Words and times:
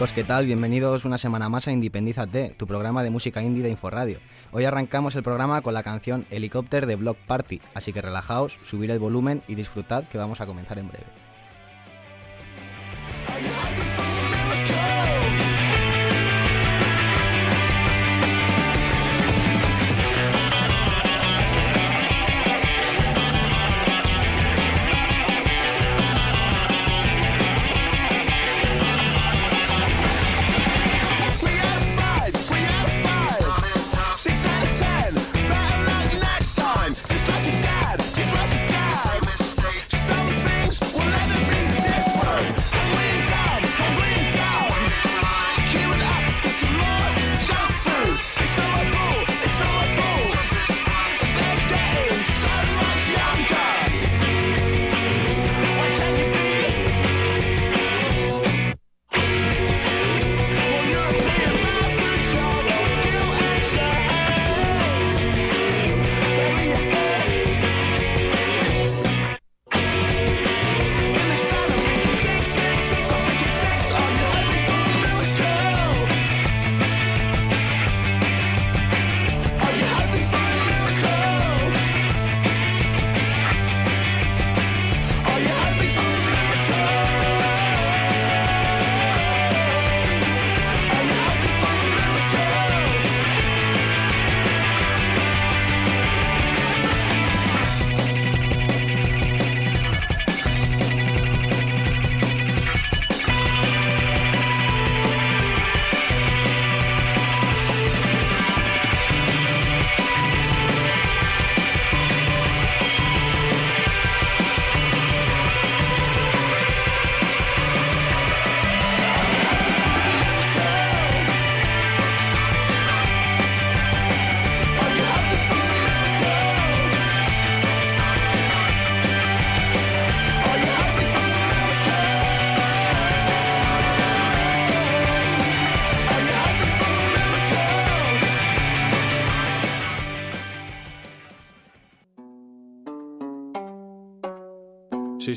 chicos, 0.00 0.14
¿qué 0.14 0.24
tal? 0.24 0.46
Bienvenidos 0.46 1.04
una 1.04 1.18
semana 1.18 1.50
más 1.50 1.68
a 1.68 1.72
Independízate, 1.72 2.54
tu 2.56 2.66
programa 2.66 3.02
de 3.02 3.10
música 3.10 3.42
indie 3.42 3.62
de 3.62 3.68
Inforadio. 3.68 4.18
Hoy 4.50 4.64
arrancamos 4.64 5.14
el 5.14 5.22
programa 5.22 5.60
con 5.60 5.74
la 5.74 5.82
canción 5.82 6.24
Helicóptero 6.30 6.86
de 6.86 6.96
Block 6.96 7.18
Party, 7.18 7.60
así 7.74 7.92
que 7.92 8.00
relajaos, 8.00 8.58
subir 8.62 8.90
el 8.90 8.98
volumen 8.98 9.42
y 9.46 9.56
disfrutad 9.56 10.04
que 10.04 10.16
vamos 10.16 10.40
a 10.40 10.46
comenzar 10.46 10.78
en 10.78 10.88
breve. 10.88 11.04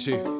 Sí, 0.03 0.32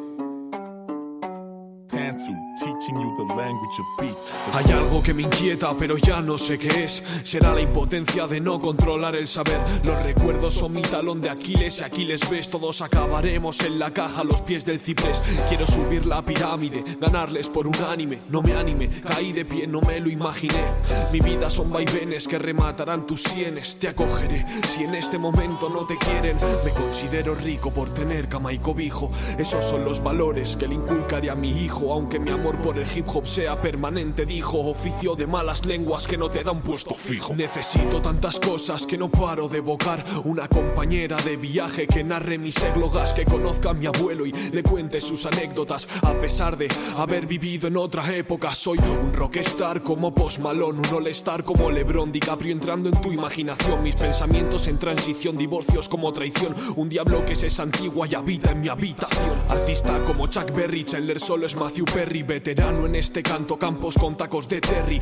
pero 5.78 5.97
ya 5.97 6.22
no 6.22 6.38
sé 6.38 6.58
qué 6.58 6.86
es. 6.86 7.03
Será 7.24 7.53
la 7.53 7.62
impotencia 7.62 8.28
de 8.28 8.41
no 8.41 8.59
controlar 8.59 9.16
el 9.16 9.28
saber. 9.28 9.59
Los 9.86 10.03
recuerdos 10.03 10.53
son 10.53 10.74
mi 10.74 10.81
talón 10.81 11.22
de 11.22 11.30
Aquiles. 11.30 11.80
Y 11.80 11.84
aquí 11.84 12.06
les 12.06 12.28
ves, 12.30 12.50
todos 12.50 12.81
acabaremos 12.81 13.62
en 13.62 13.78
la 13.80 13.91
caja 13.91 14.22
a 14.22 14.24
los 14.24 14.41
pies 14.41 14.66
del 14.66 14.80
ciprés. 14.80 15.22
Quiero 15.50 15.68
subir 15.68 16.06
la 16.06 16.24
pirámide, 16.25 16.84
ganarles 17.00 17.50
por 17.50 17.68
un 17.68 17.75
anime. 17.75 18.22
No 18.30 18.41
me 18.41 18.53
anime, 18.53 18.90
caí 18.90 19.31
de 19.31 19.46
pie, 19.46 19.68
no 19.68 19.80
me 19.81 20.00
lo 20.00 20.09
imaginé. 20.09 20.74
Mi 21.12 21.19
vida 21.19 21.50
son 21.50 21.72
vaivenes 21.72 22.28
que 22.28 22.40
rematarán 22.40 23.06
tus 23.06 23.22
sienes. 23.22 23.78
Te 23.78 23.90
acogeré 23.90 24.46
si 24.68 24.84
en 24.84 24.96
este 24.96 25.18
momento 25.18 25.70
no 25.70 25.85
te 25.85 25.97
quieren. 25.97 26.38
Me 26.66 26.72
considero 26.72 27.35
rico 27.35 27.72
por 27.72 27.94
tener 27.94 28.28
cama 28.28 28.52
y 28.52 28.59
cobijo. 28.59 29.12
Esos 29.38 29.64
son 29.66 29.85
los 29.85 30.02
valores 30.02 30.58
que 30.58 30.68
le 30.68 30.75
inculcaré 30.75 31.30
a 31.30 31.35
mi 31.35 31.52
hijo, 31.64 31.94
aunque 31.94 32.20
mi 32.20 32.31
amor 32.31 32.58
por 32.58 32.78
el 32.78 32.88
hip 32.94 33.08
hop 33.08 33.28
sea 33.28 33.62
permanente, 33.62 34.25
dijo. 34.25 34.59
Oficio 34.59 35.16
de 35.16 35.28
malas 35.44 35.66
lenguas 35.66 36.08
que 36.08 36.18
no 36.18 36.30
te 36.30 36.42
da 36.42 36.52
un 36.52 36.62
puesto 36.62 36.96
fijo. 36.96 37.36
Necesito 37.36 38.02
tantas 38.02 38.40
cosas 38.40 38.88
que 38.88 38.98
no 38.98 39.09
paro 39.09 39.50
de 39.50 39.58
evocar. 39.58 40.02
Una 40.24 40.48
compañera 40.48 41.18
de 41.18 41.36
viaje 41.36 41.86
que 41.86 42.02
narre 42.02 42.38
mis 42.38 42.56
églogas, 42.64 43.12
que 43.12 43.26
conozca 43.26 43.72
a 43.72 43.74
mi 43.74 43.86
abuelo 43.86 44.26
y 44.26 44.32
le 44.32 44.64
cuente 44.64 45.02
sus 45.02 45.26
anécdotas. 45.26 45.90
A 46.02 46.14
pesar 46.14 46.56
de 46.56 46.70
haber 46.96 47.26
vivido 47.28 47.67
en 47.67 47.76
otra 47.76 48.16
época, 48.16 48.56
soy 48.56 48.78
un 48.78 49.12
rockstar 49.12 49.84
como 49.84 50.16
Post 50.16 50.40
Malone, 50.40 50.79
un 50.79 50.96
all-star 50.96 51.44
como 51.44 51.70
LeBron 51.70 52.09
DiCaprio 52.09 52.53
entrando 52.53 52.88
en 52.88 53.02
tu 53.02 53.12
imaginación. 53.12 53.84
Mis 53.84 53.97
pensamientos 53.97 54.67
en 54.70 54.79
transición, 54.79 55.38
divorcios 55.38 55.90
como 55.90 56.14
traición. 56.14 56.56
Un 56.78 56.88
diablo 56.88 57.26
que 57.26 57.35
se 57.35 57.47
es 57.47 57.59
antigua 57.59 58.08
y 58.09 58.16
habita 58.16 58.52
en 58.52 58.62
mi 58.62 58.70
habitación. 58.70 59.44
Artista 59.50 60.06
como 60.06 60.28
Chuck 60.28 60.53
Berry, 60.56 60.85
Chandler 60.85 61.20
solo 61.20 61.46
es 61.46 61.56
Matthew 61.58 61.84
Perry, 61.94 62.23
veterano 62.23 62.85
en 62.85 62.96
este 62.96 63.22
canto, 63.22 63.59
campos 63.59 63.96
con 63.96 64.16
tacos 64.16 64.47
de 64.47 64.62
Terry. 64.62 65.00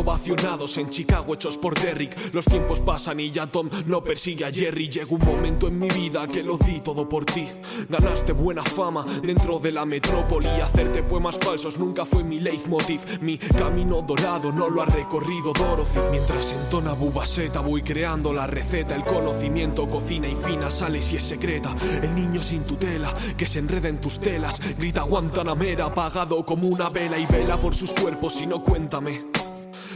Ovacionados 0.00 0.78
en 0.78 0.88
Chicago 0.90 1.34
hechos 1.34 1.56
por 1.56 1.78
Derrick. 1.78 2.32
Los 2.34 2.44
tiempos 2.44 2.80
pasan 2.80 3.20
y 3.20 3.30
ya 3.30 3.46
Tom 3.46 3.68
no 3.86 4.02
persigue 4.02 4.44
a 4.44 4.52
Jerry. 4.52 4.88
Llegó 4.88 5.16
un 5.16 5.24
momento 5.24 5.68
en 5.68 5.78
mi 5.78 5.88
vida 5.88 6.26
que 6.26 6.42
lo 6.42 6.56
di 6.56 6.80
todo 6.80 7.08
por 7.08 7.24
ti. 7.24 7.48
Ganaste 7.88 8.32
buena 8.32 8.64
fama 8.64 9.04
dentro 9.22 9.58
de 9.58 9.72
la 9.72 9.84
metrópoli. 9.84 10.46
Hacerte 10.46 11.02
poemas 11.02 11.38
falsos 11.38 11.78
nunca 11.78 12.04
fue 12.04 12.24
mi 12.24 12.40
leitmotiv. 12.40 13.20
Mi 13.20 13.38
camino 13.38 14.02
dorado 14.02 14.52
no 14.52 14.68
lo 14.68 14.82
ha 14.82 14.86
recorrido 14.86 15.52
Dorothy. 15.52 16.00
Mientras 16.10 16.52
entona 16.52 16.92
bubaseta 16.92 17.60
voy 17.60 17.82
creando 17.82 18.32
la 18.32 18.46
receta. 18.46 18.94
El 18.94 19.04
conocimiento, 19.04 19.88
cocina 19.88 20.28
y 20.28 20.36
fina, 20.36 20.70
sales 20.70 21.12
y 21.12 21.16
es 21.16 21.24
secreta. 21.24 21.74
El 22.02 22.14
niño 22.14 22.42
sin 22.42 22.64
tutela 22.64 23.14
que 23.36 23.46
se 23.46 23.58
enreda 23.58 23.88
en 23.88 24.00
tus 24.00 24.18
telas. 24.18 24.60
Grita 24.78 25.02
Guantanamera 25.02 25.86
apagado 25.86 26.44
como 26.44 26.68
una 26.68 26.88
vela 26.88 27.18
y 27.18 27.26
vela 27.26 27.56
por 27.56 27.74
sus 27.74 27.92
cuerpos 27.92 28.40
y 28.40 28.46
no 28.46 28.62
cuéntame. 28.62 29.39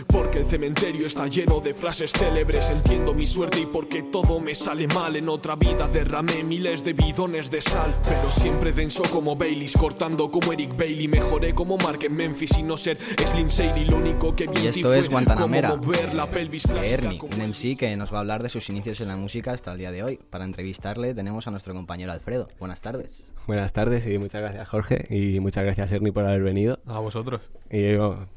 Porque 0.06 0.38
el 0.38 0.46
cementerio 0.46 1.06
está 1.06 1.26
lleno 1.26 1.60
de 1.60 1.74
frases 1.74 2.12
célebres. 2.12 2.70
Entiendo 2.70 3.14
mi 3.14 3.26
suerte 3.26 3.60
y 3.60 3.66
porque 3.66 4.02
todo 4.02 4.40
me 4.40 4.54
sale 4.54 4.86
mal. 4.88 5.16
En 5.16 5.28
otra 5.28 5.56
vida 5.56 5.88
derramé 5.88 6.44
miles 6.44 6.84
de 6.84 6.92
bidones 6.92 7.50
de 7.50 7.62
sal. 7.62 7.94
Pero 8.04 8.30
siempre 8.30 8.72
denso 8.72 9.02
como 9.10 9.36
Baileys, 9.36 9.76
cortando 9.76 10.30
como 10.30 10.52
Eric 10.52 10.76
Bailey. 10.76 11.08
Mejoré 11.08 11.54
como 11.54 11.76
Mark 11.78 12.00
en 12.02 12.14
Memphis 12.14 12.58
y 12.58 12.62
no 12.62 12.76
ser 12.76 12.98
Slim 13.00 13.48
Shady. 13.48 13.86
Lo 13.86 13.96
único 13.96 14.34
que 14.34 14.46
vi 14.46 14.62
Y 14.62 14.66
esto 14.68 14.92
es 14.94 15.08
Guantanamera, 15.08 15.78
la 16.12 16.30
pelvis 16.30 16.64
de 16.64 16.90
Ernie, 16.90 17.20
un 17.20 17.50
MC 17.50 17.76
que 17.76 17.96
nos 17.96 18.12
va 18.12 18.18
a 18.18 18.20
hablar 18.20 18.42
de 18.42 18.48
sus 18.48 18.68
inicios 18.68 19.00
en 19.00 19.08
la 19.08 19.16
música 19.16 19.52
hasta 19.52 19.72
el 19.72 19.78
día 19.78 19.92
de 19.92 20.02
hoy. 20.02 20.20
Para 20.30 20.44
entrevistarle 20.44 21.14
tenemos 21.14 21.46
a 21.46 21.50
nuestro 21.50 21.74
compañero 21.74 22.12
Alfredo. 22.12 22.48
Buenas 22.58 22.80
tardes. 22.80 23.24
Buenas 23.46 23.74
tardes 23.74 24.06
y 24.06 24.18
muchas 24.18 24.40
gracias 24.40 24.66
Jorge 24.68 25.06
y 25.10 25.38
muchas 25.40 25.64
gracias 25.64 25.92
Ernie 25.92 26.12
por 26.12 26.24
haber 26.24 26.42
venido. 26.42 26.80
A 26.86 26.98
vosotros. 27.00 27.42
Y 27.70 27.82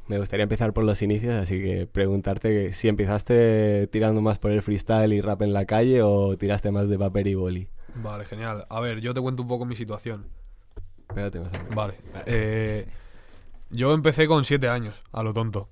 me 0.08 0.18
gustaría 0.20 0.44
empezar 0.44 0.74
por 0.74 0.84
los 0.84 1.02
inicios, 1.02 1.36
así 1.36 1.62
que 1.62 1.88
preguntarte 1.88 2.50
que 2.50 2.74
si 2.74 2.90
empezaste 2.90 3.88
tirando 3.88 4.22
más 4.22 4.38
por 4.38 4.52
el 4.52 4.62
freestyle 4.62 5.14
y 5.14 5.22
rap 5.22 5.44
en 5.44 5.54
la 5.54 5.66
calle 5.66 6.02
o 6.02 6.38
tiraste 6.38 6.72
más 6.72 6.90
de 6.90 7.00
papel 7.00 7.28
y 7.28 7.36
boli. 7.36 7.70
Vale, 7.96 8.26
genial. 8.26 8.66
A 8.70 8.80
ver, 8.82 9.00
yo 9.00 9.14
te 9.14 9.22
cuento 9.22 9.44
un 9.44 9.48
poco 9.48 9.66
mi 9.66 9.76
situación. 9.76 10.28
Espérate 11.08 11.40
más 11.40 11.50
adelante. 11.50 11.76
Vale. 11.76 11.94
Eh, 12.26 12.88
yo 13.70 13.94
empecé 13.94 14.28
con 14.28 14.44
siete 14.44 14.68
años, 14.68 15.04
a 15.14 15.24
lo 15.24 15.34
tonto. 15.34 15.70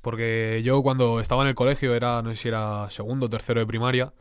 Porque 0.00 0.62
yo 0.64 0.82
cuando 0.82 1.20
estaba 1.20 1.42
en 1.42 1.48
el 1.48 1.54
colegio, 1.54 1.94
era, 1.94 2.22
no 2.22 2.30
sé 2.30 2.36
si 2.36 2.48
era 2.48 2.88
segundo 2.88 3.26
o 3.26 3.30
tercero 3.30 3.60
de 3.60 3.66
primaria, 3.66 4.12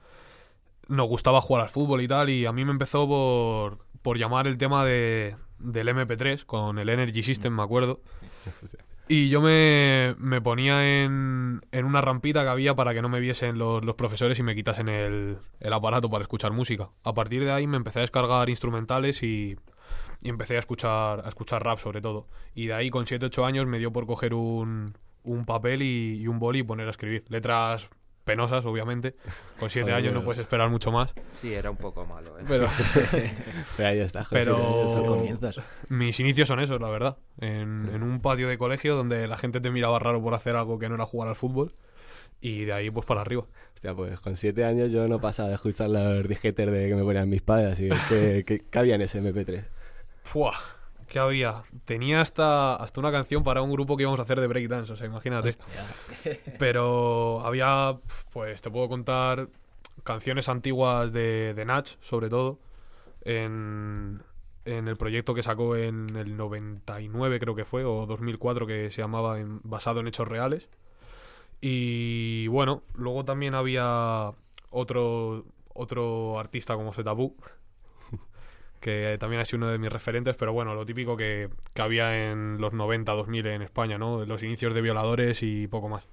nos 0.87 1.07
gustaba 1.07 1.41
jugar 1.41 1.63
al 1.63 1.69
fútbol 1.69 2.01
y 2.01 2.07
tal, 2.07 2.29
y 2.29 2.45
a 2.45 2.51
mí 2.51 2.65
me 2.65 2.71
empezó 2.71 3.07
por, 3.07 3.79
por 4.07 4.17
llamar 4.17 4.47
el 4.47 4.57
tema 4.57 4.85
de, 4.85 5.35
del 5.59 5.89
MP3 5.89 6.45
con 6.45 6.79
el 6.79 6.87
Energy 6.87 7.23
System, 7.23 7.53
me 7.53 7.61
acuerdo. 7.61 7.99
Y 9.09 9.27
yo 9.27 9.41
me, 9.41 10.15
me 10.17 10.39
ponía 10.39 11.03
en, 11.03 11.59
en 11.73 11.85
una 11.85 11.99
rampita 11.99 12.43
que 12.43 12.47
había 12.47 12.73
para 12.73 12.93
que 12.93 13.01
no 13.01 13.09
me 13.09 13.19
viesen 13.19 13.57
los, 13.57 13.83
los 13.83 13.95
profesores 13.95 14.39
y 14.39 14.43
me 14.43 14.55
quitasen 14.55 14.87
el, 14.87 15.39
el 15.59 15.73
aparato 15.73 16.09
para 16.09 16.21
escuchar 16.21 16.53
música. 16.53 16.89
A 17.03 17.13
partir 17.13 17.43
de 17.43 17.51
ahí 17.51 17.67
me 17.67 17.75
empecé 17.75 17.99
a 17.99 18.03
descargar 18.03 18.49
instrumentales 18.49 19.23
y, 19.23 19.57
y 20.21 20.29
empecé 20.29 20.55
a 20.55 20.59
escuchar, 20.59 21.21
a 21.25 21.27
escuchar 21.27 21.65
rap 21.65 21.79
sobre 21.79 21.99
todo. 21.99 22.29
Y 22.55 22.67
de 22.67 22.75
ahí 22.75 22.89
con 22.89 23.07
7-8 23.07 23.45
años 23.45 23.67
me 23.67 23.77
dio 23.77 23.91
por 23.91 24.07
coger 24.07 24.33
un, 24.33 24.97
un 25.23 25.43
papel 25.43 25.81
y, 25.81 26.21
y 26.21 26.27
un 26.27 26.39
boli 26.39 26.59
y 26.59 26.63
poner 26.63 26.87
a 26.87 26.91
escribir. 26.91 27.25
Letras 27.27 27.89
penosas, 28.27 28.63
obviamente. 28.65 29.15
Con 29.59 29.71
7 29.71 29.89
Joder, 29.89 29.95
años 29.95 30.13
no 30.13 30.23
puedes 30.23 30.39
esperar 30.39 30.69
mucho 30.69 30.91
más. 30.91 31.15
Sí, 31.41 31.51
era 31.55 31.71
un 31.71 31.77
poco 31.77 32.05
malo, 32.05 32.37
¿eh? 32.37 32.43
Pero 32.47 32.67
Pero 33.77 33.89
ahí 33.89 33.97
está, 33.99 34.23
José. 34.23 34.43
Pero- 34.43 35.23
mis 35.89 36.19
inicios 36.19 36.47
son 36.47 36.59
esos, 36.59 36.79
la 36.79 36.89
verdad. 36.89 37.17
En, 37.39 37.89
en 37.91 38.03
un 38.03 38.21
patio 38.21 38.47
de 38.47 38.59
colegio 38.59 38.95
donde 38.95 39.27
la 39.27 39.37
gente 39.37 39.59
te 39.61 39.71
miraba 39.71 39.97
raro 39.97 40.21
por 40.21 40.35
hacer 40.35 40.55
algo 40.55 40.77
que 40.77 40.89
no 40.89 40.95
era 40.95 41.05
jugar 41.05 41.29
al 41.29 41.35
fútbol. 41.35 41.73
Y 42.39 42.65
de 42.65 42.73
ahí 42.73 42.91
pues 42.91 43.05
para 43.07 43.21
arriba. 43.21 43.45
Hostia, 43.73 43.95
pues 43.95 44.19
con 44.19 44.35
siete 44.35 44.63
años 44.63 44.91
yo 44.91 45.07
no 45.07 45.19
pasaba 45.19 45.49
de 45.49 45.55
escuchar 45.55 45.89
los 45.89 46.27
disquetes 46.27 46.69
de 46.71 46.87
que 46.87 46.95
me 46.95 47.01
ponían 47.03 47.27
mis 47.27 47.41
padres, 47.41 47.73
así 47.73 47.89
que, 48.09 48.43
que, 48.45 48.59
que 48.59 48.77
había 48.79 48.93
en 48.93 49.01
ese 49.01 49.19
MP3. 49.23 49.65
¡Fua! 50.23 50.53
¿Qué 51.07 51.19
había? 51.19 51.63
Tenía 51.85 52.21
hasta, 52.21 52.75
hasta 52.75 52.99
una 52.99 53.11
canción 53.11 53.43
para 53.43 53.61
un 53.61 53.71
grupo 53.71 53.95
que 53.95 54.03
íbamos 54.03 54.19
a 54.19 54.23
hacer 54.23 54.39
de 54.41 54.47
breakdance, 54.47 54.91
o 54.91 54.95
sea, 54.95 55.07
imagínate. 55.07 55.49
Pero 56.59 57.41
había, 57.41 57.97
pues 58.33 58.61
te 58.61 58.69
puedo 58.69 58.89
contar 58.89 59.47
canciones 60.03 60.49
antiguas 60.49 61.11
de, 61.13 61.53
de 61.53 61.65
Natch, 61.65 61.95
sobre 62.01 62.29
todo, 62.29 62.59
en, 63.21 64.21
en 64.65 64.87
el 64.87 64.97
proyecto 64.97 65.33
que 65.33 65.43
sacó 65.43 65.75
en 65.77 66.15
el 66.17 66.35
99 66.37 67.39
creo 67.39 67.55
que 67.55 67.65
fue, 67.65 67.85
o 67.85 68.05
2004, 68.05 68.67
que 68.67 68.91
se 68.91 69.01
llamaba 69.01 69.39
en- 69.39 69.61
Basado 69.63 70.01
en 70.01 70.07
Hechos 70.07 70.27
Reales. 70.27 70.67
Y 71.61 72.47
bueno, 72.47 72.83
luego 72.93 73.25
también 73.25 73.55
había 73.55 74.31
otro, 74.69 75.45
otro 75.73 76.39
artista 76.39 76.75
como 76.75 76.93
Zetabu, 76.93 77.35
que 78.79 79.17
también 79.19 79.41
ha 79.41 79.45
sido 79.45 79.57
uno 79.57 79.67
de 79.67 79.77
mis 79.77 79.91
referentes, 79.91 80.35
pero 80.35 80.53
bueno, 80.53 80.75
lo 80.75 80.85
típico 80.85 81.17
que, 81.17 81.49
que 81.73 81.81
había 81.81 82.31
en 82.31 82.59
los 82.59 82.73
90, 82.73 83.11
2000 83.11 83.47
en 83.47 83.61
España, 83.61 83.97
¿no? 83.97 84.25
Los 84.25 84.43
inicios 84.43 84.73
de 84.73 84.81
violadores 84.81 85.43
y 85.43 85.67
poco 85.67 85.89
más. 85.89 86.03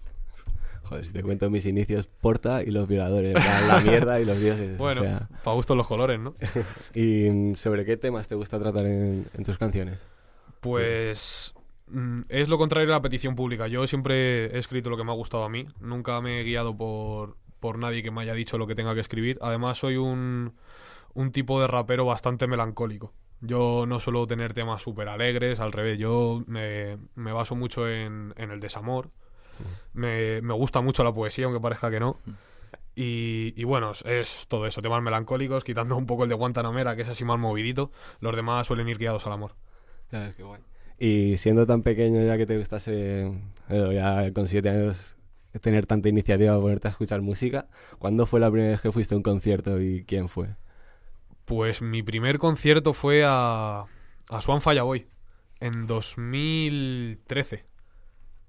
Joder, 0.85 1.07
si 1.07 1.13
te 1.13 1.23
cuento 1.23 1.49
mis 1.49 1.65
inicios, 1.65 2.07
Porta 2.07 2.63
y 2.63 2.71
los 2.71 2.87
violadores, 2.87 3.33
la, 3.33 3.61
la 3.63 3.81
mierda 3.81 4.21
y 4.21 4.27
los 4.27 4.39
dioses. 4.39 4.77
Bueno, 4.77 5.01
o 5.01 5.05
sea, 5.05 5.29
para 5.43 5.55
gusto 5.55 5.75
los 5.75 5.87
colores, 5.87 6.21
¿no? 6.21 6.35
¿Y 6.95 7.31
mm, 7.31 7.55
sobre 7.55 7.85
qué 7.87 7.97
temas 7.97 8.29
te 8.29 8.35
gusta 8.35 8.59
tratar 8.59 8.85
en, 8.85 9.27
en 9.33 9.45
tus 9.45 9.57
canciones? 9.57 10.07
Pues 10.61 11.55
mm, 11.89 12.23
es 12.29 12.49
lo 12.49 12.59
contrario 12.59 12.91
a 12.91 12.97
la 12.97 13.03
petición 13.03 13.35
pública. 13.35 13.67
Yo 13.67 13.87
siempre 13.87 14.55
he 14.55 14.59
escrito 14.59 14.91
lo 14.91 14.99
que 14.99 15.05
me 15.05 15.13
ha 15.13 15.15
gustado 15.15 15.45
a 15.45 15.49
mí. 15.49 15.67
Nunca 15.81 16.21
me 16.21 16.41
he 16.41 16.45
guiado 16.45 16.77
por, 16.77 17.39
por 17.61 17.79
nadie 17.79 18.03
que 18.03 18.11
me 18.11 18.21
haya 18.21 18.35
dicho 18.35 18.59
lo 18.59 18.67
que 18.67 18.75
tenga 18.75 18.95
que 18.95 19.01
escribir. 19.01 19.39
Además, 19.41 19.79
soy 19.79 19.97
un, 19.97 20.53
un 21.15 21.33
tipo 21.33 21.61
de 21.61 21.67
rapero 21.67 22.05
bastante 22.05 22.47
melancólico. 22.47 23.13
Yo 23.41 23.85
no 23.87 24.01
suelo 24.01 24.27
tener 24.27 24.55
temas 24.55 24.83
súper 24.83 25.09
alegres, 25.09 25.61
al 25.61 25.73
revés. 25.73 25.99
Yo 25.99 26.43
me, 26.47 26.99
me 27.15 27.33
baso 27.33 27.55
mucho 27.55 27.89
en, 27.89 28.33
en 28.37 28.51
el 28.51 28.61
desamor. 28.61 29.11
Me, 29.93 30.41
me 30.43 30.55
gusta 30.55 30.81
mucho 30.81 31.05
la 31.05 31.13
poesía, 31.13 31.45
aunque 31.45 31.61
parezca 31.61 31.91
que 31.91 32.01
no. 32.01 32.19
Y, 32.97 33.53
y 33.57 33.65
bueno, 33.65 33.93
es, 34.05 34.47
todo 34.49 34.67
eso, 34.67 34.81
temas 34.81 35.03
melancólicos, 35.03 35.65
quitando 35.65 35.97
un 35.97 36.07
poco 36.07 36.23
el 36.23 36.29
de 36.29 36.37
Guantanamera, 36.37 36.97
que 36.97 37.03
es 37.03 37.09
así 37.09 37.25
más 37.25 37.39
movidito. 37.39 37.91
Los 38.21 38.35
demás 38.35 38.67
suelen 38.67 38.89
ir 38.89 38.99
guiados 38.99 39.27
al 39.27 39.33
amor. 39.33 39.57
¿Sabes 40.11 40.35
qué 40.35 40.43
guay? 40.43 40.61
Y 40.99 41.37
siendo 41.37 41.67
tan 41.67 41.83
pequeño 41.83 42.25
ya 42.25 42.37
que 42.37 42.47
te 42.47 42.57
gustase, 42.57 43.27
eh, 43.69 43.91
ya 43.93 44.33
con 44.33 44.47
siete 44.47 44.71
años, 44.71 45.17
tener 45.61 45.87
tanta 45.87 46.09
iniciativa, 46.09 46.59
ponerte 46.61 46.89
a 46.89 46.93
escuchar 46.93 47.21
música, 47.21 47.69
¿cuándo 47.99 48.27
fue 48.27 48.41
la 48.41 48.51
primera 48.51 48.71
vez 48.71 48.81
que 48.81 48.93
fuiste 48.93 49.15
a 49.15 49.17
un 49.17 49.23
concierto 49.25 49.81
y 49.81 50.05
quién 50.05 50.29
fue? 50.29 50.55
Pues 51.44 51.82
mi 51.82 52.02
primer 52.02 52.38
concierto 52.38 52.94
fue 52.94 53.25
a, 53.26 53.85
a 54.29 54.41
Swan 54.41 54.61
Fallaboy 54.61 55.06
en 55.61 55.87
2013, 55.87 57.67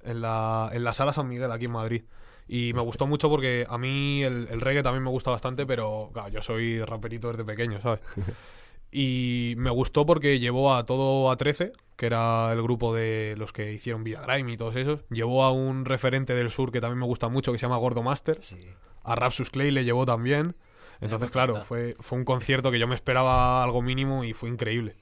en 0.03 0.21
la, 0.21 0.69
en 0.73 0.83
la 0.83 0.93
Sala 0.93 1.13
San 1.13 1.27
Miguel, 1.27 1.51
aquí 1.51 1.65
en 1.65 1.71
Madrid. 1.71 2.03
Y 2.47 2.73
me 2.73 2.81
gustó 2.81 3.07
mucho 3.07 3.29
porque 3.29 3.65
a 3.67 3.77
mí 3.77 4.21
el, 4.23 4.47
el 4.49 4.61
reggae 4.61 4.83
también 4.83 5.03
me 5.03 5.09
gusta 5.09 5.31
bastante, 5.31 5.65
pero 5.65 6.11
claro, 6.13 6.29
yo 6.29 6.41
soy 6.41 6.83
raperito 6.83 7.29
desde 7.29 7.43
pequeño, 7.43 7.81
¿sabes? 7.81 8.01
Y 8.97 9.55
me 9.57 9.71
gustó 9.71 10.05
porque 10.05 10.39
llevó 10.39 10.73
a 10.73 10.85
todo 10.85 11.29
a 11.29 11.35
13, 11.35 11.73
que 11.97 12.05
era 12.05 12.49
el 12.53 12.61
grupo 12.61 12.95
de 12.95 13.35
los 13.37 13.51
que 13.51 13.73
hicieron 13.73 14.05
Vida 14.05 14.21
Grime 14.21 14.53
y 14.53 14.57
todos 14.57 14.77
esos. 14.77 15.01
Llevó 15.09 15.43
a 15.43 15.51
un 15.51 15.83
referente 15.83 16.33
del 16.33 16.49
sur 16.49 16.71
que 16.71 16.79
también 16.79 16.99
me 16.99 17.05
gusta 17.05 17.27
mucho, 17.27 17.51
que 17.51 17.57
se 17.57 17.63
llama 17.63 17.75
Gordo 17.75 18.03
Master. 18.03 18.39
Sí. 18.41 18.57
A 19.03 19.15
Rapsus 19.15 19.49
Clay 19.49 19.71
le 19.71 19.83
llevó 19.83 20.05
también. 20.05 20.55
Entonces, 21.01 21.29
claro, 21.31 21.61
fue, 21.63 21.95
fue 21.99 22.17
un 22.17 22.25
concierto 22.25 22.71
que 22.71 22.79
yo 22.79 22.87
me 22.87 22.95
esperaba 22.95 23.63
algo 23.63 23.81
mínimo 23.81 24.23
y 24.23 24.33
fue 24.33 24.49
increíble. 24.49 24.95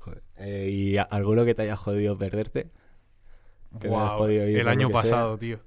Joder. 0.00 0.22
Eh, 0.36 0.68
¿Y 0.70 0.96
a- 0.98 1.02
alguno 1.02 1.44
que 1.44 1.54
te 1.54 1.62
haya 1.62 1.76
jodido 1.76 2.18
perderte? 2.18 2.70
Guau, 3.70 4.18
podido 4.18 4.48
ir 4.48 4.58
el 4.58 4.68
año 4.68 4.88
sea. 4.88 5.00
pasado, 5.02 5.38
tío. 5.38 5.60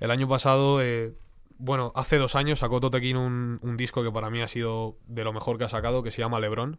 El 0.00 0.10
año 0.10 0.26
pasado, 0.28 0.80
eh, 0.82 1.12
bueno, 1.58 1.92
hace 1.94 2.16
dos 2.16 2.34
años 2.34 2.60
sacó 2.60 2.80
Totequín 2.80 3.16
un, 3.16 3.58
un 3.62 3.76
disco 3.76 4.02
que 4.02 4.10
para 4.10 4.30
mí 4.30 4.40
ha 4.42 4.48
sido 4.48 4.96
de 5.06 5.24
lo 5.24 5.32
mejor 5.32 5.58
que 5.58 5.64
ha 5.64 5.68
sacado, 5.68 6.02
que 6.02 6.10
se 6.10 6.22
llama 6.22 6.40
Lebron. 6.40 6.78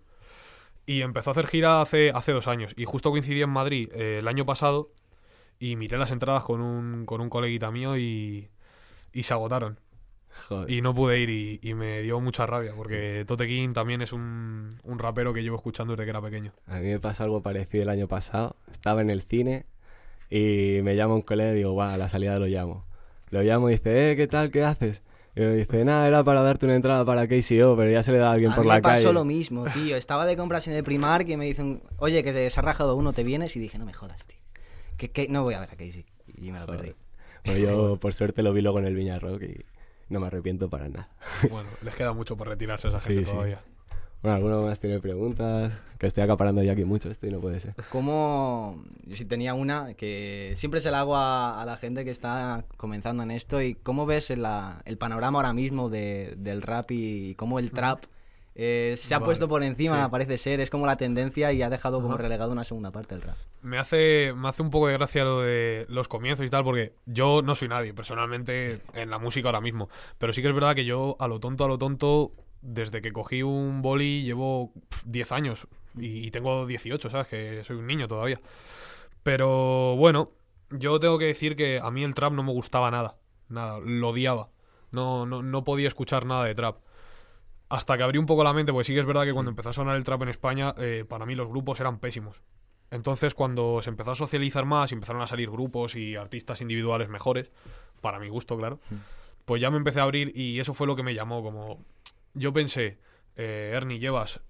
Y 0.85 1.01
empezó 1.01 1.29
a 1.29 1.31
hacer 1.33 1.47
gira 1.47 1.81
hace, 1.81 2.11
hace 2.13 2.33
dos 2.33 2.47
años. 2.47 2.73
Y 2.75 2.85
justo 2.85 3.11
coincidí 3.11 3.41
en 3.41 3.49
Madrid 3.49 3.89
eh, 3.93 4.17
el 4.19 4.27
año 4.27 4.45
pasado 4.45 4.91
y 5.59 5.75
miré 5.77 5.97
las 5.97 6.11
entradas 6.11 6.43
con 6.43 6.59
un, 6.61 7.05
con 7.05 7.21
un 7.21 7.29
coleguita 7.29 7.71
mío 7.71 7.97
y, 7.97 8.49
y 9.13 9.23
se 9.23 9.33
agotaron. 9.33 9.79
Joder. 10.47 10.69
Y 10.69 10.81
no 10.81 10.93
pude 10.93 11.19
ir 11.19 11.29
y, 11.29 11.59
y 11.61 11.73
me 11.73 12.01
dio 12.01 12.19
mucha 12.19 12.45
rabia 12.45 12.73
porque 12.75 13.23
Tote 13.27 13.47
King 13.47 13.73
también 13.73 14.01
es 14.01 14.13
un, 14.13 14.79
un 14.83 14.99
rapero 14.99 15.33
que 15.33 15.41
llevo 15.43 15.55
escuchando 15.57 15.93
desde 15.93 16.03
que 16.05 16.09
era 16.09 16.21
pequeño. 16.21 16.51
A 16.67 16.79
mí 16.79 16.87
me 16.87 16.99
pasó 16.99 17.23
algo 17.23 17.41
parecido 17.41 17.83
el 17.83 17.89
año 17.89 18.07
pasado. 18.07 18.55
Estaba 18.71 19.01
en 19.01 19.09
el 19.09 19.21
cine 19.21 19.65
y 20.29 20.79
me 20.83 20.95
llama 20.95 21.15
un 21.15 21.21
colega 21.21 21.51
y 21.51 21.55
digo, 21.55 21.75
va, 21.75 21.93
a 21.93 21.97
la 21.97 22.09
salida 22.09 22.37
lo 22.39 22.47
llamo. 22.47 22.85
Lo 23.29 23.41
llamo 23.41 23.69
y 23.69 23.73
dice, 23.73 24.11
eh, 24.11 24.15
¿qué 24.15 24.27
tal? 24.27 24.51
¿Qué 24.51 24.63
haces? 24.63 25.01
Y 25.35 25.39
me 25.41 25.53
dice, 25.55 25.83
nada, 25.85 26.07
era 26.07 26.23
para 26.23 26.41
darte 26.41 26.65
una 26.67 26.75
entrada 26.75 27.03
para 27.05 27.27
KCO, 27.27 27.75
pero 27.75 27.89
ya 27.89 28.03
se 28.03 28.11
le 28.11 28.19
da 28.19 28.29
a 28.29 28.33
alguien 28.33 28.51
A 28.51 28.55
por 28.55 28.63
mí 28.65 28.69
la 28.69 28.75
me 28.75 28.81
pasó 28.83 29.03
calle. 29.03 29.13
lo 29.13 29.25
mismo, 29.25 29.65
tío. 29.73 29.95
Estaba 29.97 30.25
de 30.27 30.37
compras 30.37 30.67
en 30.67 30.73
el 30.75 30.83
Primark 30.83 31.27
y 31.27 31.37
me 31.37 31.45
dicen, 31.45 31.81
oye, 31.97 32.23
que 32.23 32.31
se 32.49 32.59
ha 32.59 32.61
rajado 32.61 32.95
uno, 32.95 33.13
¿te 33.13 33.23
vienes? 33.23 33.55
Y 33.55 33.59
dije, 33.59 33.79
no 33.79 33.85
me 33.85 33.93
jodas, 33.93 34.27
tío. 34.27 34.37
Que, 34.97 35.09
que 35.09 35.27
no 35.29 35.41
voy 35.43 35.55
a 35.55 35.59
ver 35.59 35.69
a 35.69 35.75
Casey. 35.75 36.05
Y 36.37 36.51
me 36.51 36.59
lo 36.59 36.65
Joder. 36.67 36.79
perdí. 36.81 36.95
Bueno, 37.45 37.59
yo 37.59 37.97
por 37.97 38.13
suerte 38.13 38.43
lo 38.43 38.53
vi 38.53 38.61
luego 38.61 38.77
en 38.79 38.85
el 38.85 38.95
Viña 38.95 39.17
Rock 39.19 39.41
y 39.43 39.61
no 40.13 40.20
me 40.22 40.27
arrepiento 40.27 40.70
para 40.70 40.88
nada. 40.88 41.10
Bueno, 41.50 41.70
les 41.82 41.93
queda 41.96 42.13
mucho 42.13 42.38
por 42.38 42.48
retirarse 42.48 42.88
a 42.88 42.91
esa 42.91 43.00
gente 43.01 43.25
sí. 43.25 43.32
todavía. 43.32 43.62
Bueno, 44.22 44.38
¿alguno 44.38 44.62
más 44.62 44.79
tiene 44.79 45.01
preguntas? 45.01 45.82
Que 45.98 46.08
estoy 46.08 46.24
acaparando 46.24 46.63
ya 46.63 46.72
aquí 46.72 46.86
mucho 46.86 47.12
esto 47.12 47.27
y 47.27 47.32
no 47.32 47.41
puede 47.41 47.60
ser. 47.60 47.75
¿Cómo.? 47.89 48.82
Yo 49.05 49.17
sí 49.17 49.25
tenía 49.25 49.53
una 49.53 49.96
que 49.96 50.53
siempre 50.55 50.79
se 50.79 50.91
la 50.91 51.01
hago 51.01 51.17
a, 51.17 51.62
a 51.62 51.65
la 51.65 51.75
gente 51.75 52.05
que 52.05 52.12
está 52.12 52.63
comenzando 52.77 53.22
en 53.24 53.32
esto. 53.32 53.62
¿Y 53.62 53.75
cómo 53.75 54.05
ves 54.05 54.29
el, 54.29 54.43
la- 54.43 54.82
el 54.86 54.98
panorama 54.98 55.39
ahora 55.39 55.51
mismo 55.51 55.89
de- 55.89 56.36
del 56.38 56.62
rap 56.62 56.91
y 56.91 57.36
cómo 57.36 57.60
el 57.60 57.72
trap 57.72 58.05
eh, 58.55 58.95
se 58.98 59.13
ha 59.15 59.19
Vale, 59.19 59.25
puesto 59.25 59.48
por 59.48 59.63
encima, 59.63 60.05
sí. 60.05 60.12
parece 60.12 60.38
ser? 60.38 60.60
Es 60.60 60.69
como 60.69 60.86
la 60.86 60.98
tendencia 60.98 61.51
y 61.53 61.62
ha 61.62 61.69
dejado 61.69 62.01
como 62.01 62.15
Ajá. 62.15 62.24
relegado 62.24 62.51
una 62.51 62.63
segunda 62.63 62.91
parte 62.91 63.15
del 63.15 63.24
rap. 63.24 63.38
Me 63.62 63.77
hace, 63.79 64.33
me 64.36 64.50
hace 64.50 64.62
un 64.62 64.69
poco 64.69 64.88
de 64.88 64.93
gracia 64.93 65.24
lo 65.24 65.41
de 65.41 65.86
los 65.89 66.07
comienzos 66.07 66.45
y 66.45 66.50
tal, 66.50 66.63
porque 66.63 66.93
yo 67.05 67.41
no 67.41 67.55
soy 67.55 67.69
nadie 67.69 67.93
personalmente 67.93 68.81
en 68.93 69.10
la 69.10 69.19
música 69.19 69.48
ahora 69.48 69.62
mismo. 69.62 69.89
Pero 70.17 70.33
sí 70.33 70.41
que 70.41 70.50
es 70.50 70.53
verdad 70.53 70.75
que 70.75 70.86
yo, 70.86 71.15
a 71.19 71.27
lo 71.27 71.39
tonto, 71.39 71.63
a 71.63 71.67
lo 71.67 71.77
tonto, 71.77 72.33
desde 72.62 73.01
que 73.01 73.12
cogí 73.13 73.41
un 73.41 73.81
boli 73.81 74.24
llevo 74.24 74.74
pf, 74.89 75.03
10 75.05 75.31
años 75.31 75.67
y, 75.98 76.27
y 76.27 76.31
tengo 76.31 76.65
18, 76.65 77.10
¿sabes? 77.10 77.27
Que 77.27 77.63
soy 77.63 77.77
un 77.77 77.88
niño 77.88 78.07
todavía. 78.07 78.39
Pero 79.24 79.95
bueno, 79.95 80.29
yo 80.69 81.00
tengo 81.00 81.17
que 81.17 81.25
decir 81.25 81.55
que 81.55 81.79
a 81.81 81.91
mí 81.91 82.03
el 82.03 82.13
trap 82.13 82.33
no 82.33 82.43
me 82.43 82.51
gustaba 82.51 82.91
nada. 82.91 83.15
Nada, 83.50 83.79
lo 83.79 84.10
odiaba. 84.10 84.50
No, 84.91 85.25
no, 85.25 85.41
no 85.41 85.63
podía 85.63 85.88
escuchar 85.88 86.25
nada 86.25 86.45
de 86.45 86.55
trap. 86.55 86.77
Hasta 87.70 87.98
que 87.98 88.03
abrí 88.03 88.17
un 88.20 88.25
poco 88.25 88.43
la 88.43 88.53
mente, 88.53 88.72
porque 88.72 88.86
sí 88.86 88.93
que 88.93 89.00
es 89.00 89.05
verdad 89.05 89.24
que 89.24 89.34
cuando 89.34 89.50
empezó 89.50 89.70
a 89.70 89.74
sonar 89.74 89.96
el 89.96 90.03
trap 90.03 90.22
en 90.24 90.29
España, 90.29 90.75
eh, 90.77 91.05
para 91.08 91.25
mí 91.25 91.36
los 91.36 91.48
grupos 91.48 91.79
eran 91.79 92.00
pésimos. 92.00 92.41
Entonces, 92.91 93.34
cuando 93.34 93.82
se 93.82 93.89
empezó 93.89 94.12
a 94.12 94.15
socializar 94.15 94.65
más 94.65 94.91
y 94.91 94.96
empezaron 94.96 95.22
a 95.22 95.27
salir 95.27 95.50
grupos 95.50 95.96
y 95.96 96.15
artistas 96.15 96.62
individuales 96.62 97.10
mejores, 97.10 97.51
para 98.01 98.20
mi 98.20 98.29
gusto, 98.29 98.55
claro, 98.58 98.79
pues 99.46 99.62
ya 99.62 99.72
me 99.72 99.77
empecé 99.77 100.00
a 100.00 100.03
abrir 100.03 100.32
y 100.36 100.60
eso 100.60 100.75
fue 100.75 100.86
lo 100.86 100.96
que 100.96 101.01
me 101.01 101.15
llamó. 101.15 101.41
Como 101.41 101.84
yo 102.36 102.53
pensé, 102.53 103.00
eh, 103.36 103.72
Ernie, 103.74 103.98
llevas 103.98 104.41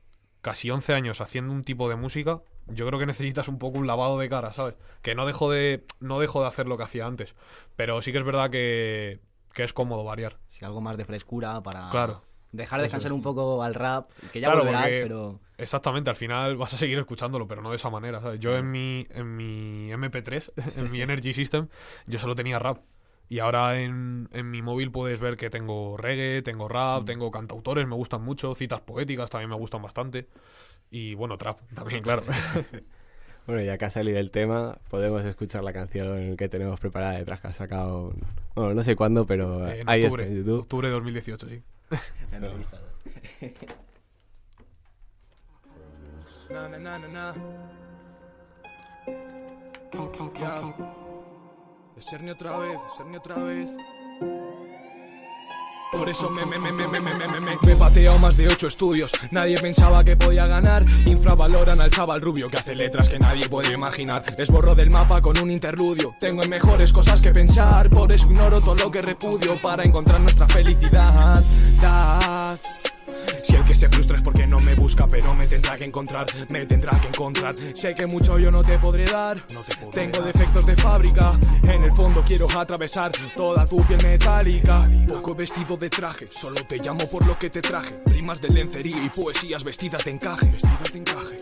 casi 0.42 0.70
11 0.70 0.94
años 0.94 1.22
haciendo 1.22 1.54
un 1.54 1.64
tipo 1.64 1.88
de 1.88 1.96
música, 1.96 2.42
yo 2.68 2.86
creo 2.86 3.00
que 3.00 3.06
necesitas 3.06 3.48
un 3.48 3.60
poco 3.60 3.80
un 3.80 3.88
lavado 3.88 4.20
de 4.20 4.28
cara, 4.28 4.52
¿sabes? 4.52 4.76
Que 5.02 5.16
no 5.16 5.26
dejo 5.26 5.50
de, 5.50 5.86
no 6.02 6.20
dejo 6.20 6.42
de 6.42 6.48
hacer 6.48 6.68
lo 6.68 6.78
que 6.78 6.84
hacía 6.84 7.06
antes, 7.06 7.36
pero 7.78 8.02
sí 8.02 8.12
que 8.12 8.18
es 8.18 8.24
verdad 8.26 8.50
que, 8.50 9.22
que 9.54 9.64
es 9.64 9.72
cómodo 9.72 10.04
variar. 10.04 10.40
Si 10.50 10.66
algo 10.66 10.82
más 10.82 10.98
de 10.98 11.06
frescura 11.06 11.64
para 11.64 11.90
Claro. 11.92 12.24
Dejar 12.54 12.80
de 12.80 12.84
descansar 12.84 13.12
un 13.12 13.22
poco 13.22 13.62
al 13.64 13.74
rap, 13.74 14.10
que 14.32 14.40
ya 14.40 14.52
Claro, 14.52 14.66
pero 14.90 15.40
Exactamente, 15.58 16.10
al 16.10 16.16
final 16.16 16.56
vas 16.58 16.74
a 16.74 16.78
seguir 16.78 16.98
escuchándolo, 16.98 17.48
pero 17.48 17.62
no 17.62 17.70
de 17.70 17.76
esa 17.76 17.90
manera, 17.90 18.22
¿sabes? 18.22 18.40
Yo 18.40 18.58
en 18.58 18.72
mi, 18.72 19.06
en 19.12 19.36
mi 19.36 19.92
MP3, 19.92 20.52
en 20.78 20.92
mi 20.92 21.02
Energy 21.02 21.34
System, 21.34 21.68
yo 22.08 22.20
solo 22.20 22.36
tenía 22.36 22.60
rap. 22.60 22.80
Y 23.30 23.40
ahora 23.40 23.80
en, 23.80 24.30
en 24.32 24.52
mi 24.52 24.62
móvil 24.62 24.92
puedes 24.92 25.20
ver 25.20 25.38
que 25.38 25.50
tengo 25.50 25.98
reggae, 25.98 26.42
tengo 26.42 26.68
rap, 26.68 27.06
tengo 27.06 27.32
cantautores, 27.32 27.88
me 27.88 27.96
gustan 27.96 28.22
mucho, 28.22 28.54
citas 28.54 28.82
poéticas 28.82 29.30
también 29.30 29.50
me 29.50 29.56
gustan 29.56 29.82
bastante. 29.82 30.28
Y 30.92 31.16
bueno, 31.16 31.38
trap 31.38 31.60
también, 31.74 32.04
claro. 32.04 32.24
Bueno, 33.46 33.62
ya 33.62 33.78
que 33.78 33.86
ha 33.86 33.90
salido 33.90 34.20
el 34.20 34.32
tema, 34.32 34.78
podemos 34.90 35.26
escuchar 35.26 35.64
la 35.64 35.74
canción 35.74 36.38
que 36.38 36.48
tenemos 36.48 36.80
preparada 36.80 37.18
detrás 37.18 37.42
que 37.42 37.48
ha 37.48 37.54
sacado. 37.54 38.14
Bueno, 38.56 38.74
no 38.74 38.84
sé 38.84 38.96
cuándo, 38.96 39.26
pero 39.26 39.68
en 39.68 39.90
ahí 39.90 40.04
octubre, 40.04 40.24
está 40.24 40.34
en 40.34 40.40
YouTube. 40.40 40.60
octubre 40.62 40.88
de 40.88 40.94
2018, 40.94 41.50
sí. 41.50 41.62
Na, 46.50 46.68
na, 46.70 46.78
na, 46.78 47.00
na, 47.00 47.08
na. 47.08 47.34
Ya. 50.40 50.62
Es 51.98 52.06
Cerny 52.06 52.32
otra 52.32 52.58
vez, 52.58 52.80
otra 53.18 53.36
vez. 53.38 53.70
Por 55.94 56.10
eso 56.10 56.30
me, 56.30 56.44
me, 56.46 56.58
me, 56.58 56.72
me, 56.72 56.88
me, 56.88 57.00
me, 57.00 57.14
me, 57.14 57.28
me, 57.28 57.40
me, 57.40 57.76
pateado 57.76 58.18
más 58.18 58.36
de 58.36 58.48
8 58.48 58.68
estudios. 58.68 59.12
Nadie 59.32 59.56
pensaba 59.60 60.04
que 60.04 60.18
podía 60.18 60.48
ganar. 60.48 60.84
Infravaloran 61.06 61.80
al 61.80 61.92
chaval 61.92 62.20
rubio 62.20 62.50
que 62.50 62.58
hace 62.58 62.76
letras 62.76 63.10
que 63.10 63.20
nadie 63.20 63.48
puede 63.48 63.74
imaginar. 63.74 64.24
Les 64.38 64.50
borro 64.50 64.74
del 64.74 64.90
mapa 64.90 65.22
con 65.22 65.38
un 65.38 65.52
interludio. 65.52 66.16
Tengo 66.20 66.44
en 66.44 66.50
mejores 66.50 66.92
cosas 66.92 67.22
que 67.22 67.32
pensar. 67.32 67.90
Por 67.90 68.12
eso 68.12 68.26
ignoro 68.26 68.60
todo 68.60 68.76
lo 68.76 68.92
que 68.92 69.02
repudio 69.02 69.56
para 69.62 69.84
encontrar 69.84 70.20
nuestra 70.20 70.48
felicidad. 70.48 71.44
Dad. 71.80 72.60
Si 73.44 73.56
el 73.56 73.66
que 73.66 73.76
se 73.76 73.90
frustra 73.90 74.16
es 74.16 74.24
porque 74.24 74.48
no 74.48 74.60
me 74.62 74.74
busca, 74.74 75.06
pero 75.06 75.34
me 75.34 75.46
tendrá 75.46 75.78
que 75.78 75.84
encontrar, 75.84 76.26
me 76.50 76.66
tendrá 76.66 76.98
que 77.02 77.10
encontrar. 77.10 77.56
Sé 77.58 77.94
que 77.94 78.06
mucho 78.06 78.40
yo 78.40 78.50
no 78.50 78.62
te 78.62 78.80
podré 78.80 79.04
dar, 79.04 79.46
tengo 79.92 80.22
defectos 80.22 80.66
de 80.66 80.76
fábrica. 80.78 81.38
En 81.64 81.84
el 81.84 81.92
fondo 81.92 82.24
quiero 82.26 82.48
atravesar 82.58 83.12
toda 83.36 83.66
tu 83.66 83.86
piel 83.86 84.02
metálica. 84.02 84.90
Poco 85.08 85.36
vestido 85.36 85.76
de 85.76 85.90
traje, 85.90 86.30
solo 86.32 86.64
te 86.66 86.78
llamo 86.78 87.02
por 87.12 87.28
lo 87.28 87.38
que 87.38 87.50
te 87.50 87.62
traje. 87.62 88.00
Rimas 88.06 88.40
de 88.40 88.50
lencería 88.50 89.04
y 89.04 89.10
poesías 89.10 89.64
vestidas 89.64 90.06
de 90.06 90.12
encaje, 90.12 90.50
vestidas 90.50 90.94
de 90.94 91.00
encaje. 91.00 91.38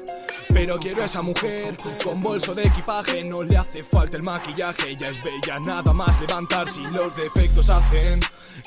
Pero 0.53 0.77
quiero 0.79 1.01
a 1.01 1.05
esa 1.05 1.21
mujer 1.21 1.75
con 2.03 2.21
bolso 2.21 2.53
de 2.53 2.63
equipaje, 2.63 3.23
no 3.23 3.43
le 3.43 3.57
hace 3.57 3.83
falta 3.83 4.17
el 4.17 4.23
maquillaje, 4.23 4.91
ella 4.91 5.09
es 5.09 5.23
bella, 5.23 5.59
nada 5.59 5.93
más 5.93 6.19
levantar 6.19 6.69
si 6.69 6.81
los 6.83 7.15
defectos 7.15 7.69
hacen 7.69 8.19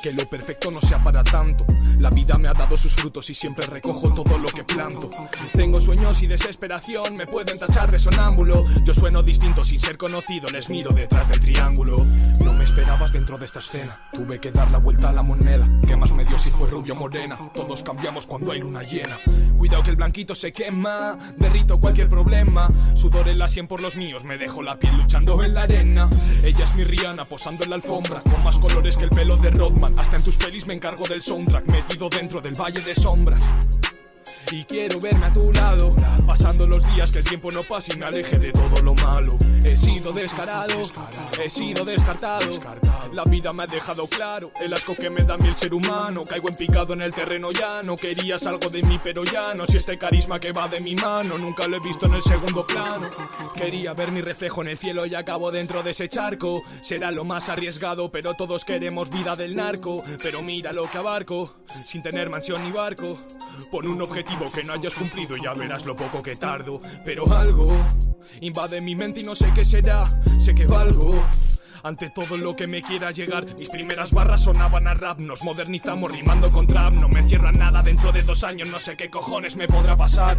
que 0.03 0.13
lo 0.13 0.29
perfecto 0.29 0.71
no 0.71 0.79
sea 0.81 1.03
para 1.03 1.23
tanto. 1.23 1.65
La 1.99 2.11
vida 2.11 2.37
me 2.37 2.49
ha 2.49 2.53
dado 2.53 2.77
sus 2.77 2.95
frutos 2.95 3.31
y 3.31 3.35
siempre 3.35 3.67
recojo 3.67 4.13
todo 4.13 4.37
lo 4.37 4.49
que 4.49 4.65
planto. 4.65 5.09
Tengo 5.55 5.81
sueños 5.81 6.23
y 6.23 6.27
desesperación, 6.27 7.17
me 7.17 7.27
pueden 7.27 7.59
tachar 7.59 7.91
de 7.91 7.99
sonámbulo. 7.99 8.65
Yo 8.85 8.93
sueno 8.93 9.23
distinto 9.23 9.63
sin 9.63 9.81
ser 9.81 9.97
conocido, 9.97 10.49
les 10.49 10.69
miro 10.69 10.93
detrás 10.93 11.29
del 11.29 11.41
triángulo. 11.41 12.05
No 12.45 12.53
me 12.53 12.65
esperabas 12.65 13.13
dentro 13.13 13.39
de 13.39 13.45
esta 13.45 13.61
escena, 13.61 13.99
tuve 14.13 14.41
que 14.41 14.51
dar 14.51 14.71
la 14.71 14.79
vuelta 14.79 15.11
a 15.11 15.13
la 15.13 15.23
moneda. 15.23 15.69
¿Qué 15.87 15.97
más 15.97 16.13
me 16.13 16.25
dio 16.25 16.39
si 16.39 16.51
fue 16.51 16.69
rubio 16.69 16.95
morena? 16.95 17.39
Todos 17.55 17.83
cambiamos 17.83 18.27
cuando 18.27 18.53
hay 18.53 18.61
luna 18.61 18.83
llena. 18.83 19.17
Cuidado 19.57 19.83
que 19.83 19.91
el 19.91 19.97
blanquito 19.97 20.35
se 20.35 20.53
quema, 20.53 21.17
derrito 21.37 21.74
cualquier 21.79 22.09
problema. 22.09 22.71
Sudor 22.95 23.29
en 23.29 23.39
la 23.39 23.49
sien 23.49 23.67
por 23.67 23.81
los 23.81 23.97
míos, 23.97 24.25
me 24.25 24.39
dejo 24.39 24.63
la 24.63 24.79
piel 24.79 24.97
luchando 24.97 25.43
en 25.43 25.55
la 25.55 25.63
arena. 25.63 26.09
Ella 26.43 26.65
es 26.65 26.75
mi 26.77 26.85
Rihanna 26.85 27.25
posando 27.25 27.65
en 27.65 27.71
la 27.71 27.77
alfombra, 27.77 28.21
con 28.21 28.43
más 28.43 28.57
colores 28.59 28.97
que 28.97 29.05
el 29.05 29.11
pelo 29.11 29.37
de 29.37 29.51
Rodman. 29.51 29.99
Hasta 29.99 30.17
en 30.17 30.25
tus 30.25 30.37
pelis 30.37 30.67
me 30.67 30.75
encargo 30.75 31.05
del 31.05 31.23
soundtrack, 31.23 31.71
metido 31.71 32.09
dentro 32.09 32.41
del 32.41 32.55
valle 32.55 32.81
de 32.81 32.95
sombras. 32.95 33.43
Y 34.51 34.65
quiero 34.65 35.01
verme 35.01 35.27
a 35.27 35.31
tu 35.31 35.53
lado, 35.53 35.95
pasando 36.27 36.67
los 36.67 36.87
días 36.95 37.11
que 37.11 37.19
el 37.19 37.25
tiempo 37.25 37.51
no 37.51 37.63
pase 37.63 37.95
y 37.95 37.99
me 37.99 38.07
aleje 38.07 38.39
de 38.39 38.53
todo 38.53 38.83
lo 38.83 38.95
malo. 38.95 39.37
He 39.65 39.77
sido 39.77 40.13
descarado, 40.13 40.83
he 41.43 41.51
sido 41.51 41.85
descartado. 41.85 42.51
La 43.13 43.25
vida 43.25 43.53
me 43.53 43.65
ha 43.65 43.67
dejado 43.67 44.07
claro 44.07 44.53
el 44.61 44.73
asco 44.73 44.95
que 44.95 45.11
me 45.11 45.23
da 45.23 45.37
mí 45.37 45.49
el 45.49 45.55
ser 45.55 45.75
humano. 45.75 46.23
Caigo 46.25 46.49
en 46.49 46.57
picado 46.57 46.93
en 46.93 47.03
el 47.03 47.13
terreno 47.13 47.51
ya, 47.53 47.83
no 47.83 47.97
querías 47.97 48.47
algo 48.47 48.69
de 48.69 48.83
mí, 48.83 49.01
pero 49.03 49.25
ya 49.25 49.55
no. 49.55 49.67
Si 49.67 49.77
este 49.77 49.99
carisma 49.99 50.39
que 50.39 50.53
va 50.53 50.69
de 50.69 50.81
mi 50.83 50.95
mano, 50.95 51.39
nunca 51.39 51.67
lo 51.67 51.77
he 51.77 51.81
visto 51.81 52.07
en 52.07 52.15
el 52.15 52.23
segundo 52.23 52.67
plano. 52.67 53.09
Quería 53.57 53.95
ver 53.95 54.13
mi 54.13 54.21
reflejo 54.21 54.63
en 54.63 54.69
el 54.69 54.79
cielo 54.79 55.07
y 55.07 55.15
acabo 55.15 55.51
dentro 55.51 55.83
de 55.83 55.91
ese 55.91 56.09
charco. 56.09 56.63
Será 56.83 57.11
lo 57.11 57.25
más 57.25 57.49
arriesgado, 57.49 58.11
pero 58.11 58.35
todos 58.35 58.65
queremos 58.65 59.11
vida 59.11 59.35
del 59.35 59.57
narco. 59.57 60.03
Pero 60.23 60.43
mira 60.43 60.71
lo 60.73 60.83
que 60.83 60.99
abarco, 60.99 61.57
sin 61.67 62.03
tener 62.03 62.31
mansión 62.31 62.63
ni 62.63 62.71
barco. 62.71 63.19
Pon 63.71 63.87
un 63.87 64.03
objetivo 64.03 64.34
que 64.53 64.65
no 64.65 64.73
hayas 64.75 64.95
cumplido 64.95 65.37
ya 65.37 65.55
verás 65.55 65.85
lo 65.87 65.95
poco 65.95 66.23
que 66.23 66.35
tardo. 66.37 66.81
Pero 67.05 67.25
algo 67.33 67.67
invade 68.41 68.81
mi 68.81 68.95
mente 68.95 69.21
y 69.21 69.25
no 69.25 69.35
sé 69.35 69.53
qué 69.55 69.65
será, 69.65 70.21
sé 70.39 70.55
que 70.55 70.67
valgo. 70.67 71.25
Ante 71.85 72.09
todo 72.09 72.39
lo 72.39 72.57
que 72.57 72.67
me 72.67 72.81
quiera 72.81 73.11
llegar, 73.11 73.45
mis 73.59 73.69
primeras 73.69 74.11
barras 74.11 74.41
sonaban 74.45 74.89
a 74.89 74.95
rap. 74.95 75.19
Nos 75.19 75.45
modernizamos 75.45 76.11
rimando 76.19 76.51
con 76.51 76.67
trap. 76.67 76.95
No 76.95 77.11
me 77.11 77.23
cierra 77.29 77.53
nada 77.53 77.83
dentro 77.83 78.11
de 78.11 78.23
dos 78.23 78.43
años, 78.43 78.71
no 78.71 78.79
sé 78.79 78.97
qué 78.97 79.11
cojones 79.11 79.55
me 79.55 79.67
podrá 79.67 79.95
pasar. 79.95 80.35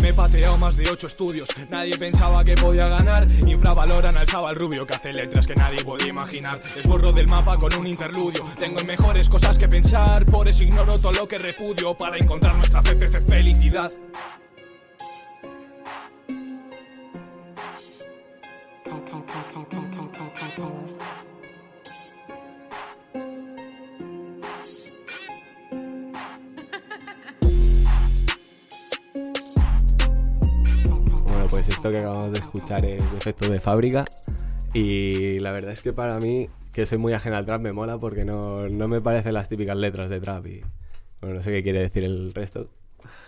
Me 0.00 0.10
he 0.10 0.12
pateado 0.12 0.56
más 0.58 0.76
de 0.76 0.88
ocho 0.88 1.08
estudios, 1.08 1.48
nadie 1.70 1.98
pensaba 1.98 2.44
que 2.44 2.54
podía 2.54 2.86
ganar. 2.86 3.26
Infravaloran 3.48 4.16
al 4.16 4.26
chaval 4.26 4.54
rubio 4.54 4.86
que 4.86 4.94
hace 4.94 5.12
letras 5.12 5.48
que 5.48 5.54
nadie 5.54 5.82
podía 5.82 6.06
imaginar. 6.06 6.60
Les 6.76 6.86
borro 6.86 7.10
del 7.12 7.26
mapa 7.26 7.56
con 7.58 7.74
un 7.74 7.88
interludio. 7.88 8.44
Tengo 8.56 8.80
mejores 8.84 9.28
cosas 9.28 9.58
que 9.58 9.68
pensar, 9.68 10.24
por 10.24 10.46
eso 10.46 10.62
ignoro 10.62 10.96
todo 11.00 11.10
lo 11.12 11.26
que 11.26 11.38
repudio 11.38 11.96
para 11.96 12.16
encontrar 12.16 12.54
nuestra 12.54 12.80
fe- 12.82 12.96
felicidad. 13.26 13.90
Esto 31.76 31.90
que 31.90 31.98
acabamos 31.98 32.32
de 32.32 32.38
escuchar 32.38 32.84
es 32.86 33.02
efecto 33.12 33.50
de 33.50 33.60
fábrica. 33.60 34.06
Y 34.72 35.38
la 35.40 35.52
verdad 35.52 35.72
es 35.72 35.82
que 35.82 35.92
para 35.92 36.18
mí, 36.18 36.48
que 36.72 36.86
soy 36.86 36.96
muy 36.96 37.12
ajena 37.12 37.36
al 37.36 37.44
trap, 37.44 37.60
me 37.60 37.74
mola 37.74 37.98
porque 37.98 38.24
no, 38.24 38.66
no 38.70 38.88
me 38.88 39.02
parecen 39.02 39.34
las 39.34 39.50
típicas 39.50 39.76
letras 39.76 40.08
de 40.08 40.18
trap. 40.18 40.46
Y 40.46 40.62
bueno, 41.20 41.36
no 41.36 41.42
sé 41.42 41.50
qué 41.50 41.62
quiere 41.62 41.80
decir 41.80 42.02
el 42.02 42.32
resto. 42.32 42.70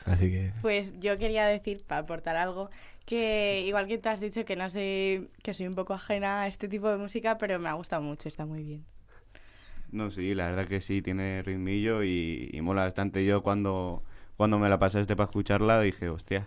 Así 0.07 0.31
que. 0.31 0.53
Pues 0.63 0.99
yo 0.99 1.19
quería 1.19 1.45
decir, 1.45 1.85
para 1.87 2.01
aportar 2.01 2.37
algo, 2.37 2.71
que 3.05 3.65
igual 3.67 3.87
que 3.87 3.99
te 3.99 4.09
has 4.09 4.21
dicho 4.21 4.47
que 4.47 4.57
no 4.57 4.71
sé, 4.71 5.29
que 5.43 5.53
soy 5.53 5.67
un 5.67 5.75
poco 5.75 5.93
ajena 5.93 6.41
a 6.43 6.47
este 6.47 6.69
tipo 6.69 6.89
de 6.89 6.97
música, 6.97 7.37
pero 7.37 7.59
me 7.59 7.69
ha 7.69 7.75
gustado 7.75 8.01
mucho, 8.01 8.29
está 8.29 8.47
muy 8.47 8.63
bien. 8.63 8.87
No, 9.93 10.11
sí, 10.11 10.35
la 10.35 10.47
verdad 10.47 10.67
que 10.67 10.81
sí, 10.81 11.03
tiene 11.03 11.43
ritmillo 11.43 12.03
y, 12.03 12.49
y 12.51 12.63
mola 12.63 12.85
bastante. 12.85 13.27
Yo 13.27 13.43
cuando, 13.43 14.03
cuando 14.39 14.61
me 14.61 14.69
la 14.69 14.79
pasaste 14.79 15.17
para 15.17 15.27
escucharla 15.27 15.81
dije, 15.81 16.09
hostia, 16.09 16.47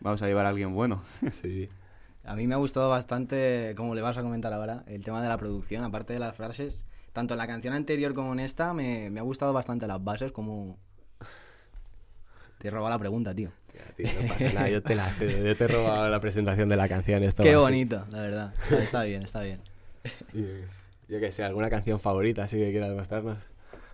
vamos 0.00 0.20
a 0.20 0.26
llevar 0.26 0.46
a 0.46 0.48
alguien 0.50 0.74
bueno. 0.74 1.02
Sí. 1.42 1.70
A 2.24 2.34
mí 2.34 2.46
me 2.46 2.54
ha 2.54 2.58
gustado 2.58 2.88
bastante, 2.88 3.74
como 3.76 3.94
le 3.94 4.02
vas 4.02 4.18
a 4.18 4.22
comentar 4.22 4.52
ahora, 4.52 4.82
el 4.86 5.04
tema 5.04 5.22
de 5.22 5.28
la 5.28 5.36
producción, 5.38 5.84
aparte 5.84 6.12
de 6.12 6.18
las 6.18 6.34
frases. 6.34 6.84
Tanto 7.12 7.34
en 7.34 7.38
la 7.38 7.46
canción 7.46 7.72
anterior 7.74 8.14
como 8.14 8.32
en 8.32 8.40
esta, 8.40 8.72
me, 8.72 9.10
me 9.10 9.20
ha 9.20 9.22
gustado 9.22 9.52
bastante 9.52 9.86
las 9.86 10.02
bases, 10.02 10.32
como... 10.32 10.76
Te 12.58 12.68
he 12.68 12.70
robado 12.70 12.90
la 12.90 12.98
pregunta, 12.98 13.32
tío. 13.32 13.50
Ya, 13.72 13.92
tío, 13.94 14.08
no 14.20 14.28
pasa 14.28 14.52
nada, 14.52 14.68
yo 14.70 14.82
te, 14.82 14.94
la, 14.96 15.16
yo 15.18 15.56
te 15.56 15.64
he 15.64 15.68
robado 15.68 16.08
la 16.08 16.20
presentación 16.20 16.68
de 16.68 16.76
la 16.76 16.88
canción. 16.88 17.22
Esto 17.22 17.44
Qué 17.44 17.50
así. 17.50 17.58
bonito, 17.58 18.04
la 18.10 18.22
verdad. 18.22 18.54
Está, 18.72 19.04
bien, 19.04 19.22
está 19.22 19.40
bien. 19.42 19.60
Y, 20.32 20.42
yo 21.12 21.20
que 21.20 21.30
sé, 21.30 21.44
alguna 21.44 21.70
canción 21.70 22.00
favorita 22.00 22.44
así 22.44 22.56
que 22.58 22.70
quieras 22.72 22.92
mostrarnos. 22.92 23.38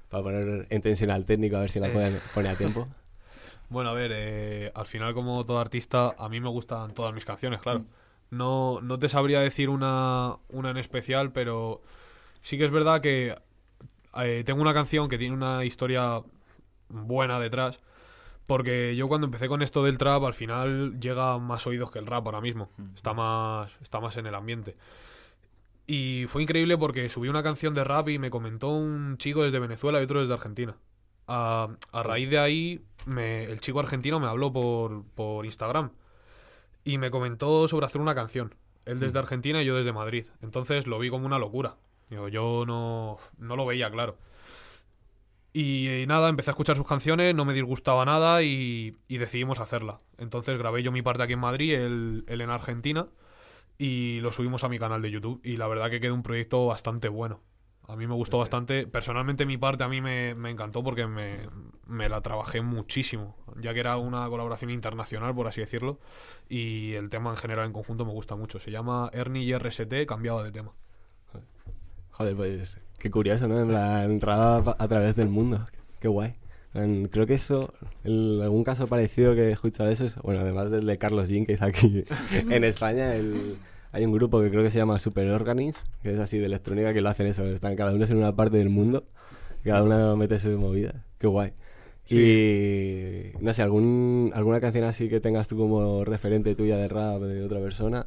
Para 0.08 0.22
poner 0.22 0.66
en 0.70 0.82
tensión 0.82 1.10
al 1.10 1.24
técnico 1.26 1.56
a 1.56 1.60
ver 1.60 1.70
si 1.70 1.80
la 1.80 1.88
pueden 1.92 2.18
poner 2.34 2.52
a 2.52 2.56
tiempo. 2.56 2.86
Bueno, 3.70 3.90
a 3.90 3.94
ver, 3.94 4.10
eh, 4.12 4.72
al 4.74 4.86
final 4.86 5.14
como 5.14 5.46
todo 5.46 5.60
artista, 5.60 6.14
a 6.18 6.28
mí 6.28 6.40
me 6.40 6.48
gustan 6.48 6.92
todas 6.92 7.14
mis 7.14 7.24
canciones, 7.24 7.60
claro. 7.60 7.84
No, 8.30 8.80
no 8.82 8.98
te 8.98 9.08
sabría 9.08 9.40
decir 9.40 9.70
una, 9.70 10.36
una 10.48 10.70
en 10.70 10.76
especial, 10.76 11.32
pero 11.32 11.80
sí 12.42 12.58
que 12.58 12.64
es 12.64 12.72
verdad 12.72 13.00
que 13.00 13.36
eh, 14.16 14.42
tengo 14.44 14.60
una 14.60 14.74
canción 14.74 15.08
que 15.08 15.18
tiene 15.18 15.34
una 15.34 15.64
historia 15.64 16.22
buena 16.88 17.38
detrás, 17.38 17.80
porque 18.46 18.96
yo 18.96 19.08
cuando 19.08 19.26
empecé 19.26 19.48
con 19.48 19.62
esto 19.62 19.84
del 19.84 19.98
trap, 19.98 20.24
al 20.24 20.34
final 20.34 20.98
llega 21.00 21.38
más 21.38 21.66
oídos 21.68 21.92
que 21.92 22.00
el 22.00 22.06
rap 22.06 22.26
ahora 22.26 22.40
mismo. 22.40 22.70
Está 22.96 23.14
más, 23.14 23.70
está 23.82 24.00
más 24.00 24.16
en 24.16 24.26
el 24.26 24.34
ambiente. 24.34 24.76
Y 25.86 26.26
fue 26.28 26.42
increíble 26.42 26.76
porque 26.78 27.08
subí 27.08 27.28
una 27.28 27.42
canción 27.44 27.74
de 27.74 27.84
rap 27.84 28.08
y 28.08 28.18
me 28.18 28.30
comentó 28.30 28.68
un 28.70 29.16
chico 29.18 29.44
desde 29.44 29.60
Venezuela 29.60 30.00
y 30.00 30.04
otro 30.04 30.20
desde 30.20 30.34
Argentina. 30.34 30.76
A, 31.32 31.68
a 31.92 32.02
raíz 32.02 32.28
de 32.28 32.38
ahí, 32.40 32.84
me- 33.06 33.44
el 33.44 33.60
chico 33.60 33.78
argentino 33.78 34.18
me 34.18 34.26
habló 34.26 34.52
por, 34.52 35.04
por 35.14 35.46
Instagram 35.46 35.92
y 36.84 36.98
me 36.98 37.10
comentó 37.10 37.68
sobre 37.68 37.86
hacer 37.86 38.00
una 38.00 38.14
canción. 38.16 38.54
Él 38.84 38.98
desde 38.98 39.18
Argentina 39.20 39.62
y 39.62 39.66
yo 39.66 39.76
desde 39.76 39.92
Madrid. 39.92 40.26
Entonces 40.42 40.86
lo 40.88 40.98
vi 40.98 41.08
como 41.10 41.26
una 41.26 41.38
locura. 41.38 41.76
Yo 42.10 42.64
no, 42.66 43.18
no 43.38 43.54
lo 43.56 43.64
veía 43.66 43.90
claro. 43.90 44.18
Y, 45.52 46.04
nada, 46.06 46.28
empecé 46.28 46.50
a 46.50 46.52
escuchar 46.52 46.76
sus 46.76 46.86
canciones, 46.86 47.34
no 47.34 47.44
me 47.44 47.54
disgustaba 47.54 48.04
nada 48.04 48.42
y, 48.42 48.96
y 49.08 49.18
decidimos 49.18 49.58
hacerla. 49.60 50.00
Entonces 50.18 50.58
grabé 50.58 50.82
yo 50.82 50.92
mi 50.92 51.02
parte 51.02 51.22
aquí 51.24 51.32
en 51.32 51.40
Madrid, 51.40 51.74
él, 51.74 52.24
él 52.28 52.40
en 52.40 52.50
Argentina, 52.50 53.08
y 53.78 54.20
lo 54.20 54.32
subimos 54.32 54.64
a 54.64 54.68
mi 54.68 54.78
canal 54.78 55.02
de 55.02 55.10
YouTube. 55.10 55.40
Y 55.44 55.56
la 55.56 55.68
verdad 55.68 55.90
que 55.90 56.00
quedó 56.00 56.14
un 56.14 56.22
proyecto 56.22 56.66
bastante 56.66 57.08
bueno. 57.08 57.40
A 57.90 57.96
mí 57.96 58.06
me 58.06 58.14
gustó 58.14 58.38
bastante. 58.38 58.86
Personalmente 58.86 59.44
mi 59.46 59.56
parte 59.58 59.84
a 59.84 59.88
mí 59.88 60.00
me, 60.00 60.34
me 60.34 60.50
encantó 60.50 60.82
porque 60.84 61.06
me, 61.06 61.48
me 61.86 62.08
la 62.08 62.20
trabajé 62.20 62.60
muchísimo, 62.60 63.36
ya 63.60 63.74
que 63.74 63.80
era 63.80 63.96
una 63.96 64.26
colaboración 64.28 64.70
internacional, 64.70 65.34
por 65.34 65.48
así 65.48 65.60
decirlo, 65.60 65.98
y 66.48 66.92
el 66.94 67.10
tema 67.10 67.30
en 67.30 67.36
general 67.36 67.66
en 67.66 67.72
conjunto 67.72 68.04
me 68.04 68.12
gusta 68.12 68.36
mucho. 68.36 68.58
Se 68.60 68.70
llama 68.70 69.10
Ernie 69.12 69.42
y 69.44 69.54
RST 69.56 70.06
cambiado 70.06 70.42
de 70.42 70.52
tema. 70.52 70.72
Joder, 72.12 72.36
pues 72.36 72.78
qué 72.98 73.10
curioso, 73.10 73.48
¿no? 73.48 73.60
En 73.60 73.68
plan, 73.68 74.20
rap 74.20 74.68
a 74.80 74.88
través 74.88 75.16
del 75.16 75.28
mundo. 75.28 75.64
Qué 76.00 76.08
guay. 76.08 76.34
Creo 77.10 77.26
que 77.26 77.34
eso, 77.34 77.72
en 78.04 78.40
algún 78.42 78.62
caso 78.62 78.86
parecido 78.86 79.34
que 79.34 79.48
he 79.48 79.50
escuchado 79.50 79.90
eso 79.90 80.04
es, 80.04 80.16
bueno, 80.18 80.40
además 80.40 80.70
del 80.70 80.86
de 80.86 80.98
Carlos 80.98 81.28
Jean 81.28 81.44
que 81.44 81.54
hizo 81.54 81.64
aquí 81.64 82.04
en 82.48 82.62
España, 82.64 83.14
el- 83.16 83.56
hay 83.92 84.04
un 84.04 84.12
grupo 84.12 84.40
que 84.40 84.50
creo 84.50 84.62
que 84.62 84.70
se 84.70 84.78
llama 84.78 84.98
Super 84.98 85.28
Organism, 85.30 85.78
que 86.02 86.12
es 86.12 86.18
así 86.20 86.38
de 86.38 86.46
electrónica, 86.46 86.92
que 86.92 87.00
lo 87.00 87.08
hacen 87.08 87.26
eso, 87.26 87.44
están 87.46 87.76
cada 87.76 87.92
uno 87.92 88.04
en 88.04 88.16
una 88.16 88.34
parte 88.34 88.58
del 88.58 88.70
mundo, 88.70 89.04
cada 89.64 89.82
uno 89.82 90.16
mete 90.16 90.38
su 90.38 90.50
movida. 90.58 91.04
Qué 91.18 91.26
guay. 91.26 91.52
Y 92.08 93.32
no 93.40 93.54
sé, 93.54 93.62
algún, 93.62 94.32
alguna 94.34 94.60
canción 94.60 94.84
así 94.84 95.08
que 95.08 95.20
tengas 95.20 95.46
tú 95.46 95.56
como 95.56 96.04
referente 96.04 96.54
tuya 96.56 96.76
de 96.76 96.88
rap 96.88 97.20
de 97.20 97.44
otra 97.44 97.60
persona. 97.60 98.06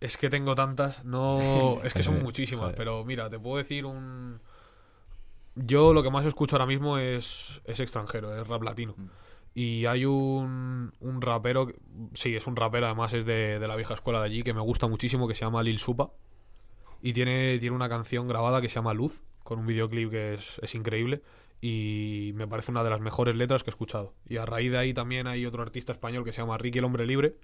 Es 0.00 0.16
que 0.16 0.30
tengo 0.30 0.54
tantas, 0.54 1.04
no. 1.04 1.78
Es 1.84 1.94
que 1.94 2.02
son 2.02 2.22
muchísimas, 2.22 2.64
Joder. 2.66 2.76
pero 2.76 3.04
mira, 3.04 3.30
te 3.30 3.38
puedo 3.38 3.58
decir 3.58 3.84
un. 3.84 4.40
Yo 5.54 5.92
lo 5.92 6.02
que 6.02 6.10
más 6.10 6.24
escucho 6.24 6.56
ahora 6.56 6.66
mismo 6.66 6.98
es, 6.98 7.60
es 7.64 7.80
extranjero, 7.80 8.36
es 8.36 8.46
rap 8.46 8.62
latino. 8.62 8.94
Y 9.60 9.86
hay 9.86 10.04
un, 10.04 10.92
un 11.00 11.20
rapero, 11.20 11.66
sí, 12.14 12.36
es 12.36 12.46
un 12.46 12.54
rapero, 12.54 12.86
además 12.86 13.12
es 13.12 13.24
de, 13.24 13.58
de 13.58 13.66
la 13.66 13.74
vieja 13.74 13.94
escuela 13.94 14.20
de 14.20 14.26
allí, 14.26 14.42
que 14.44 14.54
me 14.54 14.60
gusta 14.60 14.86
muchísimo, 14.86 15.26
que 15.26 15.34
se 15.34 15.44
llama 15.44 15.64
Lil 15.64 15.80
Supa. 15.80 16.12
Y 17.02 17.12
tiene, 17.12 17.58
tiene 17.58 17.74
una 17.74 17.88
canción 17.88 18.28
grabada 18.28 18.60
que 18.60 18.68
se 18.68 18.76
llama 18.76 18.94
Luz, 18.94 19.20
con 19.42 19.58
un 19.58 19.66
videoclip 19.66 20.12
que 20.12 20.34
es, 20.34 20.60
es 20.62 20.76
increíble. 20.76 21.22
Y 21.60 22.30
me 22.36 22.46
parece 22.46 22.70
una 22.70 22.84
de 22.84 22.90
las 22.90 23.00
mejores 23.00 23.34
letras 23.34 23.64
que 23.64 23.70
he 23.70 23.72
escuchado. 23.72 24.14
Y 24.28 24.36
a 24.36 24.46
raíz 24.46 24.70
de 24.70 24.78
ahí 24.78 24.94
también 24.94 25.26
hay 25.26 25.44
otro 25.44 25.60
artista 25.60 25.90
español 25.90 26.24
que 26.24 26.32
se 26.32 26.40
llama 26.40 26.56
Ricky 26.56 26.78
el 26.78 26.84
Hombre 26.84 27.04
Libre, 27.04 27.34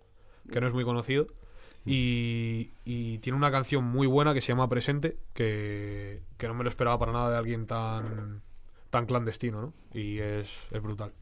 que 0.53 0.61
no 0.61 0.69
es 0.69 0.73
muy 0.73 0.85
conocido. 0.85 1.27
Y, 1.85 2.71
y 2.85 3.19
tiene 3.19 3.37
una 3.37 3.51
canción 3.51 3.83
muy 3.83 4.07
buena 4.07 4.35
que 4.35 4.41
se 4.41 4.53
llama 4.53 4.69
Presente, 4.69 5.19
que, 5.33 6.23
que 6.39 6.47
no 6.47 6.55
me 6.55 6.63
lo 6.63 6.71
esperaba 6.71 6.97
para 6.97 7.11
nada 7.11 7.33
de 7.33 7.39
alguien 7.39 7.67
tan, 7.67 8.41
tan 8.91 9.07
clandestino, 9.07 9.61
¿no? 9.61 9.75
Y 9.93 10.19
es, 10.21 10.69
es 10.71 10.81
brutal. 10.81 11.13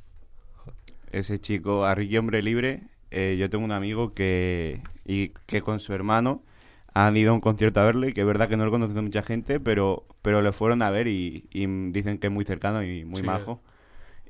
Ese 1.12 1.38
chico, 1.40 1.84
a 1.84 1.94
Ricky 1.94 2.16
Hombre 2.18 2.42
Libre, 2.42 2.84
eh, 3.10 3.36
yo 3.38 3.50
tengo 3.50 3.64
un 3.64 3.72
amigo 3.72 4.14
que, 4.14 4.82
y 5.04 5.28
que 5.46 5.60
con 5.62 5.78
su 5.80 5.92
hermano 5.92 6.42
han 6.94 7.16
ido 7.16 7.32
a 7.32 7.34
un 7.34 7.40
concierto 7.40 7.80
a 7.80 7.84
verle, 7.84 8.14
que 8.14 8.22
es 8.22 8.26
verdad 8.26 8.48
que 8.48 8.56
no 8.56 8.64
lo 8.64 8.70
conoce 8.70 9.00
mucha 9.00 9.22
gente, 9.22 9.60
pero, 9.60 10.06
pero 10.22 10.42
le 10.42 10.52
fueron 10.52 10.82
a 10.82 10.90
ver 10.90 11.08
y, 11.08 11.48
y 11.52 11.66
dicen 11.92 12.18
que 12.18 12.28
es 12.28 12.32
muy 12.32 12.44
cercano 12.44 12.82
y 12.82 13.04
muy 13.04 13.20
Sí. 13.20 13.26
majo. 13.26 13.62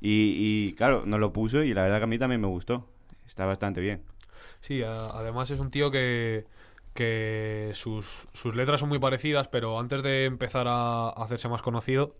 Y, 0.01 0.69
y 0.69 0.73
claro, 0.75 1.05
nos 1.05 1.19
lo 1.19 1.33
puso 1.33 1.63
y 1.63 1.73
la 1.73 1.83
verdad 1.83 1.99
que 1.99 2.05
a 2.05 2.07
mí 2.07 2.19
también 2.19 2.41
me 2.41 2.47
gustó. 2.47 2.87
Está 3.27 3.45
bastante 3.45 3.81
bien. 3.81 4.03
Sí, 4.61 4.83
a- 4.83 5.07
además 5.07 5.51
es 5.51 5.59
un 5.59 5.71
tío 5.71 5.91
que, 5.91 6.45
que 6.93 7.71
sus, 7.73 8.27
sus 8.33 8.55
letras 8.55 8.79
son 8.79 8.89
muy 8.89 8.99
parecidas, 8.99 9.47
pero 9.47 9.79
antes 9.79 10.03
de 10.03 10.25
empezar 10.25 10.67
a 10.69 11.09
hacerse 11.09 11.49
más 11.49 11.61
conocido, 11.61 12.15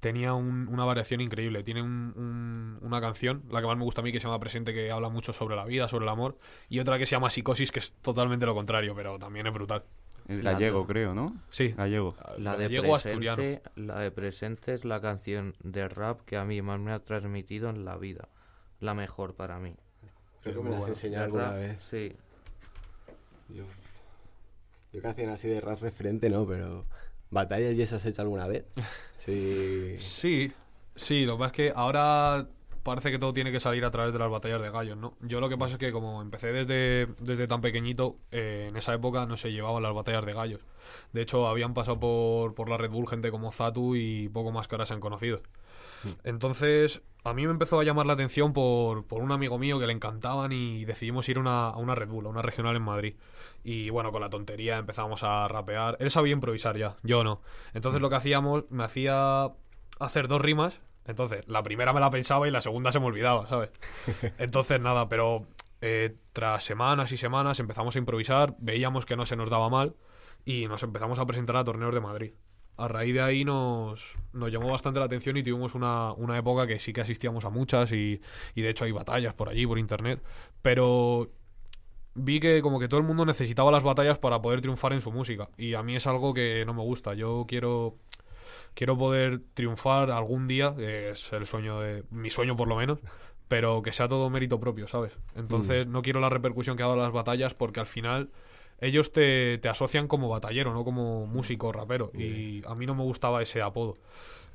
tenía 0.00 0.34
un- 0.34 0.68
una 0.68 0.84
variación 0.84 1.20
increíble. 1.20 1.62
Tiene 1.64 1.82
un- 1.82 2.12
un- 2.16 2.78
una 2.82 3.00
canción, 3.00 3.42
la 3.50 3.60
que 3.60 3.66
más 3.66 3.76
me 3.76 3.84
gusta 3.84 4.00
a 4.00 4.04
mí, 4.04 4.12
que 4.12 4.20
se 4.20 4.26
llama 4.26 4.38
Presente, 4.40 4.72
que 4.72 4.90
habla 4.90 5.08
mucho 5.08 5.32
sobre 5.32 5.56
la 5.56 5.64
vida, 5.64 5.88
sobre 5.88 6.04
el 6.04 6.08
amor, 6.10 6.38
y 6.68 6.78
otra 6.80 6.98
que 6.98 7.06
se 7.06 7.12
llama 7.16 7.30
Psicosis, 7.30 7.72
que 7.72 7.78
es 7.80 7.92
totalmente 7.94 8.46
lo 8.46 8.54
contrario, 8.54 8.94
pero 8.94 9.18
también 9.18 9.46
es 9.46 9.52
brutal. 9.52 9.84
Es 10.28 10.42
La- 10.42 10.52
gallego, 10.52 10.86
creo, 10.86 11.14
¿no? 11.14 11.36
Sí, 11.50 11.68
Gallego. 11.76 12.16
La 12.38 12.56
de, 12.56 12.64
gallego 12.64 12.96
asturiano. 12.96 13.36
presente, 13.36 13.70
la 13.76 14.00
de 14.00 14.10
presente 14.10 14.74
es 14.74 14.84
la 14.84 15.00
canción 15.00 15.54
de 15.62 15.88
rap 15.88 16.20
que 16.22 16.36
a 16.36 16.44
mí 16.44 16.60
más 16.62 16.80
me 16.80 16.92
ha 16.92 16.98
transmitido 16.98 17.70
en 17.70 17.84
la 17.84 17.96
vida. 17.96 18.28
La 18.80 18.92
mejor 18.94 19.34
para 19.34 19.58
mí. 19.60 19.76
Creo 20.42 20.56
que 20.56 20.68
me 20.68 20.70
las 20.70 20.84
De 20.84 20.90
enseñado 20.90 21.24
alguna 21.26 21.44
rap, 21.50 21.54
vez. 21.56 21.80
Sí. 21.90 22.16
Yo, 23.50 23.62
yo 24.92 25.00
canción 25.02 25.30
así 25.30 25.48
de 25.48 25.60
rap 25.60 25.80
referente 25.80 26.28
no, 26.28 26.44
pero 26.46 26.84
batallas 27.30 27.74
y 27.74 27.82
eso 27.82 27.96
has 27.96 28.06
hecho 28.06 28.22
alguna 28.22 28.46
vez. 28.46 28.64
Sí. 29.18 29.96
Sí, 29.98 30.52
sí, 30.94 31.24
lo 31.24 31.32
que 31.32 31.38
pasa 31.38 31.46
es 31.46 31.52
que 31.56 31.72
ahora 31.74 32.46
parece 32.84 33.10
que 33.10 33.18
todo 33.18 33.32
tiene 33.32 33.50
que 33.50 33.58
salir 33.58 33.84
a 33.84 33.90
través 33.90 34.12
de 34.12 34.18
las 34.20 34.30
batallas 34.30 34.62
de 34.62 34.70
gallos, 34.70 34.96
¿no? 34.96 35.16
Yo 35.20 35.40
lo 35.40 35.48
que 35.48 35.58
pasa 35.58 35.72
es 35.72 35.78
que 35.78 35.90
como 35.90 36.22
empecé 36.22 36.52
desde, 36.52 37.08
desde 37.18 37.48
tan 37.48 37.60
pequeñito, 37.60 38.18
eh, 38.30 38.66
en 38.68 38.76
esa 38.76 38.94
época 38.94 39.26
no 39.26 39.36
se 39.36 39.50
llevaban 39.50 39.82
las 39.82 39.92
batallas 39.92 40.24
de 40.24 40.32
gallos. 40.32 40.60
De 41.12 41.22
hecho, 41.22 41.48
habían 41.48 41.74
pasado 41.74 41.98
por, 41.98 42.54
por 42.54 42.68
la 42.68 42.76
Red 42.76 42.90
Bull 42.90 43.08
gente 43.08 43.32
como 43.32 43.50
Zatu 43.50 43.96
y 43.96 44.28
poco 44.28 44.52
más 44.52 44.68
que 44.68 44.76
ahora 44.76 44.86
se 44.86 44.94
han 44.94 45.00
conocido. 45.00 45.40
Entonces, 46.24 47.02
a 47.24 47.34
mí 47.34 47.44
me 47.44 47.52
empezó 47.52 47.80
a 47.80 47.84
llamar 47.84 48.06
la 48.06 48.12
atención 48.12 48.52
por, 48.52 49.06
por 49.06 49.22
un 49.22 49.32
amigo 49.32 49.58
mío 49.58 49.78
que 49.78 49.86
le 49.86 49.92
encantaban 49.92 50.52
y 50.52 50.84
decidimos 50.84 51.28
ir 51.28 51.38
a 51.38 51.40
una, 51.40 51.68
a 51.68 51.76
una 51.76 51.94
Red 51.94 52.08
Bull, 52.08 52.26
a 52.26 52.28
una 52.28 52.42
regional 52.42 52.76
en 52.76 52.82
Madrid. 52.82 53.16
Y 53.64 53.90
bueno, 53.90 54.12
con 54.12 54.20
la 54.20 54.30
tontería 54.30 54.78
empezamos 54.78 55.24
a 55.24 55.48
rapear. 55.48 55.96
Él 55.98 56.10
sabía 56.10 56.32
improvisar 56.32 56.76
ya, 56.76 56.96
yo 57.02 57.24
no. 57.24 57.42
Entonces 57.74 58.00
lo 58.00 58.10
que 58.10 58.16
hacíamos, 58.16 58.64
me 58.70 58.84
hacía 58.84 59.50
hacer 59.98 60.28
dos 60.28 60.40
rimas. 60.40 60.80
Entonces, 61.04 61.44
la 61.46 61.62
primera 61.62 61.92
me 61.92 62.00
la 62.00 62.10
pensaba 62.10 62.48
y 62.48 62.50
la 62.50 62.60
segunda 62.60 62.92
se 62.92 63.00
me 63.00 63.06
olvidaba, 63.06 63.46
¿sabes? 63.46 63.70
Entonces, 64.38 64.80
nada, 64.80 65.08
pero 65.08 65.46
eh, 65.80 66.16
tras 66.32 66.64
semanas 66.64 67.12
y 67.12 67.16
semanas 67.16 67.60
empezamos 67.60 67.96
a 67.96 67.98
improvisar, 67.98 68.56
veíamos 68.58 69.06
que 69.06 69.16
no 69.16 69.26
se 69.26 69.36
nos 69.36 69.50
daba 69.50 69.68
mal 69.68 69.94
y 70.44 70.66
nos 70.68 70.82
empezamos 70.82 71.18
a 71.18 71.26
presentar 71.26 71.56
a 71.56 71.64
torneos 71.64 71.94
de 71.94 72.00
Madrid. 72.00 72.32
A 72.76 72.88
raíz 72.88 73.14
de 73.14 73.22
ahí 73.22 73.44
nos, 73.44 74.18
nos 74.32 74.52
llamó 74.52 74.70
bastante 74.70 75.00
la 75.00 75.06
atención 75.06 75.36
y 75.36 75.42
tuvimos 75.42 75.74
una, 75.74 76.12
una 76.12 76.36
época 76.36 76.66
que 76.66 76.78
sí 76.78 76.92
que 76.92 77.00
asistíamos 77.00 77.44
a 77.44 77.50
muchas 77.50 77.92
y, 77.92 78.20
y 78.54 78.62
de 78.62 78.70
hecho 78.70 78.84
hay 78.84 78.92
batallas 78.92 79.34
por 79.34 79.48
allí, 79.48 79.66
por 79.66 79.78
internet. 79.78 80.22
Pero 80.62 81.30
vi 82.14 82.40
que 82.40 82.60
como 82.62 82.78
que 82.80 82.88
todo 82.88 82.98
el 83.00 83.06
mundo 83.06 83.24
necesitaba 83.24 83.70
las 83.70 83.84
batallas 83.84 84.18
para 84.18 84.42
poder 84.42 84.60
triunfar 84.60 84.92
en 84.92 85.00
su 85.00 85.12
música. 85.12 85.48
Y 85.56 85.74
a 85.74 85.82
mí 85.82 85.96
es 85.96 86.06
algo 86.06 86.34
que 86.34 86.64
no 86.66 86.74
me 86.74 86.82
gusta. 86.82 87.14
Yo 87.14 87.44
quiero 87.48 87.96
quiero 88.74 88.96
poder 88.96 89.40
triunfar 89.54 90.10
algún 90.10 90.46
día, 90.46 90.74
que 90.76 91.10
es 91.10 91.32
el 91.32 91.46
sueño 91.46 91.80
de 91.80 92.04
mi 92.10 92.30
sueño 92.30 92.56
por 92.56 92.68
lo 92.68 92.76
menos, 92.76 92.98
pero 93.48 93.82
que 93.82 93.92
sea 93.92 94.06
todo 94.06 94.28
mérito 94.28 94.60
propio, 94.60 94.86
¿sabes? 94.86 95.18
Entonces 95.34 95.86
no 95.86 96.02
quiero 96.02 96.20
la 96.20 96.28
repercusión 96.28 96.76
que 96.76 96.82
ha 96.82 96.86
dado 96.86 96.98
las 96.98 97.12
batallas 97.12 97.54
porque 97.54 97.80
al 97.80 97.86
final 97.86 98.30
ellos 98.80 99.12
te, 99.12 99.58
te 99.58 99.68
asocian 99.68 100.08
como 100.08 100.28
batallero, 100.28 100.72
no 100.72 100.84
como 100.84 101.26
músico, 101.26 101.72
rapero. 101.72 102.10
Y 102.14 102.62
a 102.66 102.74
mí 102.74 102.86
no 102.86 102.94
me 102.94 103.02
gustaba 103.02 103.42
ese 103.42 103.62
apodo. 103.62 103.96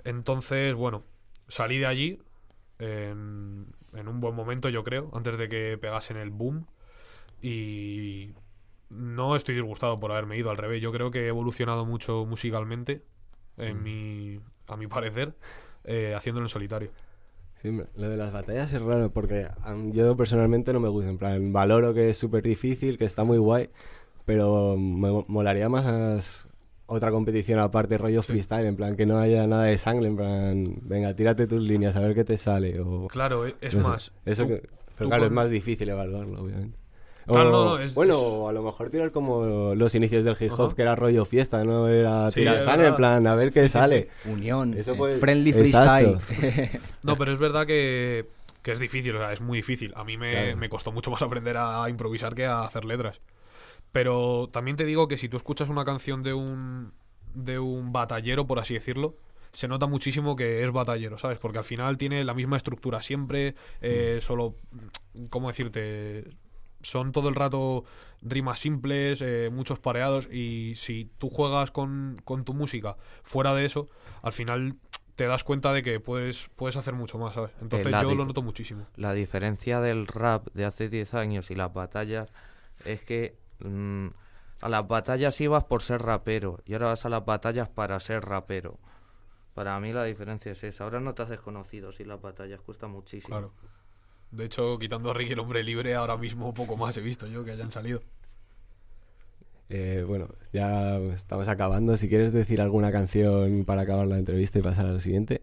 Entonces, 0.03 0.73
bueno, 0.73 1.03
salí 1.47 1.77
de 1.79 1.86
allí 1.86 2.19
en, 2.79 3.67
en 3.93 4.07
un 4.07 4.19
buen 4.19 4.36
momento, 4.36 4.69
yo 4.69 4.84
creo, 4.84 5.10
antes 5.13 5.38
de 5.38 5.49
que 5.49 5.77
pegasen 5.79 6.17
el 6.17 6.29
boom. 6.29 6.67
Y 7.41 8.34
no 8.89 9.36
estoy 9.36 9.55
disgustado 9.55 9.99
por 9.99 10.12
haberme 10.12 10.38
ido, 10.38 10.51
al 10.51 10.57
revés. 10.57 10.81
Yo 10.81 10.91
creo 10.91 11.12
que 11.12 11.25
he 11.25 11.27
evolucionado 11.27 11.86
mucho 11.86 12.25
musicalmente, 12.25 13.01
en 13.57 13.81
mi, 13.84 14.39
a 14.67 14.77
mi 14.77 14.88
parecer, 14.88 15.36
eh, 15.84 16.13
haciéndolo 16.15 16.45
en 16.45 16.49
solitario. 16.49 16.91
Sí, 17.62 17.69
lo 17.95 18.10
de 18.10 18.17
las 18.17 18.31
batallas 18.31 18.73
es 18.73 18.81
raro 18.81 19.12
porque 19.12 19.47
yo 19.91 20.17
personalmente 20.17 20.73
no 20.73 20.79
me 20.79 20.89
gusta. 20.89 21.10
En 21.10 21.17
plan, 21.19 21.53
valoro 21.53 21.93
que 21.93 22.10
es 22.10 22.17
súper 22.17 22.43
difícil, 22.43 22.97
que 22.97 23.05
está 23.05 23.23
muy 23.23 23.38
guay, 23.38 23.69
pero 24.25 24.75
me 24.77 25.10
mo- 25.12 25.25
molaría 25.27 25.69
más 25.69 26.47
otra 26.86 27.10
competición 27.12 27.60
aparte, 27.60 27.97
rollo 27.97 28.21
freestyle, 28.21 28.65
en 28.65 28.75
plan, 28.75 28.95
que 28.97 29.05
no 29.05 29.17
haya 29.17 29.47
nada 29.47 29.63
de 29.63 29.77
sangre, 29.77 30.07
en 30.07 30.17
plan, 30.17 30.75
venga, 30.81 31.15
tírate 31.15 31.47
tus 31.47 31.62
líneas, 31.62 31.95
a 31.95 32.01
ver 32.01 32.13
qué 32.13 32.23
te 32.25 32.38
sale. 32.38 32.79
O, 32.81 33.07
Claro, 33.07 33.47
e- 33.47 33.55
es 33.62 33.75
no 33.75 33.84
sé, 33.84 33.89
más. 33.89 34.12
Eso 34.25 34.43
tú- 34.43 34.49
que- 34.49 34.63
pero 34.97 35.10
claro, 35.10 35.25
es 35.25 35.31
más 35.31 35.49
difícil 35.49 35.88
evaluarlo, 35.89 36.41
obviamente. 36.41 36.77
Claro, 37.25 37.49
O- 37.49 37.51
no, 37.51 37.65
no, 37.77 37.79
es- 37.79 37.93
bueno, 37.95 38.13
es- 38.15 38.19
o 38.19 38.49
a 38.49 38.51
lo 38.51 38.62
mejor 38.62 38.89
tirar 38.89 39.12
como 39.12 39.73
los 39.73 39.95
inicios 39.95 40.23
del 40.25 40.36
hip 40.39 40.51
hop, 40.51 40.67
Ajá. 40.67 40.75
que 40.75 40.81
era 40.81 40.95
rollo 40.95 41.23
fiesta, 41.23 41.63
no 41.63 41.88
era 41.88 42.29
Sí, 42.31 42.41
tirar 42.41 42.62
sangre, 42.62 42.88
en 42.88 42.95
plan, 42.97 43.25
a 43.25 43.36
ver 43.36 43.51
qué 43.53 43.69
sale. 43.69 44.10
Unión, 44.25 44.73
Eso 44.73 44.91
eh, 44.91 44.95
puede- 44.95 45.17
friendly 45.17 45.53
freestyle. 45.53 46.17
No, 47.03 47.15
pero 47.15 47.31
es 47.31 47.38
verdad 47.38 47.65
que, 47.65 48.25
que 48.63 48.71
es 48.73 48.79
difícil, 48.79 49.15
o 49.15 49.19
sea, 49.19 49.31
es 49.34 49.39
muy 49.39 49.60
difícil. 49.60 49.93
A 49.95 50.03
mí 50.03 50.17
me, 50.17 50.31
Claro. 50.31 50.57
me 50.57 50.67
costó 50.67 50.91
mucho 50.91 51.10
más 51.10 51.21
aprender 51.21 51.55
a 51.57 51.88
improvisar 51.89 52.36
que 52.36 52.45
a 52.45 52.63
hacer 52.65 52.84
letras. 52.86 53.21
Pero 53.91 54.49
también 54.51 54.77
te 54.77 54.86
digo 54.86 55.08
que 55.08 55.17
si 55.17 55.27
tú 55.30 55.38
escuchas 55.38 55.69
una 55.69 55.84
canción 55.84 56.23
de 56.23 56.34
un, 56.34 56.93
de 57.34 57.60
un 57.60 57.91
batallero, 57.91 58.47
por 58.47 58.60
así 58.60 58.73
decirlo, 58.73 59.15
se 59.51 59.67
nota 59.67 59.86
muchísimo 59.86 60.36
que 60.36 60.63
es 60.63 60.71
batallero, 60.71 61.17
¿sabes? 61.17 61.38
Porque 61.38 61.58
al 61.58 61.65
final 61.65 61.97
tiene 61.97 62.23
la 62.23 62.34
misma 62.34 62.58
estructura 62.58 63.01
siempre, 63.01 63.56
eh, 63.82 64.19
solo, 64.21 64.56
¿cómo 65.30 65.49
decirte? 65.49 66.30
Son 66.82 67.12
todo 67.12 67.30
el 67.30 67.36
rato 67.36 67.84
rimas 68.21 68.60
simples, 68.60 69.21
eh, 69.21 69.49
muchos 69.51 69.80
pareados, 69.80 70.30
y 70.32 70.75
si 70.77 71.12
tú 71.17 71.30
juegas 71.30 71.71
con, 71.71 72.19
con 72.23 72.45
tu 72.45 72.54
música 72.54 72.97
fuera 73.23 73.54
de 73.54 73.65
eso, 73.65 73.89
al 74.21 74.34
final 74.34 74.77
te 75.15 75.27
das 75.27 75.43
cuenta 75.43 75.73
de 75.73 75.84
que 75.84 75.99
puedes, 75.99 76.49
puedes 76.56 76.77
hacer 76.77 76.93
mucho 76.93 77.17
más, 77.17 77.36
¿sabes? 77.36 77.51
Entonces 77.62 77.91
la 77.91 78.01
yo 78.01 78.15
lo 78.15 78.25
noto 78.25 78.41
muchísimo. 78.41 78.88
La 78.95 79.13
diferencia 79.13 79.82
del 79.82 80.08
rap 80.08 80.47
de 80.54 80.65
hace 80.65 80.89
10 80.89 81.13
años 81.13 81.51
y 81.51 81.56
las 81.56 81.73
batallas 81.73 82.32
es 82.86 83.04
que 83.04 83.36
mm, 83.63 84.08
a 84.62 84.69
las 84.69 84.88
batallas 84.88 85.39
ibas 85.41 85.63
por 85.63 85.82
ser 85.82 86.02
rapero 86.02 86.60
y 86.65 86.74
ahora 86.74 86.88
vas 86.88 87.06
a 87.06 87.10
las 87.10 87.26
batallas 87.26 87.69
para 87.69 88.00
ser 88.00 88.24
rapero. 88.24 88.80
Para 89.54 89.80
mí 89.80 89.91
la 89.91 90.04
diferencia 90.04 90.52
es 90.52 90.63
esa. 90.63 90.84
Ahora 90.84 91.00
no 91.00 91.13
te 91.13 91.24
haces 91.24 91.41
conocido 91.41 91.91
si 91.91 92.06
las 92.06 92.21
batallas 92.21 92.62
cuesta 92.62 92.88
muchísimo. 92.88 93.36
Claro. 93.36 93.54
De 94.32 94.45
hecho, 94.45 94.80
quitando 94.80 95.12
a 95.12 95.13
Ricky 95.13 95.34
el 95.34 95.39
hombre 95.39 95.62
libre, 95.62 95.93
ahora 95.95 96.15
mismo 96.15 96.54
poco 96.54 96.78
más 96.78 96.95
he 96.97 97.02
visto 97.02 97.28
yo 97.28 97.43
que 97.43 97.52
hayan 97.52 97.69
salido. 97.69 98.02
Eh, 99.67 100.06
bueno, 100.08 100.30
ya 100.54 100.97
estamos 100.97 101.47
acabando. 101.47 101.97
Si 101.97 102.08
quieres 102.08 102.32
decir 102.32 102.62
alguna 102.62 102.91
canción 102.91 103.65
para 103.65 103.82
acabar 103.82 104.08
la 104.08 104.17
entrevista 104.17 104.60
y 104.60 104.62
pasar 104.62 104.86
a 104.86 104.91
lo 104.91 105.00
siguiente, 105.00 105.41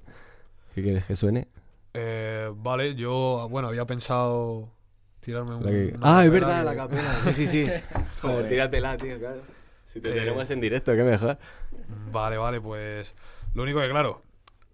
¿qué 0.75 0.83
quieres 0.83 1.05
que 1.05 1.17
suene? 1.17 1.49
Eh, 1.95 2.51
vale, 2.55 2.95
yo, 2.95 3.49
bueno, 3.51 3.69
había 3.69 3.87
pensado 3.87 4.69
tirarme 5.21 5.55
un... 5.57 5.63
Que- 5.63 5.97
Ah, 6.03 6.25
es 6.25 6.31
verdad, 6.31 6.65
la 6.65 6.75
capela. 6.77 7.15
Sí, 7.25 7.33
sí, 7.33 7.47
sí. 7.47 7.67
Joder, 8.21 8.49
tíratela, 8.49 8.97
tío, 8.97 9.19
claro. 9.19 9.43
Si 9.87 10.01
te 10.01 10.11
Eh, 10.11 10.15
tenemos 10.15 10.49
en 10.51 10.61
directo, 10.61 10.95
qué 10.95 11.03
mejor. 11.03 11.39
Vale, 12.13 12.37
vale, 12.37 12.61
pues 12.61 13.15
lo 13.55 13.63
único 13.63 13.81
que 13.81 13.89
claro, 13.89 14.23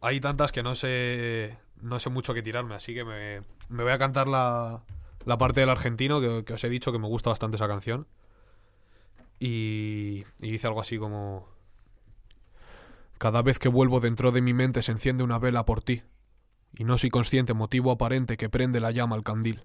hay 0.00 0.20
tantas 0.20 0.50
que 0.52 0.62
no 0.62 0.74
sé 0.74 1.56
no 1.80 2.00
sé 2.00 2.10
mucho 2.10 2.32
que 2.34 2.42
tirarme, 2.42 2.74
así 2.74 2.94
que 2.94 3.04
me, 3.04 3.42
me 3.68 3.82
voy 3.82 3.92
a 3.92 3.98
cantar 3.98 4.26
la, 4.26 4.82
la 5.24 5.38
parte 5.38 5.60
del 5.60 5.68
argentino 5.70 6.20
que, 6.20 6.44
que 6.44 6.54
os 6.54 6.64
he 6.64 6.68
dicho 6.68 6.92
que 6.92 6.98
me 6.98 7.06
gusta 7.06 7.30
bastante 7.30 7.56
esa 7.56 7.68
canción. 7.68 8.06
Y, 9.38 10.24
y 10.40 10.50
dice 10.50 10.66
algo 10.66 10.80
así 10.80 10.96
como... 10.98 11.46
Cada 13.18 13.42
vez 13.42 13.58
que 13.58 13.68
vuelvo 13.68 14.00
dentro 14.00 14.32
de 14.32 14.40
mi 14.40 14.54
mente 14.54 14.82
se 14.82 14.92
enciende 14.92 15.22
una 15.24 15.38
vela 15.38 15.64
por 15.64 15.82
ti. 15.82 16.02
Y 16.76 16.84
no 16.84 16.98
soy 16.98 17.10
consciente 17.10 17.54
motivo 17.54 17.90
aparente 17.92 18.36
que 18.36 18.48
prende 18.48 18.80
la 18.80 18.90
llama 18.90 19.14
al 19.16 19.22
candil. 19.22 19.64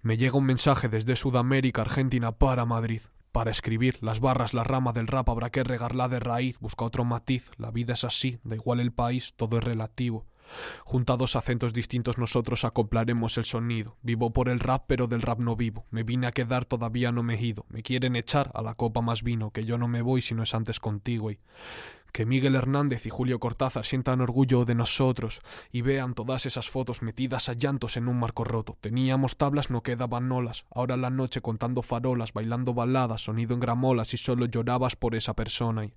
Me 0.00 0.16
llega 0.16 0.38
un 0.38 0.44
mensaje 0.44 0.88
desde 0.88 1.16
Sudamérica, 1.16 1.82
Argentina 1.82 2.32
para 2.32 2.64
Madrid. 2.64 3.02
Para 3.32 3.50
escribir 3.50 3.98
las 4.02 4.20
barras, 4.20 4.54
la 4.54 4.64
rama 4.64 4.92
del 4.92 5.06
rap 5.06 5.28
habrá 5.28 5.50
que 5.50 5.64
regarla 5.64 6.08
de 6.08 6.20
raíz, 6.20 6.58
busca 6.60 6.84
otro 6.84 7.04
matiz, 7.04 7.50
la 7.56 7.70
vida 7.70 7.94
es 7.94 8.04
así, 8.04 8.38
da 8.44 8.56
igual 8.56 8.80
el 8.80 8.92
país, 8.92 9.34
todo 9.36 9.58
es 9.58 9.64
relativo. 9.64 10.26
Junta 10.84 11.16
dos 11.16 11.36
acentos 11.36 11.72
distintos 11.72 12.18
nosotros 12.18 12.64
acoplaremos 12.64 13.38
el 13.38 13.44
sonido. 13.44 13.96
Vivo 14.02 14.32
por 14.32 14.48
el 14.48 14.60
rap, 14.60 14.84
pero 14.86 15.06
del 15.06 15.22
rap 15.22 15.40
no 15.40 15.56
vivo. 15.56 15.86
Me 15.90 16.02
vine 16.02 16.26
a 16.26 16.32
quedar, 16.32 16.64
todavía 16.64 17.12
no 17.12 17.22
me 17.22 17.34
he 17.34 17.44
ido. 17.44 17.66
Me 17.68 17.82
quieren 17.82 18.16
echar 18.16 18.50
a 18.54 18.62
la 18.62 18.74
copa 18.74 19.00
más 19.00 19.22
vino, 19.22 19.50
que 19.50 19.64
yo 19.64 19.78
no 19.78 19.88
me 19.88 20.02
voy 20.02 20.22
si 20.22 20.34
no 20.34 20.42
es 20.42 20.54
antes 20.54 20.80
contigo. 20.80 21.30
Y 21.30 21.40
que 22.12 22.26
Miguel 22.26 22.54
Hernández 22.54 23.06
y 23.06 23.10
Julio 23.10 23.40
Cortázar 23.40 23.86
sientan 23.86 24.20
orgullo 24.20 24.66
de 24.66 24.74
nosotros 24.74 25.40
y 25.72 25.80
vean 25.80 26.14
todas 26.14 26.44
esas 26.44 26.68
fotos 26.68 27.00
metidas 27.00 27.48
a 27.48 27.54
llantos 27.54 27.96
en 27.96 28.06
un 28.06 28.20
marco 28.20 28.44
roto. 28.44 28.76
Teníamos 28.80 29.36
tablas, 29.38 29.70
no 29.70 29.82
quedaban 29.82 30.30
olas. 30.30 30.66
Ahora 30.70 30.98
la 30.98 31.08
noche 31.08 31.40
contando 31.40 31.82
farolas, 31.82 32.34
bailando 32.34 32.74
baladas, 32.74 33.22
sonido 33.24 33.54
en 33.54 33.60
gramolas 33.60 34.12
y 34.12 34.18
solo 34.18 34.44
llorabas 34.44 34.94
por 34.94 35.14
esa 35.14 35.34
persona. 35.34 35.86
Y 35.86 35.94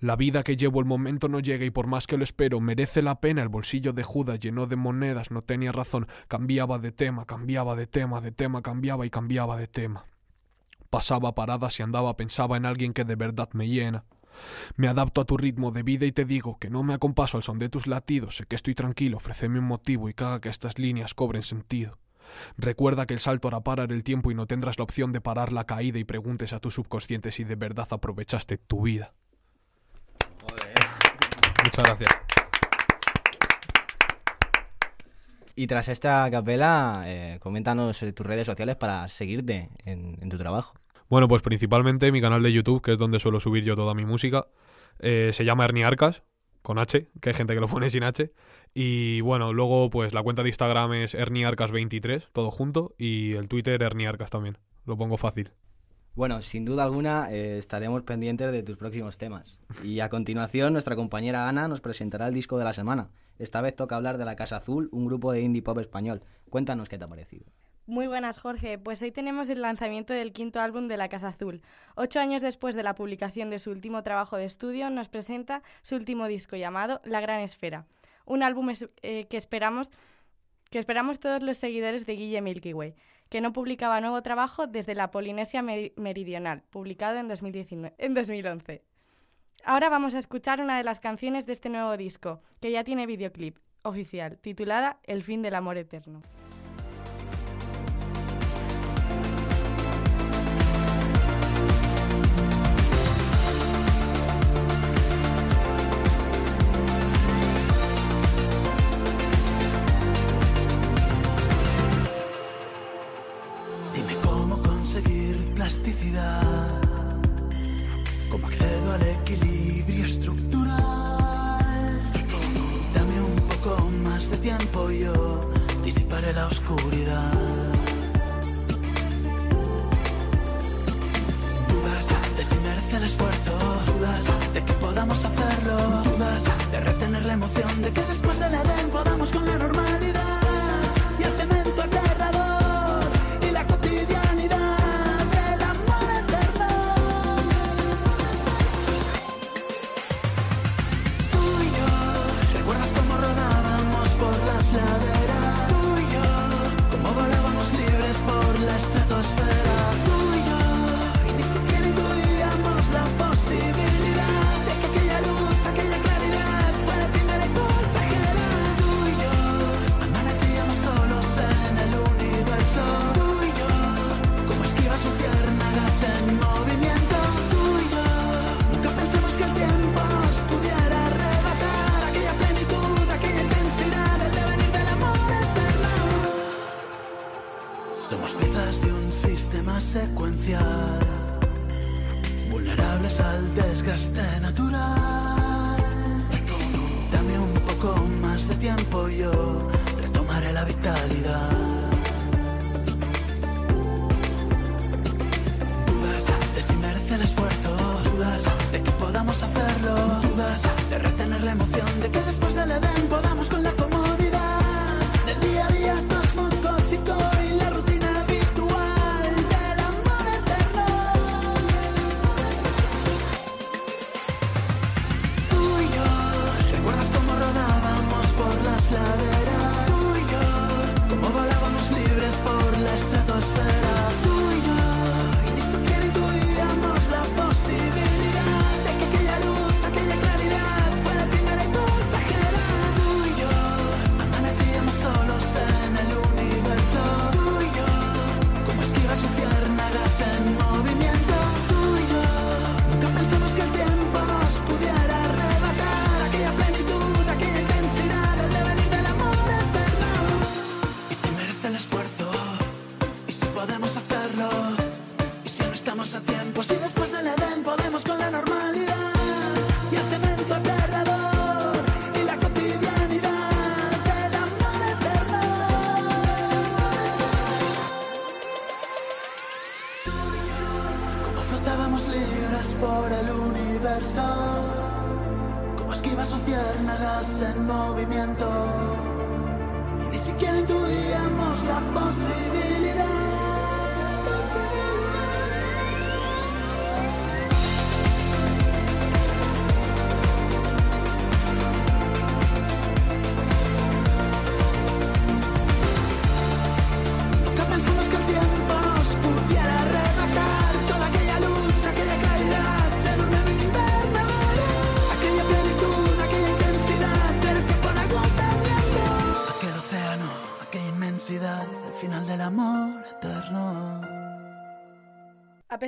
la 0.00 0.16
vida 0.16 0.42
que 0.42 0.56
llevo 0.56 0.80
el 0.80 0.86
momento 0.86 1.28
no 1.28 1.40
llega 1.40 1.64
y 1.64 1.70
por 1.70 1.86
más 1.86 2.06
que 2.06 2.16
lo 2.16 2.24
espero 2.24 2.60
merece 2.60 3.02
la 3.02 3.20
pena. 3.20 3.42
El 3.42 3.48
bolsillo 3.48 3.92
de 3.92 4.04
Judas 4.04 4.38
lleno 4.38 4.66
de 4.66 4.76
monedas, 4.76 5.30
no 5.30 5.42
tenía 5.42 5.72
razón. 5.72 6.06
Cambiaba 6.28 6.78
de 6.78 6.92
tema, 6.92 7.24
cambiaba 7.24 7.74
de 7.74 7.86
tema, 7.86 8.20
de 8.20 8.30
tema 8.30 8.62
cambiaba 8.62 9.06
y 9.06 9.10
cambiaba 9.10 9.56
de 9.56 9.66
tema. 9.66 10.04
Pasaba 10.90 11.34
paradas 11.34 11.78
y 11.80 11.82
andaba, 11.82 12.16
pensaba 12.16 12.56
en 12.56 12.64
alguien 12.64 12.92
que 12.92 13.04
de 13.04 13.16
verdad 13.16 13.48
me 13.52 13.68
llena. 13.68 14.04
Me 14.76 14.86
adapto 14.86 15.20
a 15.20 15.24
tu 15.24 15.36
ritmo 15.36 15.72
de 15.72 15.82
vida 15.82 16.06
y 16.06 16.12
te 16.12 16.24
digo 16.24 16.58
que 16.58 16.70
no 16.70 16.84
me 16.84 16.94
acompaso 16.94 17.36
al 17.36 17.42
son 17.42 17.58
de 17.58 17.68
tus 17.68 17.86
latidos. 17.88 18.36
Sé 18.36 18.46
que 18.46 18.56
estoy 18.56 18.74
tranquilo, 18.74 19.16
ofréceme 19.16 19.58
un 19.58 19.64
motivo 19.64 20.08
y 20.08 20.14
haga 20.16 20.40
que 20.40 20.48
estas 20.48 20.78
líneas 20.78 21.14
cobren 21.14 21.42
sentido. 21.42 21.98
Recuerda 22.56 23.06
que 23.06 23.14
el 23.14 23.20
salto 23.20 23.48
hará 23.48 23.60
parar 23.60 23.92
el 23.92 24.04
tiempo 24.04 24.30
y 24.30 24.34
no 24.34 24.46
tendrás 24.46 24.78
la 24.78 24.84
opción 24.84 25.12
de 25.12 25.20
parar 25.20 25.52
la 25.52 25.64
caída 25.64 25.98
y 25.98 26.04
preguntes 26.04 26.52
a 26.52 26.60
tu 26.60 26.70
subconsciente 26.70 27.32
si 27.32 27.44
de 27.44 27.56
verdad 27.56 27.88
aprovechaste 27.90 28.58
tu 28.58 28.82
vida. 28.82 29.14
Muchas 31.64 31.84
gracias. 31.84 32.10
Y 35.54 35.66
tras 35.66 35.88
esta 35.88 36.30
capela, 36.30 37.02
eh, 37.06 37.38
coméntanos 37.40 38.00
eh, 38.02 38.12
tus 38.12 38.24
redes 38.24 38.46
sociales 38.46 38.76
para 38.76 39.08
seguirte 39.08 39.70
en, 39.84 40.16
en 40.20 40.28
tu 40.28 40.38
trabajo. 40.38 40.74
Bueno, 41.08 41.26
pues 41.26 41.42
principalmente 41.42 42.12
mi 42.12 42.20
canal 42.20 42.42
de 42.42 42.52
YouTube, 42.52 42.82
que 42.82 42.92
es 42.92 42.98
donde 42.98 43.18
suelo 43.18 43.40
subir 43.40 43.64
yo 43.64 43.74
toda 43.74 43.94
mi 43.94 44.04
música, 44.04 44.46
eh, 45.00 45.30
se 45.32 45.44
llama 45.44 45.64
Ernie 45.64 45.84
Arcas, 45.84 46.22
con 46.62 46.78
H, 46.78 47.08
que 47.20 47.30
hay 47.30 47.34
gente 47.34 47.54
que 47.54 47.60
lo 47.60 47.68
pone 47.68 47.90
sin 47.90 48.04
H. 48.04 48.32
Y 48.74 49.20
bueno, 49.22 49.52
luego 49.52 49.90
pues 49.90 50.12
la 50.12 50.22
cuenta 50.22 50.42
de 50.42 50.50
Instagram 50.50 50.92
es 50.94 51.14
erniarcas23, 51.14 52.28
todo 52.32 52.50
junto, 52.50 52.94
y 52.98 53.32
el 53.32 53.48
Twitter 53.48 53.82
erniarcas 53.82 54.30
también. 54.30 54.58
Lo 54.84 54.96
pongo 54.96 55.16
fácil. 55.16 55.50
Bueno, 56.18 56.42
sin 56.42 56.64
duda 56.64 56.82
alguna 56.82 57.30
eh, 57.30 57.58
estaremos 57.58 58.02
pendientes 58.02 58.50
de 58.50 58.64
tus 58.64 58.76
próximos 58.76 59.18
temas. 59.18 59.56
Y 59.84 60.00
a 60.00 60.08
continuación, 60.08 60.72
nuestra 60.72 60.96
compañera 60.96 61.48
Ana 61.48 61.68
nos 61.68 61.80
presentará 61.80 62.26
el 62.26 62.34
disco 62.34 62.58
de 62.58 62.64
la 62.64 62.72
semana. 62.72 63.12
Esta 63.38 63.60
vez 63.60 63.76
toca 63.76 63.94
hablar 63.94 64.18
de 64.18 64.24
La 64.24 64.34
Casa 64.34 64.56
Azul, 64.56 64.88
un 64.90 65.06
grupo 65.06 65.30
de 65.30 65.42
indie 65.42 65.62
pop 65.62 65.78
español. 65.78 66.24
Cuéntanos 66.50 66.88
qué 66.88 66.98
te 66.98 67.04
ha 67.04 67.08
parecido. 67.08 67.46
Muy 67.86 68.08
buenas, 68.08 68.40
Jorge. 68.40 68.78
Pues 68.78 69.00
hoy 69.00 69.12
tenemos 69.12 69.48
el 69.48 69.62
lanzamiento 69.62 70.12
del 70.12 70.32
quinto 70.32 70.58
álbum 70.58 70.88
de 70.88 70.96
La 70.96 71.08
Casa 71.08 71.28
Azul. 71.28 71.62
Ocho 71.94 72.18
años 72.18 72.42
después 72.42 72.74
de 72.74 72.82
la 72.82 72.96
publicación 72.96 73.48
de 73.48 73.60
su 73.60 73.70
último 73.70 74.02
trabajo 74.02 74.36
de 74.36 74.44
estudio, 74.44 74.90
nos 74.90 75.08
presenta 75.08 75.62
su 75.82 75.94
último 75.94 76.26
disco 76.26 76.56
llamado 76.56 77.00
La 77.04 77.20
Gran 77.20 77.42
Esfera. 77.42 77.86
Un 78.24 78.42
álbum 78.42 78.72
eh, 79.02 79.26
que 79.30 79.36
esperamos 79.36 79.92
que 80.70 80.78
esperamos 80.78 81.18
todos 81.18 81.42
los 81.42 81.56
seguidores 81.56 82.04
de 82.06 82.14
Guille 82.14 82.42
Milky 82.42 82.74
Way, 82.74 82.94
que 83.28 83.40
no 83.40 83.52
publicaba 83.52 84.00
nuevo 84.00 84.22
trabajo 84.22 84.66
desde 84.66 84.94
la 84.94 85.10
Polinesia 85.10 85.62
Meri- 85.62 85.92
Meridional, 85.96 86.62
publicado 86.70 87.18
en, 87.18 87.28
2019, 87.28 87.94
en 87.98 88.14
2011. 88.14 88.82
Ahora 89.64 89.88
vamos 89.88 90.14
a 90.14 90.18
escuchar 90.18 90.60
una 90.60 90.76
de 90.78 90.84
las 90.84 91.00
canciones 91.00 91.44
de 91.46 91.52
este 91.52 91.68
nuevo 91.68 91.96
disco, 91.96 92.42
que 92.60 92.70
ya 92.70 92.84
tiene 92.84 93.06
videoclip 93.06 93.58
oficial, 93.82 94.38
titulada 94.38 94.98
El 95.04 95.22
fin 95.22 95.42
del 95.42 95.54
amor 95.54 95.76
eterno. 95.76 96.22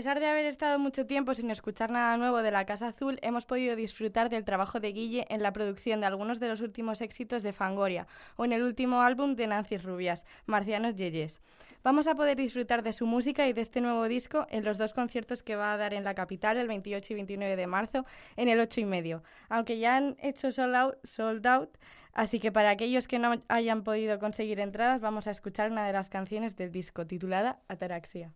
pesar 0.01 0.19
de 0.19 0.29
haber 0.29 0.47
estado 0.47 0.79
mucho 0.79 1.05
tiempo 1.05 1.35
sin 1.35 1.51
escuchar 1.51 1.91
nada 1.91 2.17
nuevo 2.17 2.39
de 2.39 2.51
La 2.51 2.65
Casa 2.65 2.89
Azul, 2.89 3.19
hemos 3.21 3.45
podido 3.45 3.77
disfrutar 3.77 4.31
del 4.31 4.47
trabajo 4.47 4.81
de 4.81 4.93
Guille 4.93 5.27
en 5.29 5.43
la 5.43 5.53
producción 5.53 6.01
de 6.01 6.07
algunos 6.07 6.41
de 6.41 6.49
los 6.49 6.63
últimos 6.63 7.03
éxitos 7.03 7.43
de 7.43 7.53
Fangoria 7.53 8.07
o 8.37 8.47
en 8.47 8.55
el 8.55 8.63
último 8.63 9.03
álbum 9.03 9.37
de 9.37 9.47
Nancy 9.47 9.77
Rubias, 9.77 10.25
Marcianos 10.47 10.97
Yeyes. 10.97 11.43
Vamos 11.85 12.07
a 12.07 12.15
poder 12.15 12.39
disfrutar 12.39 12.83
de 12.83 12.95
su 12.95 13.05
música 13.05 13.47
y 13.47 13.53
de 13.53 13.61
este 13.61 13.83
nuevo 13.83 14.09
disco 14.09 14.47
en 14.49 14.65
los 14.65 14.79
dos 14.79 14.95
conciertos 14.95 15.43
que 15.43 15.55
va 15.55 15.75
a 15.75 15.77
dar 15.77 15.93
en 15.93 16.05
la 16.05 16.15
capital 16.15 16.57
el 16.57 16.69
28 16.69 17.13
y 17.13 17.17
29 17.17 17.57
de 17.57 17.67
marzo 17.67 18.07
en 18.37 18.49
el 18.49 18.59
8 18.59 18.81
y 18.81 18.85
medio, 18.87 19.23
aunque 19.51 19.79
ya 19.79 19.99
han 19.99 20.17
hecho 20.23 20.51
sold 20.51 20.77
out, 20.77 20.95
sold 21.05 21.47
out 21.47 21.77
así 22.15 22.41
que 22.41 22.51
para 22.51 22.71
aquellos 22.71 23.07
que 23.07 23.19
no 23.19 23.43
hayan 23.49 23.85
podido 23.85 24.19
conseguir 24.19 24.61
entradas 24.61 25.03
vamos 25.03 25.27
a 25.27 25.31
escuchar 25.31 25.71
una 25.71 25.87
de 25.87 25.93
las 25.93 26.09
canciones 26.09 26.57
del 26.57 26.73
disco 26.73 27.07
titulada 27.07 27.61
Ataraxia. 27.69 28.33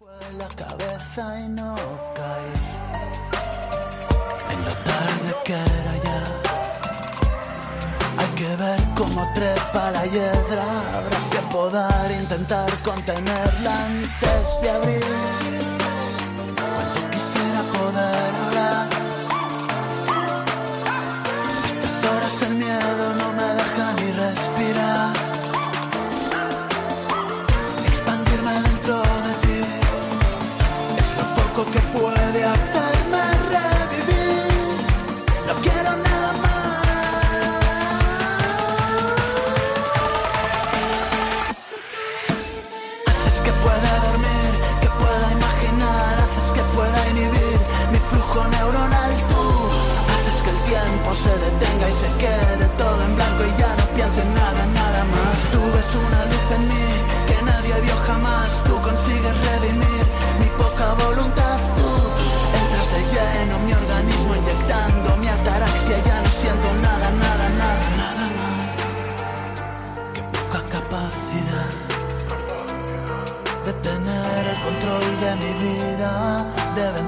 La 0.00 0.48
cabeza 0.48 1.40
y 1.40 1.48
no 1.48 1.74
caí. 2.14 2.52
En 4.50 4.64
la 4.64 4.74
tarde 4.82 5.34
que 5.44 5.52
era 5.52 5.94
ya. 6.06 6.20
Hay 8.16 8.28
que 8.28 8.56
ver 8.56 8.80
cómo 8.96 9.30
trepa 9.34 9.90
la 9.90 10.06
hiedra. 10.06 10.64
Habrá 10.94 11.18
que 11.30 11.38
podar, 11.52 12.10
intentar 12.12 12.70
contenerla 12.82 13.84
antes 13.84 14.60
de 14.62 14.70
abrir. 14.70 15.04
Cuánto 16.56 17.00
quisiera 17.10 17.62
poder 17.70 18.34
hablar. 18.46 18.88
Estas 21.68 22.04
horas 22.10 22.42
el 22.42 22.54
miedo 22.54 23.19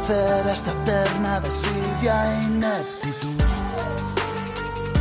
vencer 0.03 0.47
esta 0.51 0.73
eterna 0.73 1.41
desidia 1.41 2.15
e 2.27 2.45
ineptitud. 2.45 3.43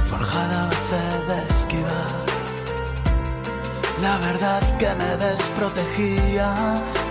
Forjada 0.10 0.64
a 0.64 0.66
base 0.68 1.02
de 1.28 1.38
esquivar 1.50 2.32
la 4.02 4.18
verdad 4.18 4.62
que 4.80 4.88
me 4.96 5.16
desprotegía 5.18 6.56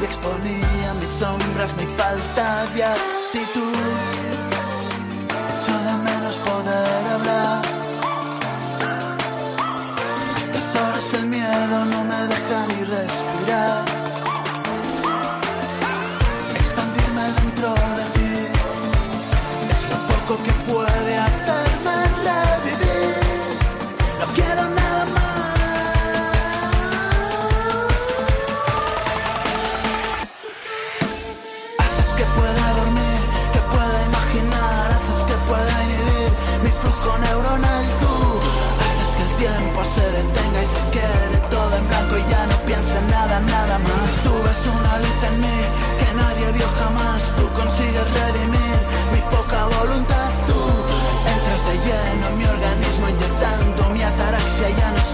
y 0.01 0.05
exponía 0.05 0.95
mis 0.95 1.11
sombras, 1.11 1.73
mi 1.77 1.87
falta 1.97 2.65
de 2.75 2.83
actitud. 2.83 4.10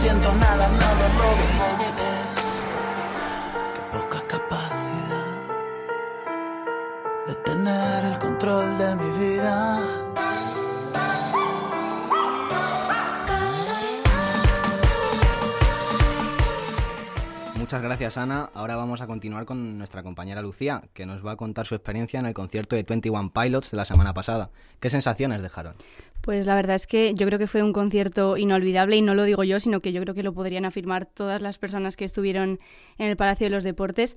Siento 0.06 0.32
nada, 0.36 0.68
lo 0.68 1.08
logro. 1.18 1.46
Qué 3.74 3.82
poca 3.92 4.20
capacidad 4.28 5.32
de 7.26 7.34
tener 7.34 8.04
el 8.04 8.18
control 8.18 8.78
de 8.78 8.96
mi 8.96 9.10
vida. 9.18 9.80
Muchas 17.56 17.82
gracias 17.82 18.16
Ana. 18.16 18.48
Ahora 18.54 18.76
vamos 18.76 19.00
a 19.00 19.08
continuar 19.08 19.44
con 19.44 19.76
nuestra 19.76 20.04
compañera 20.04 20.40
Lucía, 20.40 20.84
que 20.94 21.04
nos 21.04 21.26
va 21.26 21.32
a 21.32 21.36
contar 21.36 21.66
su 21.66 21.74
experiencia 21.74 22.20
en 22.20 22.26
el 22.26 22.32
concierto 22.32 22.76
de 22.76 22.84
21 22.84 23.32
Pilots 23.32 23.72
de 23.72 23.76
la 23.76 23.84
semana 23.84 24.14
pasada. 24.14 24.50
¿Qué 24.78 24.88
sensaciones 24.88 25.42
dejaron? 25.42 25.74
Pues 26.26 26.44
la 26.44 26.56
verdad 26.56 26.74
es 26.74 26.88
que 26.88 27.14
yo 27.14 27.24
creo 27.24 27.38
que 27.38 27.46
fue 27.46 27.62
un 27.62 27.72
concierto 27.72 28.36
inolvidable 28.36 28.96
y 28.96 29.00
no 29.00 29.14
lo 29.14 29.22
digo 29.22 29.44
yo, 29.44 29.60
sino 29.60 29.78
que 29.78 29.92
yo 29.92 30.02
creo 30.02 30.12
que 30.12 30.24
lo 30.24 30.32
podrían 30.32 30.64
afirmar 30.64 31.06
todas 31.06 31.40
las 31.40 31.56
personas 31.56 31.96
que 31.96 32.04
estuvieron 32.04 32.58
en 32.98 33.06
el 33.06 33.16
Palacio 33.16 33.46
de 33.46 33.50
los 33.50 33.62
Deportes. 33.62 34.16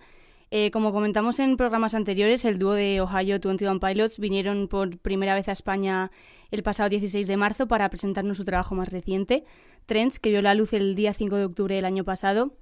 Eh, 0.50 0.72
como 0.72 0.92
comentamos 0.92 1.38
en 1.38 1.56
programas 1.56 1.94
anteriores, 1.94 2.46
el 2.46 2.58
dúo 2.58 2.74
de 2.74 3.00
Ohio 3.00 3.40
21 3.40 3.80
Pilots 3.80 4.18
vinieron 4.18 4.68
por 4.68 4.98
primera 4.98 5.36
vez 5.36 5.50
a 5.50 5.52
España 5.52 6.10
el 6.50 6.64
pasado 6.64 6.90
16 6.90 7.28
de 7.28 7.38
marzo 7.38 7.68
para 7.68 7.88
presentarnos 7.90 8.38
su 8.38 8.44
trabajo 8.44 8.74
más 8.74 8.90
reciente, 8.90 9.44
Trends, 9.86 10.18
que 10.18 10.32
vio 10.32 10.42
la 10.42 10.56
luz 10.56 10.74
el 10.74 10.96
día 10.96 11.14
5 11.14 11.36
de 11.36 11.46
octubre 11.46 11.76
del 11.76 11.86
año 11.86 12.06
pasado 12.06 12.56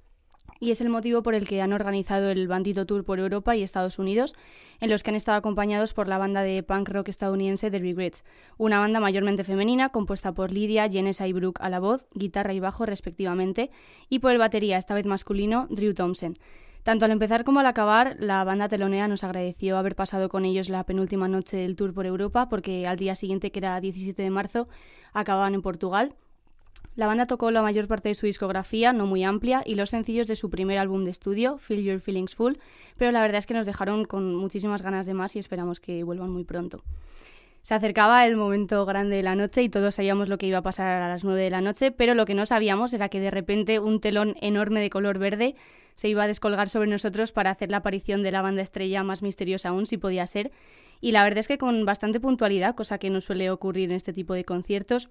y 0.60 0.70
es 0.70 0.80
el 0.80 0.88
motivo 0.88 1.22
por 1.22 1.34
el 1.34 1.46
que 1.46 1.60
han 1.60 1.72
organizado 1.72 2.30
el 2.30 2.48
Bandito 2.48 2.86
Tour 2.86 3.04
por 3.04 3.18
Europa 3.18 3.56
y 3.56 3.62
Estados 3.62 3.98
Unidos, 3.98 4.34
en 4.80 4.90
los 4.90 5.02
que 5.02 5.10
han 5.10 5.16
estado 5.16 5.38
acompañados 5.38 5.94
por 5.94 6.08
la 6.08 6.18
banda 6.18 6.42
de 6.42 6.62
punk 6.62 6.88
rock 6.88 7.08
estadounidense 7.08 7.70
The 7.70 7.78
Regrets, 7.78 8.24
una 8.56 8.78
banda 8.78 9.00
mayormente 9.00 9.44
femenina 9.44 9.90
compuesta 9.90 10.32
por 10.32 10.52
Lydia, 10.52 10.88
Jenessa 10.88 11.26
y 11.26 11.32
Brooke 11.32 11.60
a 11.62 11.68
la 11.68 11.80
voz, 11.80 12.06
guitarra 12.14 12.52
y 12.52 12.60
bajo 12.60 12.86
respectivamente, 12.86 13.70
y 14.08 14.18
por 14.18 14.32
el 14.32 14.38
batería, 14.38 14.78
esta 14.78 14.94
vez 14.94 15.06
masculino, 15.06 15.66
Drew 15.70 15.94
Thompson. 15.94 16.38
Tanto 16.82 17.04
al 17.04 17.10
empezar 17.10 17.44
como 17.44 17.60
al 17.60 17.66
acabar, 17.66 18.16
la 18.18 18.42
banda 18.44 18.68
telonera 18.68 19.08
nos 19.08 19.24
agradeció 19.24 19.76
haber 19.76 19.94
pasado 19.94 20.28
con 20.28 20.44
ellos 20.44 20.68
la 20.68 20.84
penúltima 20.84 21.28
noche 21.28 21.58
del 21.58 21.76
tour 21.76 21.92
por 21.92 22.06
Europa, 22.06 22.48
porque 22.48 22.86
al 22.86 22.96
día 22.96 23.14
siguiente, 23.14 23.50
que 23.50 23.58
era 23.58 23.78
17 23.80 24.22
de 24.22 24.30
marzo, 24.30 24.68
acababan 25.12 25.54
en 25.54 25.62
Portugal, 25.62 26.14
la 26.98 27.06
banda 27.06 27.26
tocó 27.26 27.52
la 27.52 27.62
mayor 27.62 27.86
parte 27.86 28.08
de 28.08 28.16
su 28.16 28.26
discografía, 28.26 28.92
no 28.92 29.06
muy 29.06 29.22
amplia, 29.22 29.62
y 29.64 29.76
los 29.76 29.90
sencillos 29.90 30.26
de 30.26 30.34
su 30.34 30.50
primer 30.50 30.78
álbum 30.78 31.04
de 31.04 31.12
estudio, 31.12 31.56
Feel 31.58 31.84
Your 31.84 32.00
Feelings 32.00 32.34
Full, 32.34 32.54
pero 32.96 33.12
la 33.12 33.22
verdad 33.22 33.38
es 33.38 33.46
que 33.46 33.54
nos 33.54 33.66
dejaron 33.66 34.04
con 34.04 34.34
muchísimas 34.34 34.82
ganas 34.82 35.06
de 35.06 35.14
más 35.14 35.36
y 35.36 35.38
esperamos 35.38 35.78
que 35.78 36.02
vuelvan 36.02 36.30
muy 36.30 36.42
pronto. 36.42 36.82
Se 37.62 37.74
acercaba 37.74 38.26
el 38.26 38.34
momento 38.34 38.84
grande 38.84 39.14
de 39.14 39.22
la 39.22 39.36
noche 39.36 39.62
y 39.62 39.68
todos 39.68 39.94
sabíamos 39.94 40.28
lo 40.28 40.38
que 40.38 40.48
iba 40.48 40.58
a 40.58 40.62
pasar 40.62 41.00
a 41.00 41.08
las 41.08 41.22
9 41.22 41.40
de 41.40 41.50
la 41.50 41.60
noche, 41.60 41.92
pero 41.92 42.14
lo 42.14 42.26
que 42.26 42.34
no 42.34 42.46
sabíamos 42.46 42.92
era 42.92 43.08
que 43.08 43.20
de 43.20 43.30
repente 43.30 43.78
un 43.78 44.00
telón 44.00 44.34
enorme 44.40 44.80
de 44.80 44.90
color 44.90 45.20
verde 45.20 45.54
se 45.94 46.08
iba 46.08 46.24
a 46.24 46.26
descolgar 46.26 46.68
sobre 46.68 46.90
nosotros 46.90 47.30
para 47.30 47.50
hacer 47.50 47.70
la 47.70 47.76
aparición 47.76 48.24
de 48.24 48.32
la 48.32 48.42
banda 48.42 48.62
estrella 48.62 49.04
más 49.04 49.22
misteriosa 49.22 49.68
aún, 49.68 49.86
si 49.86 49.98
podía 49.98 50.26
ser. 50.26 50.50
Y 51.00 51.12
la 51.12 51.22
verdad 51.22 51.38
es 51.38 51.46
que 51.46 51.58
con 51.58 51.84
bastante 51.84 52.18
puntualidad, 52.18 52.74
cosa 52.74 52.98
que 52.98 53.08
no 53.08 53.20
suele 53.20 53.52
ocurrir 53.52 53.90
en 53.90 53.96
este 53.96 54.12
tipo 54.12 54.34
de 54.34 54.44
conciertos, 54.44 55.10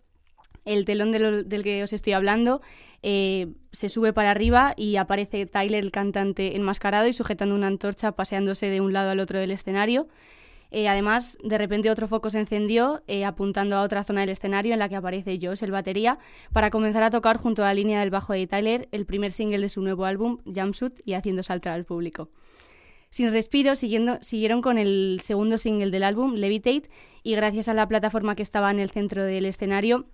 el 0.68 0.86
telón 0.86 1.12
del 1.12 1.64
que 1.64 1.84
os 1.84 1.94
estoy 1.94 2.14
hablando 2.14 2.62
eh, 3.04 3.54
se 3.72 3.90
sube 3.90 4.14
para 4.14 4.32
arriba 4.32 4.74
y 4.76 4.98
aparece 4.98 5.46
Tyler, 5.46 5.84
el 5.84 5.92
cantante, 5.92 6.56
enmascarado 6.56 7.08
y 7.08 7.14
sujetando 7.14 7.56
una 7.56 7.68
antorcha, 7.68 8.12
paseándose 8.12 8.68
de 8.68 8.82
un 8.82 8.94
lado 8.94 9.12
al 9.12 9.20
otro 9.20 9.40
del 9.40 9.52
escenario. 9.52 10.08
Eh, 10.70 10.90
además, 10.90 11.38
de 11.44 11.58
repente 11.58 11.90
otro 11.90 12.10
foco 12.10 12.30
se 12.30 12.40
encendió, 12.40 13.02
eh, 13.08 13.24
apuntando 13.24 13.78
a 13.78 13.84
otra 13.84 14.04
zona 14.04 14.22
del 14.22 14.32
escenario 14.32 14.74
en 14.74 14.80
la 14.80 14.90
que 14.90 14.98
aparece 14.98 15.40
Josh, 15.42 15.64
el 15.64 15.72
batería, 15.72 16.20
para 16.52 16.70
comenzar 16.70 17.04
a 17.04 17.10
tocar 17.10 17.38
junto 17.38 17.64
a 17.64 17.68
la 17.68 17.74
línea 17.74 18.02
del 18.02 18.10
bajo 18.10 18.34
de 18.34 18.46
Tyler 18.48 18.90
el 18.92 19.06
primer 19.06 19.32
single 19.32 19.60
de 19.60 19.70
su 19.70 19.82
nuevo 19.82 20.04
álbum, 20.04 20.40
Jumpsuit, 20.46 21.00
y 21.06 21.14
haciendo 21.14 21.44
saltar 21.44 21.74
al 21.74 21.86
público. 21.86 22.30
Sin 23.10 23.32
respiro, 23.32 23.78
siguiendo, 23.78 24.18
siguieron 24.22 24.62
con 24.62 24.78
el 24.78 25.20
segundo 25.22 25.58
single 25.58 25.92
del 25.92 26.04
álbum, 26.04 26.34
Levitate, 26.34 26.90
y 27.24 27.36
gracias 27.36 27.70
a 27.70 27.74
la 27.74 27.88
plataforma 27.88 28.36
que 28.36 28.44
estaba 28.44 28.70
en 28.70 28.80
el 28.80 28.90
centro 28.90 29.24
del 29.24 29.46
escenario, 29.46 30.08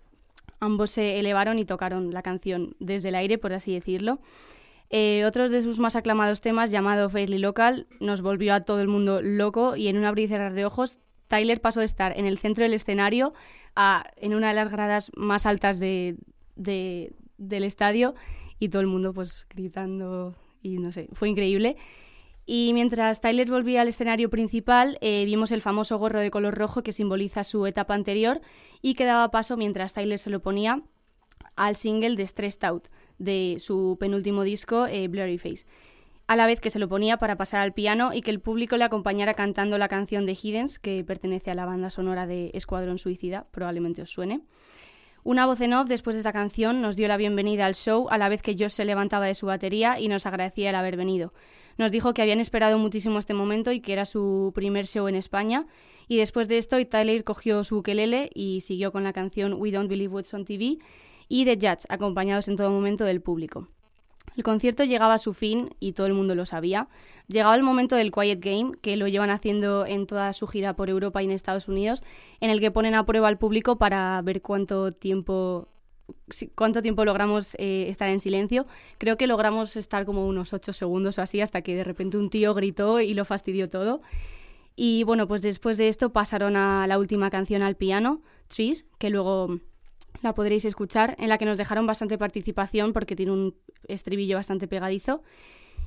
ambos 0.60 0.92
se 0.92 1.20
elevaron 1.20 1.60
y 1.60 1.64
tocaron 1.66 2.12
la 2.14 2.22
canción 2.22 2.76
desde 2.80 3.10
el 3.10 3.16
aire, 3.16 3.38
por 3.38 3.54
así 3.54 3.74
decirlo. 3.74 4.20
Eh, 4.90 5.26
otros 5.26 5.50
de 5.52 5.64
sus 5.64 5.80
más 5.80 5.96
aclamados 5.96 6.42
temas, 6.42 6.70
llamado 6.70 7.10
Fairly 7.10 7.40
Local, 7.40 7.88
nos 8.00 8.22
volvió 8.22 8.54
a 8.54 8.62
todo 8.62 8.80
el 8.82 8.88
mundo 8.88 9.22
loco 9.22 9.76
y 9.76 9.88
en 9.88 9.98
un 9.98 10.06
abrir 10.06 10.26
y 10.26 10.28
cerrar 10.30 10.54
de 10.54 10.66
ojos, 10.66 11.00
Tyler 11.28 11.62
pasó 11.62 11.80
de 11.80 11.88
estar 11.88 12.18
en 12.18 12.26
el 12.28 12.38
centro 12.38 12.64
del 12.64 12.74
escenario 12.74 13.34
a 13.76 14.04
en 14.18 14.36
una 14.36 14.50
de 14.50 14.54
las 14.54 14.72
gradas 14.72 15.10
más 15.16 15.46
altas 15.48 15.80
de, 15.80 16.16
de- 16.56 17.14
del 17.40 17.64
estadio 17.64 18.14
y 18.60 18.70
todo 18.70 18.82
el 18.82 18.88
mundo 18.88 19.14
pues 19.14 19.48
gritando 19.50 20.36
y 20.62 20.78
no 20.78 20.92
sé, 20.92 21.08
fue 21.14 21.30
increíble. 21.30 21.76
Y 22.46 22.72
mientras 22.74 23.22
Tyler 23.22 23.50
volvía 23.50 23.82
al 23.82 23.88
escenario 23.88 24.30
principal, 24.30 24.98
eh, 25.02 25.24
vimos 25.26 25.52
el 25.52 25.62
famoso 25.62 25.98
gorro 25.98 26.20
de 26.20 26.32
color 26.32 26.56
rojo 26.56 26.84
que 26.84 26.92
simboliza 26.92 27.44
su 27.44 27.66
etapa 27.66 27.94
anterior 27.94 28.42
y 28.82 28.96
que 28.96 29.06
daba 29.06 29.32
paso 29.32 29.56
mientras 29.56 29.94
Tyler 29.94 30.20
se 30.20 30.30
lo 30.30 30.42
ponía 30.42 30.84
al 31.56 31.76
single 31.76 32.16
de 32.16 32.28
Stressed 32.28 32.64
Out 32.66 32.88
de 33.18 33.58
su 33.60 33.98
penúltimo 34.00 34.44
disco, 34.44 34.88
eh, 34.88 35.08
Blurry 35.08 35.38
Face. 35.38 35.66
A 36.28 36.36
la 36.36 36.46
vez 36.46 36.60
que 36.60 36.70
se 36.70 36.80
lo 36.80 36.88
ponía 36.88 37.18
para 37.18 37.38
pasar 37.38 37.62
al 37.62 37.74
piano 37.74 38.14
y 38.14 38.22
que 38.22 38.32
el 38.32 38.40
público 38.40 38.78
le 38.78 38.86
acompañara 38.86 39.34
cantando 39.34 39.78
la 39.78 39.88
canción 39.88 40.26
de 40.26 40.38
Hiddens, 40.42 40.80
que 40.80 41.04
pertenece 41.04 41.52
a 41.52 41.56
la 41.56 41.66
banda 41.66 41.90
sonora 41.90 42.26
de 42.26 42.52
Escuadrón 42.54 42.98
Suicida, 42.98 43.46
probablemente 43.52 44.02
os 44.02 44.10
suene. 44.10 44.42
Una 45.24 45.46
voz 45.46 45.62
en 45.62 45.74
off 45.74 45.88
después 45.88 46.16
de 46.16 46.22
esta 46.22 46.34
canción 46.34 46.82
nos 46.82 46.98
dio 46.98 47.08
la 47.08 47.18
bienvenida 47.18 47.66
al 47.66 47.76
show 47.76 48.08
a 48.10 48.18
la 48.18 48.30
vez 48.30 48.42
que 48.42 48.56
Josh 48.58 48.72
se 48.72 48.84
levantaba 48.86 49.26
de 49.26 49.36
su 49.36 49.46
batería 49.46 50.00
y 50.00 50.10
nos 50.10 50.26
agradecía 50.26 50.70
el 50.70 50.76
haber 50.76 50.98
venido. 50.98 51.34
Nos 51.78 51.92
dijo 51.92 52.14
que 52.14 52.22
habían 52.22 52.40
esperado 52.40 52.78
muchísimo 52.78 53.20
este 53.20 53.34
momento 53.34 53.72
y 53.72 53.80
que 53.80 53.94
era 53.94 54.06
su 54.06 54.52
primer 54.54 54.88
show 54.88 55.08
en 55.08 55.16
España. 55.16 55.66
Y 56.08 56.18
después 56.18 56.48
de 56.48 56.58
esto, 56.58 56.78
Tyler 56.86 57.24
cogió 57.24 57.64
su 57.64 57.78
ukelele 57.78 58.30
y 58.34 58.62
siguió 58.62 58.92
con 58.92 59.04
la 59.04 59.14
canción 59.14 59.54
We 59.54 59.72
Don't 59.72 59.90
Believe 59.90 60.14
What's 60.14 60.34
on 60.34 60.46
TV 60.46 60.78
y 61.28 61.46
The 61.46 61.56
Judge, 61.56 61.86
acompañados 61.90 62.48
en 62.48 62.58
todo 62.58 62.70
momento 62.70 63.06
del 63.06 63.22
público. 63.22 63.68
El 64.36 64.44
concierto 64.44 64.84
llegaba 64.84 65.16
a 65.16 65.20
su 65.20 65.34
fin 65.34 65.76
y 65.80 65.94
todo 65.94 66.08
el 66.08 66.14
mundo 66.14 66.34
lo 66.34 66.46
sabía. 66.46 66.88
Llegaba 67.28 67.56
el 67.56 67.64
momento 67.64 67.96
del 67.96 68.12
Quiet 68.12 68.40
Game, 68.44 68.72
que 68.82 68.98
lo 68.98 69.08
llevan 69.08 69.30
haciendo 69.30 69.86
en 69.86 70.08
toda 70.08 70.34
su 70.34 70.48
gira 70.48 70.76
por 70.76 70.90
Europa 70.90 71.22
y 71.22 71.26
en 71.26 71.32
Estados 71.32 71.68
Unidos, 71.68 72.04
en 72.40 72.50
el 72.50 72.60
que 72.60 72.72
ponen 72.72 72.96
a 72.96 73.06
prueba 73.06 73.28
al 73.28 73.38
público 73.38 73.78
para 73.78 74.20
ver 74.24 74.42
cuánto 74.42 74.92
tiempo 74.92 75.68
cuánto 76.56 76.82
tiempo 76.82 77.06
logramos 77.06 77.56
eh, 77.56 77.86
estar 77.90 78.10
en 78.10 78.20
silencio. 78.20 78.66
Creo 78.98 79.18
que 79.18 79.28
logramos 79.28 79.76
estar 79.76 80.06
como 80.06 80.28
unos 80.28 80.54
ocho 80.54 80.74
segundos 80.74 81.18
o 81.18 81.22
así 81.22 81.42
hasta 81.42 81.62
que 81.62 81.76
de 81.76 81.84
repente 81.84 82.18
un 82.18 82.30
tío 82.30 82.54
gritó 82.54 83.00
y 83.00 83.14
lo 83.14 83.26
fastidió 83.26 83.70
todo. 83.70 84.02
Y 84.76 85.04
bueno, 85.04 85.28
pues 85.28 85.42
después 85.42 85.78
de 85.78 85.88
esto 85.88 86.12
pasaron 86.12 86.56
a 86.56 86.88
la 86.88 86.98
última 86.98 87.30
canción 87.30 87.62
al 87.62 87.76
piano, 87.76 88.22
Trees, 88.48 88.86
que 88.98 89.10
luego 89.10 89.60
la 90.22 90.34
podréis 90.34 90.66
escuchar, 90.66 91.16
en 91.20 91.30
la 91.30 91.38
que 91.38 91.46
nos 91.46 91.58
dejaron 91.58 91.86
bastante 91.86 92.18
participación 92.18 92.94
porque 92.94 93.16
tiene 93.16 93.32
un 93.32 93.56
estribillo 93.88 94.38
bastante 94.38 94.68
pegadizo. 94.68 95.22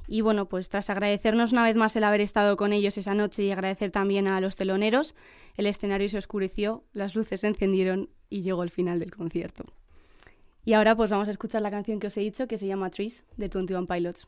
Y 0.09 0.21
bueno, 0.21 0.49
pues 0.49 0.69
tras 0.69 0.89
agradecernos 0.89 1.53
una 1.53 1.64
vez 1.64 1.75
más 1.75 1.97
el 1.97 2.05
haber 2.05 2.21
estado 2.21 2.57
con 2.57 2.73
ellos 2.73 2.97
esa 2.97 3.14
noche 3.14 3.43
y 3.43 3.51
agradecer 3.51 3.91
también 3.91 4.29
a 4.29 4.41
los 4.41 4.55
teloneros, 4.55 5.17
el 5.57 5.67
escenario 5.67 6.09
se 6.09 6.19
oscureció, 6.19 6.85
las 6.93 7.17
luces 7.17 7.41
se 7.41 7.49
encendieron 7.49 8.09
y 8.31 8.43
llegó 8.43 8.62
el 8.62 8.71
final 8.71 9.01
del 9.01 9.11
concierto. 9.11 9.64
Y 10.67 10.73
ahora 10.73 10.97
pues 10.97 11.11
vamos 11.11 11.29
a 11.29 11.31
escuchar 11.31 11.62
la 11.62 11.71
canción 11.71 12.01
que 12.01 12.09
os 12.09 12.17
he 12.17 12.23
dicho, 12.23 12.49
que 12.49 12.59
se 12.59 12.67
llama 12.67 12.91
Trees, 12.91 13.25
de 13.37 13.47
21 13.47 13.87
Pilots. 13.87 14.27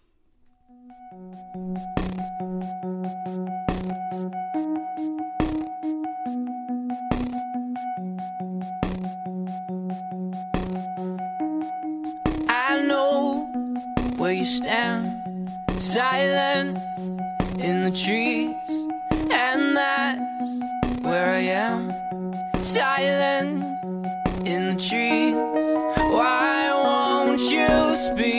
I 12.49 12.84
know 12.86 13.45
where 14.16 14.32
you 14.32 14.45
stand, 14.45 15.51
silent 15.76 16.78
in 17.59 17.82
the 17.82 17.91
trees, 17.91 18.55
and 19.32 19.76
that's 19.76 21.03
where 21.03 21.34
I 21.34 21.49
am, 21.49 21.91
silent 22.62 23.64
in 24.47 24.68
the 24.68 24.76
trees. 24.80 25.27
must 27.99 28.14
be 28.14 28.38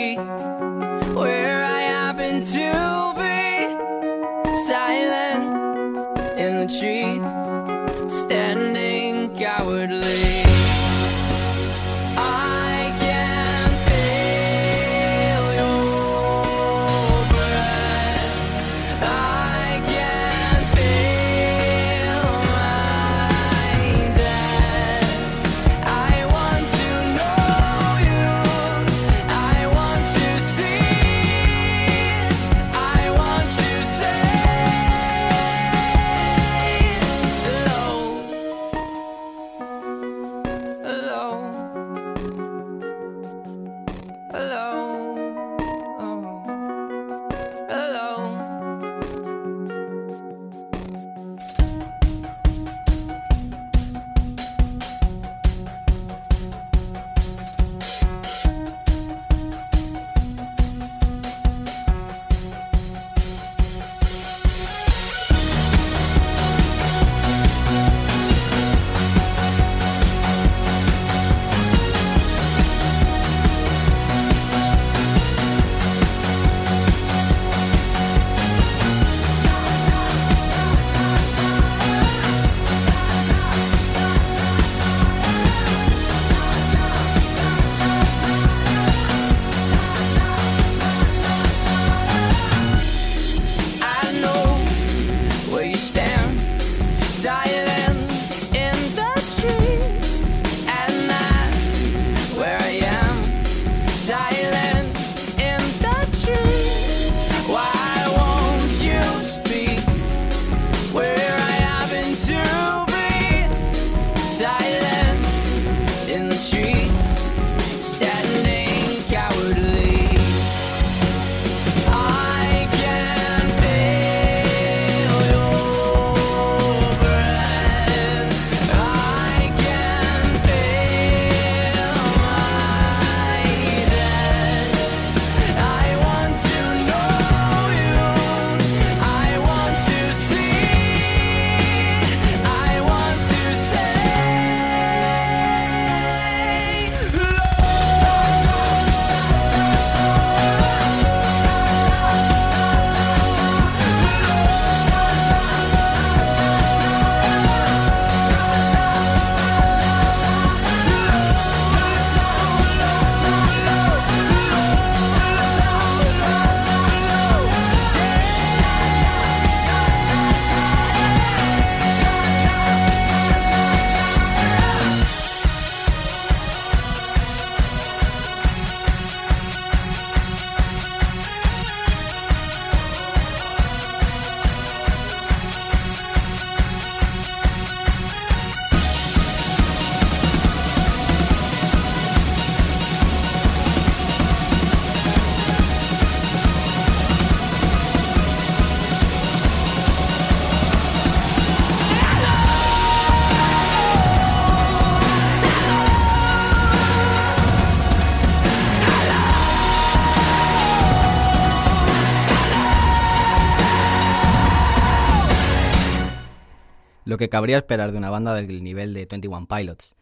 que 217.20 217.28
cabría 217.28 217.58
esperar 217.58 217.92
de 217.92 217.98
una 217.98 218.08
banda 218.08 218.34
del 218.34 218.64
nivel 218.64 218.94
de 218.94 219.04
21 219.04 219.46
Pilots. 219.46 219.94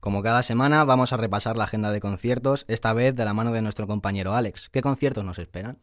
Como 0.00 0.20
cada 0.20 0.42
semana 0.42 0.84
vamos 0.84 1.12
a 1.12 1.16
repasar 1.16 1.56
la 1.56 1.62
agenda 1.62 1.92
de 1.92 2.00
conciertos, 2.00 2.64
esta 2.66 2.92
vez 2.92 3.14
de 3.14 3.24
la 3.24 3.34
mano 3.34 3.52
de 3.52 3.62
nuestro 3.62 3.86
compañero 3.86 4.34
Alex. 4.34 4.68
¿Qué 4.68 4.82
conciertos 4.82 5.24
nos 5.24 5.38
esperan? 5.38 5.78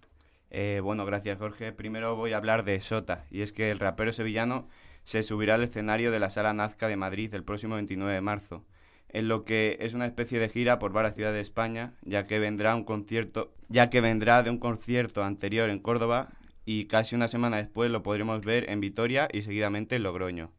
Eh, 0.50 0.82
bueno, 0.84 1.06
gracias 1.06 1.40
Jorge. 1.40 1.72
Primero 1.72 2.18
voy 2.18 2.34
a 2.34 2.38
hablar 2.38 2.66
de 2.66 2.82
Sota, 2.82 3.24
y 3.32 3.44
es 3.44 3.54
que 3.54 3.72
el 3.72 3.80
rapero 3.80 4.12
sevillano 4.12 4.68
se 5.06 5.24
subirá 5.24 5.56
al 5.56 5.64
escenario 5.64 6.12
de 6.12 6.20
la 6.20 6.30
Sala 6.30 6.54
Nazca 6.54 6.90
de 6.90 6.98
Madrid 6.98 7.34
el 7.34 7.46
próximo 7.46 7.76
29 7.76 8.14
de 8.14 8.22
marzo, 8.22 8.66
en 9.08 9.30
lo 9.30 9.46
que 9.46 9.78
es 9.80 9.94
una 9.94 10.06
especie 10.06 10.38
de 10.38 10.50
gira 10.50 10.80
por 10.80 10.92
varias 10.92 11.16
ciudades 11.16 11.36
de 11.36 11.42
España, 11.44 11.94
ya 12.02 12.28
que 12.28 12.40
vendrá 12.40 12.76
un 12.76 12.84
concierto, 12.84 13.54
ya 13.70 13.90
que 13.90 14.02
vendrá 14.02 14.44
de 14.44 14.50
un 14.50 14.58
concierto 14.58 15.24
anterior 15.24 15.70
en 15.70 15.80
Córdoba 15.80 16.28
y 16.66 16.88
casi 16.88 17.16
una 17.16 17.30
semana 17.30 17.56
después 17.56 17.90
lo 17.90 18.04
podremos 18.04 18.44
ver 18.44 18.70
en 18.70 18.82
Vitoria 18.82 19.30
y 19.32 19.44
seguidamente 19.44 19.96
en 19.96 20.04
Logroño. 20.04 20.52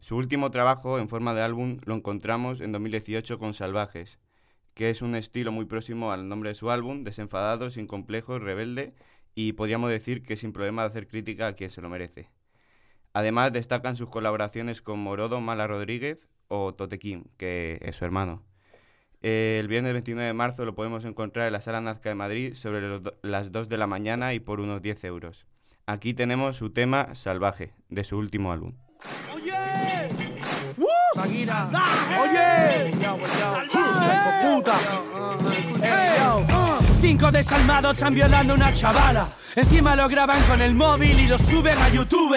Su 0.00 0.16
último 0.16 0.50
trabajo 0.50 0.98
en 0.98 1.08
forma 1.08 1.34
de 1.34 1.42
álbum 1.42 1.78
lo 1.84 1.94
encontramos 1.94 2.60
en 2.62 2.72
2018 2.72 3.38
con 3.38 3.54
Salvajes, 3.54 4.18
que 4.74 4.88
es 4.88 5.02
un 5.02 5.14
estilo 5.14 5.52
muy 5.52 5.66
próximo 5.66 6.10
al 6.10 6.28
nombre 6.28 6.48
de 6.48 6.54
su 6.54 6.70
álbum, 6.70 7.04
desenfadado, 7.04 7.70
sin 7.70 7.86
complejos, 7.86 8.42
rebelde 8.42 8.94
y 9.34 9.52
podríamos 9.52 9.90
decir 9.90 10.22
que 10.22 10.36
sin 10.36 10.52
problema 10.52 10.82
de 10.82 10.88
hacer 10.88 11.06
crítica 11.06 11.46
a 11.46 11.52
quien 11.52 11.70
se 11.70 11.82
lo 11.82 11.90
merece. 11.90 12.30
Además 13.12 13.52
destacan 13.52 13.96
sus 13.96 14.08
colaboraciones 14.08 14.80
con 14.80 15.00
Morodo 15.00 15.40
Mala 15.40 15.66
Rodríguez 15.66 16.18
o 16.48 16.74
Totequín, 16.74 17.30
que 17.36 17.78
es 17.82 17.96
su 17.96 18.04
hermano. 18.04 18.42
El 19.20 19.68
viernes 19.68 19.92
29 19.92 20.28
de 20.28 20.32
marzo 20.32 20.64
lo 20.64 20.74
podemos 20.74 21.04
encontrar 21.04 21.46
en 21.46 21.52
la 21.52 21.60
Sala 21.60 21.82
Nazca 21.82 22.08
de 22.08 22.14
Madrid 22.14 22.54
sobre 22.54 23.00
las 23.22 23.52
2 23.52 23.68
de 23.68 23.76
la 23.76 23.86
mañana 23.86 24.32
y 24.32 24.40
por 24.40 24.60
unos 24.60 24.80
10 24.80 25.04
euros. 25.04 25.46
Aquí 25.84 26.14
tenemos 26.14 26.56
su 26.56 26.70
tema 26.70 27.14
Salvaje, 27.14 27.74
de 27.90 28.04
su 28.04 28.16
último 28.16 28.50
álbum. 28.50 28.74
¡Oye! 29.34 30.08
¡Oye! 32.20 32.90
puta! 34.42 34.74
Cinco 37.00 37.32
desalmados 37.32 37.94
están 37.94 38.14
violando 38.14 38.54
una 38.54 38.72
chavala. 38.72 39.28
Encima 39.56 39.96
lo 39.96 40.08
graban 40.08 40.42
con 40.42 40.60
el 40.60 40.74
móvil 40.74 41.18
y 41.18 41.26
lo 41.26 41.38
suben 41.38 41.76
a 41.78 41.88
YouTube. 41.88 42.36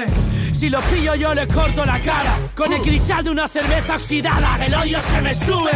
Si 0.53 0.70
los 0.70 0.84
pillo 0.86 1.16
yo 1.16 1.34
les 1.34 1.47
corto 1.53 1.86
la 1.86 2.01
cara. 2.01 2.38
Con 2.55 2.72
el 2.72 2.82
cristal 2.82 3.24
de 3.26 3.32
una 3.32 3.47
cerveza 3.47 3.95
oxidada, 3.95 4.57
el 4.66 4.74
odio 4.74 5.01
se 5.01 5.22
me 5.22 5.34
sube. 5.34 5.72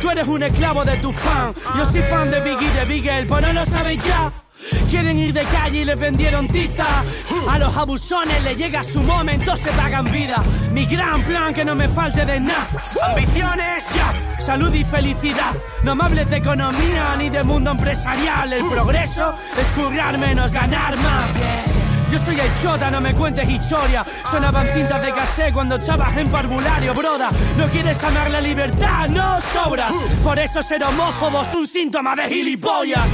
Tú 0.00 0.10
eres 0.10 0.26
un 0.28 0.42
esclavo 0.42 0.84
de 0.84 0.96
tu 0.98 1.12
fan. 1.12 1.52
Yo 1.76 1.84
soy 1.84 2.02
fan 2.02 2.30
de 2.30 2.40
Biggie 2.40 2.70
de 2.70 2.84
Bigel, 2.84 3.26
pues 3.26 3.42
no 3.42 3.52
lo 3.52 3.66
sabéis 3.66 4.04
ya. 4.04 4.32
Quieren 4.90 5.18
ir 5.18 5.32
de 5.32 5.42
calle 5.44 5.80
y 5.80 5.84
les 5.84 5.98
vendieron 5.98 6.48
tiza. 6.48 6.86
A 7.48 7.58
los 7.58 7.76
abusones 7.76 8.42
les 8.42 8.56
llega 8.56 8.82
su 8.82 9.00
momento, 9.00 9.56
se 9.56 9.70
pagan 9.72 10.10
vida. 10.10 10.42
Mi 10.72 10.86
gran 10.86 11.22
plan 11.22 11.54
que 11.54 11.64
no 11.64 11.74
me 11.74 11.88
falte 11.88 12.24
de 12.24 12.40
nada. 12.40 12.68
Ambiciones, 13.02 13.84
ya. 13.94 14.40
Salud 14.40 14.72
y 14.72 14.84
felicidad. 14.84 15.54
No 15.82 15.94
me 15.94 16.04
hables 16.04 16.30
de 16.30 16.36
economía 16.36 17.16
ni 17.18 17.28
de 17.28 17.44
mundo 17.44 17.70
empresarial. 17.70 18.52
El 18.52 18.64
progreso 18.66 19.34
es 19.58 19.66
currar 19.68 20.18
menos, 20.18 20.52
ganar 20.52 20.96
más. 20.98 21.30
Yo 22.10 22.18
soy 22.18 22.40
el 22.40 22.50
chota, 22.62 22.90
no 22.90 23.02
me 23.02 23.14
cuentes 23.14 23.48
historia. 23.48 24.04
Sonaban 24.30 24.66
cintas 24.68 25.02
de 25.02 25.12
casé 25.12 25.52
cuando 25.52 25.76
echabas 25.76 26.16
en 26.16 26.30
parvulario, 26.30 26.94
broda. 26.94 27.30
No 27.58 27.66
quieres 27.66 28.02
amar 28.02 28.30
la 28.30 28.40
libertad, 28.40 29.08
no 29.08 29.38
sobras. 29.40 29.92
Por 30.24 30.38
eso 30.38 30.62
ser 30.62 30.82
homófobo 30.84 31.42
es 31.42 31.54
un 31.54 31.66
síntoma 31.66 32.16
de 32.16 32.28
gilipollas. 32.28 33.08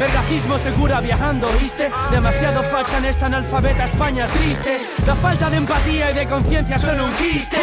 El 0.00 0.12
racismo 0.12 0.58
se 0.58 0.70
cura 0.72 1.00
viajando, 1.00 1.48
¿viste? 1.58 1.90
Demasiado 2.10 2.62
facha 2.62 2.98
en 2.98 3.06
esta 3.06 3.26
analfabeta 3.26 3.84
España 3.84 4.26
triste. 4.26 4.78
La 5.06 5.14
falta 5.14 5.48
de 5.48 5.56
empatía 5.56 6.10
y 6.10 6.14
de 6.14 6.26
conciencia 6.26 6.78
son 6.78 7.00
un 7.00 7.10
quiste. 7.12 7.56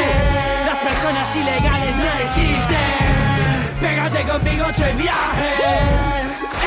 Las 0.66 0.78
personas 0.80 1.36
ilegales 1.36 1.96
no 1.96 2.06
existen. 2.24 3.24
Pégate 3.80 4.24
conmigo, 4.24 4.66
che 4.72 4.94
viaje. 4.94 5.52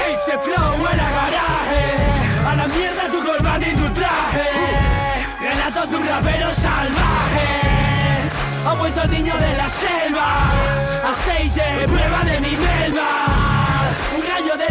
Eche 0.08 0.38
flow 0.38 0.74
en 0.74 0.96
la 0.96 1.10
garaje. 1.18 1.84
A 2.48 2.54
la 2.54 2.66
mierda 2.68 3.10
tu 3.10 3.24
corbata 3.24 3.68
y 3.68 3.74
tu 3.74 3.88
traje. 3.90 4.48
Relatos 5.40 5.90
de 5.90 5.96
un 5.96 6.06
rapero 6.06 6.50
salvaje. 6.52 7.48
Ha 8.68 8.74
vuelto 8.74 9.02
el 9.02 9.10
niño 9.10 9.34
de 9.34 9.56
la 9.56 9.68
selva. 9.68 10.28
Aceite, 11.10 11.86
prueba 11.88 12.22
de 12.24 12.40
mi 12.40 12.56
melva. 12.56 13.35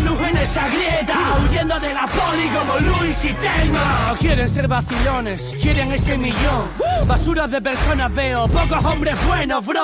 Luz 0.05 0.21
en 0.21 0.37
esa 0.37 0.67
grieta, 0.69 1.17
huyendo 1.43 1.79
de 1.79 1.93
la 1.93 2.05
poli 2.05 2.47
como 2.49 2.77
Luis 2.77 3.25
y 3.25 3.33
Telma. 3.33 4.15
Quieren 4.19 4.47
ser 4.47 4.67
vacilones, 4.67 5.57
quieren 5.59 5.91
ese 5.91 6.15
millón. 6.17 6.69
Basuras 7.07 7.49
de 7.49 7.59
personas 7.59 8.13
veo, 8.13 8.47
pocos 8.47 8.85
hombres 8.85 9.15
buenos, 9.27 9.65
bro. 9.65 9.83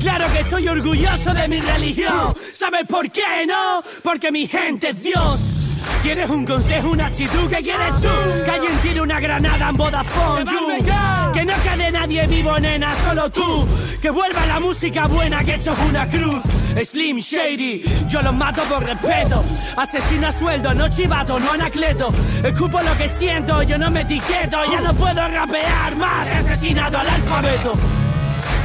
Claro 0.00 0.24
que 0.32 0.40
estoy 0.40 0.66
orgulloso 0.66 1.32
de 1.32 1.46
mi 1.46 1.60
religión. 1.60 2.34
¿Sabes 2.52 2.84
por 2.88 3.10
qué 3.12 3.46
no? 3.46 3.82
Porque 4.02 4.32
mi 4.32 4.48
gente 4.48 4.90
es 4.90 5.02
Dios. 5.02 5.60
¿Quieres 6.02 6.28
un 6.30 6.44
consejo, 6.44 6.90
una 6.90 7.06
actitud? 7.06 7.48
¿Qué 7.48 7.62
quieres 7.62 7.94
tú? 8.00 8.44
Que 8.44 8.50
alguien 8.50 8.76
tire 8.82 9.00
una 9.00 9.20
granada 9.20 9.68
en 9.68 9.76
Vodafone 9.76 10.44
you. 10.50 11.32
Que 11.32 11.44
no 11.44 11.54
quede 11.62 11.92
nadie 11.92 12.26
vivo, 12.26 12.58
nena, 12.58 12.92
solo 13.04 13.30
tú 13.30 13.66
Que 14.02 14.10
vuelva 14.10 14.44
la 14.46 14.58
música 14.58 15.06
buena, 15.06 15.44
que 15.44 15.54
esto 15.54 15.72
es 15.72 15.78
una 15.88 16.08
cruz 16.08 16.42
Slim 16.84 17.18
Shady, 17.18 17.82
yo 18.08 18.22
los 18.22 18.34
mato 18.34 18.62
por 18.64 18.84
respeto 18.84 19.44
Asesina 19.76 20.30
sueldo, 20.30 20.72
no 20.74 20.88
chivato, 20.88 21.38
no 21.38 21.52
anacleto 21.52 22.12
Escupo 22.42 22.80
lo 22.80 22.96
que 22.96 23.08
siento, 23.08 23.62
yo 23.62 23.76
no 23.78 23.90
me 23.90 24.02
etiqueto 24.02 24.58
Ya 24.70 24.80
no 24.80 24.94
puedo 24.94 25.26
rapear 25.28 25.96
más, 25.96 26.28
asesinado 26.28 26.98
al 26.98 27.08
alfabeto 27.08 27.74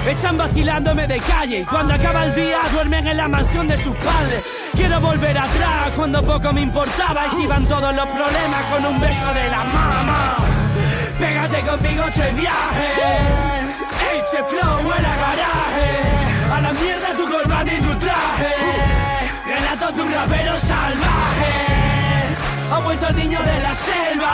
Están 0.08 0.38
vacilándome 0.38 1.08
de 1.08 1.18
calle 1.20 1.66
cuando 1.70 1.96
acaba 1.96 2.26
el 2.26 2.36
día 2.36 2.60
duermen 2.72 3.08
en 3.08 3.18
la 3.18 3.28
mansión 3.28 3.68
de 3.68 3.76
sus 3.76 3.96
padres. 3.98 4.44
Quiero 4.74 5.02
volver 5.02 5.36
atrás 5.36 5.94
cuando 5.96 6.22
poco 6.24 6.54
me 6.54 6.62
importaba 6.62 7.26
y 7.26 7.30
se 7.32 7.42
iban 7.42 7.66
todos 7.66 7.96
los 7.96 8.06
problemas 8.06 8.66
con 8.72 8.86
un 8.86 9.00
beso 9.02 9.34
de 9.34 9.50
la 9.50 9.64
mamá. 9.64 10.36
Pégate 11.20 11.62
conmigo, 11.62 12.04
che 12.12 12.32
viaje. 12.34 12.90
Eche 14.14 14.44
flow 14.44 14.80
en 14.80 15.04
la 15.04 15.16
garaje. 15.16 16.15
A 16.56 16.62
la 16.62 16.72
mierda 16.72 17.10
tu 17.18 17.30
corbata 17.30 17.74
y 17.74 17.80
tu 17.82 17.94
traje. 17.96 18.54
Relatos 19.46 19.96
de 19.96 20.02
un 20.04 20.14
rapero 20.14 20.56
salvaje. 20.56 21.56
Ha 22.72 22.80
vuelto 22.80 23.08
el 23.10 23.16
niño 23.18 23.40
de 23.40 23.60
la 23.62 23.74
selva. 23.74 24.34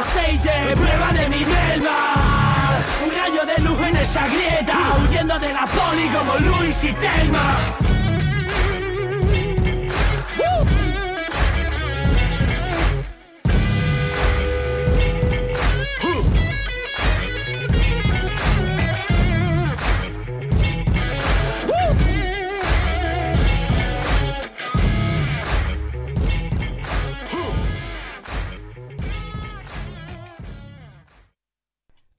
Aceite, 0.00 0.50
prueba 0.74 1.12
de 1.12 1.28
mi 1.28 1.44
melva. 1.54 1.98
Un 3.04 3.10
gallo 3.10 3.46
de 3.46 3.62
luz 3.62 3.80
en 3.88 3.96
esa 3.96 4.26
grieta, 4.26 4.74
huyendo 5.00 5.38
de 5.38 5.52
la 5.52 5.66
poli 5.66 6.08
como 6.08 6.34
Luis 6.38 6.82
y 6.82 6.92
Telma. 6.92 7.56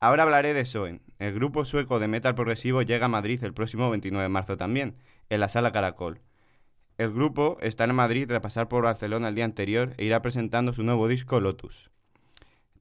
Ahora 0.02 0.24
hablaré 0.24 0.54
de 0.54 0.64
Soen. 0.64 1.02
El 1.20 1.34
grupo 1.34 1.66
sueco 1.66 2.00
de 2.00 2.08
metal 2.08 2.34
progresivo 2.34 2.82
llega 2.82 3.08
a 3.08 3.10
Madrid 3.10 3.44
el 3.44 3.54
próximo 3.54 3.90
29 3.90 4.24
de 4.24 4.30
marzo 4.30 4.56
también, 4.56 4.96
en 5.30 5.42
la 5.42 5.50
sala 5.50 5.74
Caracol. 5.74 6.22
El 6.98 7.12
grupo 7.12 7.58
está 7.60 7.84
en 7.84 7.96
Madrid 7.96 8.26
tras 8.26 8.40
pasar 8.40 8.70
por 8.70 8.84
Barcelona 8.84 9.28
el 9.28 9.36
día 9.36 9.44
anterior 9.44 9.94
e 9.98 10.06
irá 10.06 10.22
presentando 10.22 10.72
su 10.72 10.84
nuevo 10.84 11.10
disco 11.10 11.42
Lotus. 11.42 11.92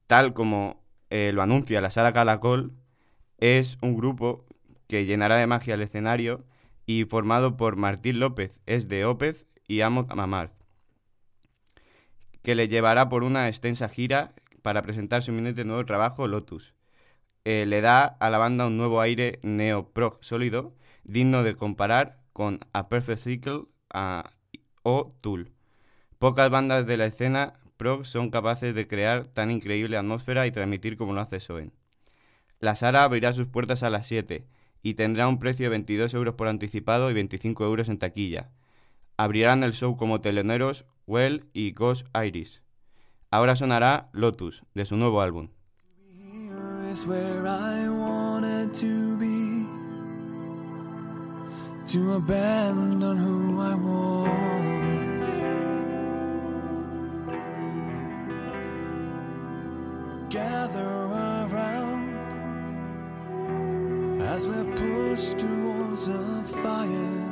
Tal 0.07 0.33
como 0.33 0.81
eh, 1.09 1.31
lo 1.33 1.41
anuncia 1.41 1.81
la 1.81 1.91
sala 1.91 2.13
Caracol, 2.13 2.71
es 3.37 3.77
un 3.81 3.97
grupo 3.97 4.45
que 4.87 5.05
llenará 5.05 5.35
de 5.35 5.47
magia 5.47 5.73
el 5.73 5.81
escenario 5.81 6.45
y 6.85 7.03
formado 7.03 7.57
por 7.57 7.75
Martín 7.75 8.21
López, 8.21 8.53
es 8.65 8.87
de 8.87 9.03
Ópez 9.03 9.45
y 9.67 9.81
Amo 9.81 10.07
Mamar, 10.15 10.53
que 12.43 12.55
le 12.55 12.69
llevará 12.69 13.09
por 13.09 13.25
una 13.25 13.49
extensa 13.49 13.89
gira 13.89 14.31
para 14.61 14.83
presentar 14.83 15.21
su 15.21 15.31
inminente 15.31 15.65
nuevo 15.65 15.85
trabajo 15.85 16.25
Lotus 16.25 16.73
eh, 17.49 17.65
le 17.65 17.81
da 17.81 18.05
a 18.05 18.29
la 18.29 18.37
banda 18.37 18.67
un 18.67 18.77
nuevo 18.77 19.01
aire 19.01 19.39
neo-prog 19.41 20.19
sólido, 20.21 20.75
digno 21.03 21.41
de 21.41 21.55
comparar 21.55 22.19
con 22.31 22.59
A 22.73 22.89
Perfect 22.89 23.23
Cycle 23.23 23.63
o 24.83 25.15
Tool. 25.21 25.51
Pocas 26.19 26.51
bandas 26.51 26.85
de 26.85 26.97
la 26.97 27.07
escena 27.07 27.55
prog 27.75 28.05
son 28.05 28.29
capaces 28.29 28.75
de 28.75 28.87
crear 28.87 29.23
tan 29.33 29.49
increíble 29.49 29.97
atmósfera 29.97 30.45
y 30.45 30.51
transmitir 30.51 30.95
como 30.95 31.13
lo 31.13 31.21
hace 31.21 31.39
Soen. 31.39 31.73
La 32.59 32.75
Sara 32.75 33.03
abrirá 33.03 33.33
sus 33.33 33.47
puertas 33.47 33.81
a 33.81 33.89
las 33.89 34.05
7 34.05 34.45
y 34.83 34.93
tendrá 34.93 35.27
un 35.27 35.39
precio 35.39 35.65
de 35.65 35.69
22 35.69 36.13
euros 36.13 36.35
por 36.35 36.49
anticipado 36.49 37.09
y 37.09 37.15
25 37.15 37.65
euros 37.65 37.89
en 37.89 37.97
taquilla. 37.97 38.51
Abrirán 39.17 39.63
el 39.63 39.73
show 39.73 39.97
como 39.97 40.21
teleneros 40.21 40.85
Well 41.07 41.49
y 41.53 41.71
Ghost 41.71 42.05
Iris. 42.15 42.61
Ahora 43.31 43.55
sonará 43.55 44.11
Lotus, 44.13 44.61
de 44.75 44.85
su 44.85 44.97
nuevo 44.97 45.21
álbum. 45.21 45.49
Is 46.89 47.05
where 47.05 47.45
I 47.47 47.87
wanted 47.87 48.73
to 48.73 49.17
be 49.17 49.67
to 51.85 52.13
abandon 52.13 53.15
who 53.17 53.61
I 53.61 53.75
was. 53.75 55.25
Gather 60.29 60.93
around 61.43 62.09
as 64.21 64.47
we're 64.47 64.71
pushed 64.75 65.37
towards 65.37 66.07
a 66.07 66.43
fire. 66.63 67.25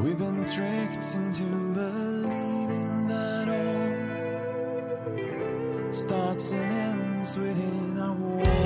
We've 0.00 0.18
been 0.18 0.46
tricked 0.46 1.14
into 1.14 1.74
believing 1.74 2.57
starts 5.98 6.52
and 6.52 6.70
ends 6.72 7.36
within 7.36 7.98
our 7.98 8.12
walls. 8.12 8.57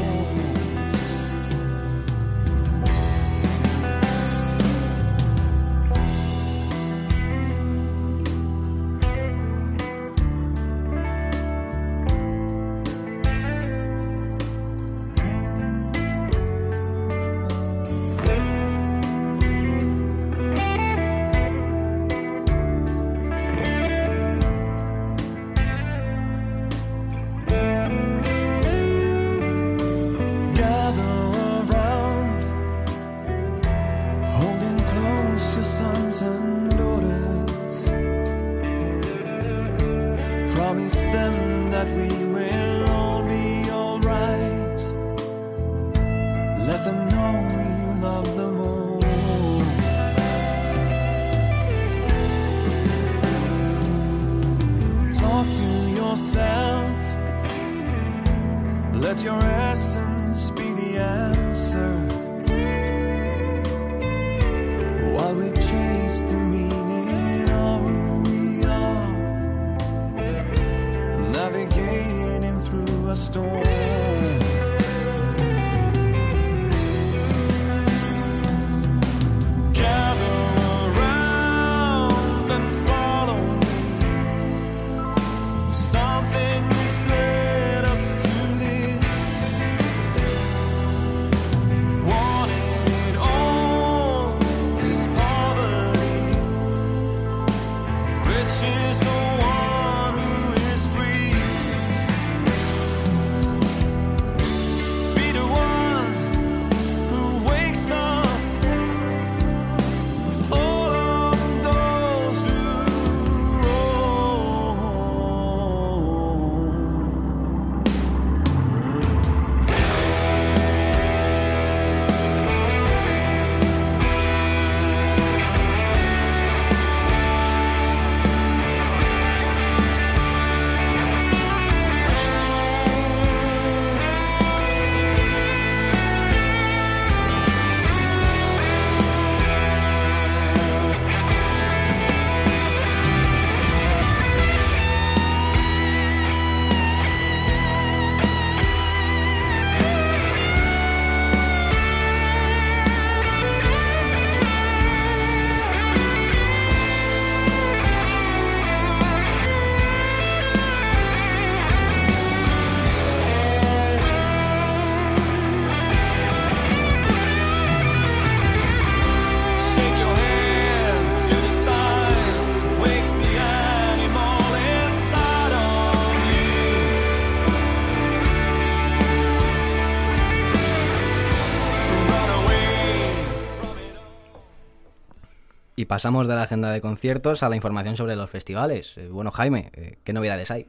Pasamos 185.92 186.26
de 186.26 186.34
la 186.34 186.44
agenda 186.44 186.72
de 186.72 186.80
conciertos 186.80 187.42
a 187.42 187.50
la 187.50 187.56
información 187.56 187.98
sobre 187.98 188.16
los 188.16 188.30
festivales. 188.30 188.96
Eh, 188.96 189.08
bueno, 189.10 189.30
Jaime, 189.30 189.70
eh, 189.74 189.98
¿qué 190.04 190.14
novedades 190.14 190.50
hay? 190.50 190.64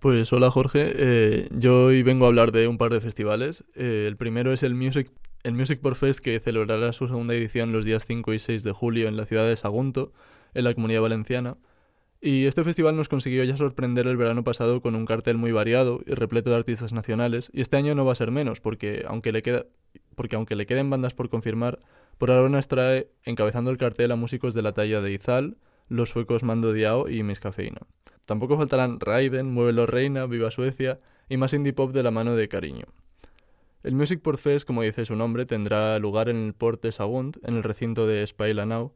Pues 0.00 0.32
hola 0.32 0.50
Jorge, 0.50 0.92
Eh, 0.92 1.48
yo 1.52 1.84
hoy 1.84 2.02
vengo 2.02 2.24
a 2.24 2.28
hablar 2.28 2.50
de 2.50 2.66
un 2.66 2.78
par 2.78 2.90
de 2.90 3.00
festivales. 3.00 3.62
Eh, 3.76 4.06
el 4.08 4.16
primero 4.16 4.52
es 4.52 4.64
el 4.64 4.74
Music, 4.74 5.12
el 5.44 5.52
Music 5.52 5.78
por 5.80 5.94
Fest 5.94 6.18
que 6.18 6.40
celebrará 6.40 6.92
su 6.92 7.06
segunda 7.06 7.32
edición 7.32 7.72
los 7.72 7.84
días 7.84 8.06
5 8.08 8.32
y 8.32 8.40
6 8.40 8.64
de 8.64 8.72
julio 8.72 9.06
en 9.06 9.16
la 9.16 9.24
ciudad 9.24 9.46
de 9.46 9.54
Sagunto, 9.54 10.12
en 10.52 10.64
la 10.64 10.74
Comunidad 10.74 11.02
Valenciana. 11.02 11.56
Y 12.20 12.46
este 12.46 12.64
festival 12.64 12.96
nos 12.96 13.08
consiguió 13.08 13.44
ya 13.44 13.56
sorprender 13.56 14.08
el 14.08 14.16
verano 14.16 14.42
pasado 14.42 14.82
con 14.82 14.96
un 14.96 15.06
cartel 15.06 15.36
muy 15.36 15.52
variado 15.52 16.00
y 16.04 16.14
repleto 16.14 16.50
de 16.50 16.56
artistas 16.56 16.92
nacionales, 16.92 17.50
y 17.52 17.60
este 17.60 17.76
año 17.76 17.94
no 17.94 18.04
va 18.04 18.14
a 18.14 18.16
ser 18.16 18.32
menos, 18.32 18.58
porque 18.58 19.04
aunque 19.06 19.30
le, 19.30 19.42
queda, 19.42 19.66
porque 20.16 20.34
aunque 20.34 20.56
le 20.56 20.66
queden 20.66 20.90
bandas 20.90 21.14
por 21.14 21.30
confirmar, 21.30 21.78
por 22.18 22.30
ahora 22.30 22.48
nos 22.48 22.68
trae 22.68 23.10
encabezando 23.24 23.70
el 23.70 23.78
cartel 23.78 24.12
a 24.12 24.16
músicos 24.16 24.52
de 24.52 24.62
la 24.62 24.72
talla 24.72 25.00
de 25.00 25.12
Izal, 25.12 25.56
los 25.88 26.10
suecos 26.10 26.42
Mando 26.42 26.72
Diao 26.72 27.08
y 27.08 27.22
Miss 27.22 27.40
Cafeína. 27.40 27.80
Tampoco 28.26 28.58
faltarán 28.58 29.00
Raiden, 29.00 29.52
Muévelo 29.52 29.86
Reina, 29.86 30.26
Viva 30.26 30.50
Suecia 30.50 31.00
y 31.28 31.36
más 31.36 31.54
indie 31.54 31.72
pop 31.72 31.92
de 31.92 32.02
la 32.02 32.10
mano 32.10 32.36
de 32.36 32.48
Cariño. 32.48 32.86
El 33.84 33.94
Music 33.94 34.20
por 34.20 34.38
Fest, 34.38 34.66
como 34.66 34.82
dice 34.82 35.06
su 35.06 35.14
nombre, 35.14 35.46
tendrá 35.46 35.98
lugar 35.98 36.28
en 36.28 36.36
el 36.44 36.52
Port 36.52 36.82
de 36.82 36.92
Sagunt, 36.92 37.38
en 37.44 37.56
el 37.56 37.62
recinto 37.62 38.06
de 38.06 38.26
Spailanau, 38.26 38.92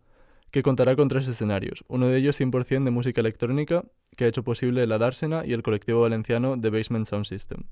que 0.51 0.63
contará 0.63 0.97
con 0.97 1.09
tres 1.09 1.27
escenarios, 1.29 1.85
uno 1.89 2.09
de 2.09 2.19
ellos 2.19 2.39
100% 2.39 2.85
de 2.85 2.91
música 2.91 3.21
electrónica, 3.21 3.85
que 4.17 4.25
ha 4.25 4.29
hecho 4.29 4.43
posible 4.43 4.87
la 4.87 4.99
Dársena 4.99 5.47
y 5.47 5.53
el 5.53 5.63
colectivo 5.63 6.03
valenciano 6.03 6.61
The 6.61 6.71
Basement 6.71 7.07
Sound 7.07 7.25
System, 7.25 7.63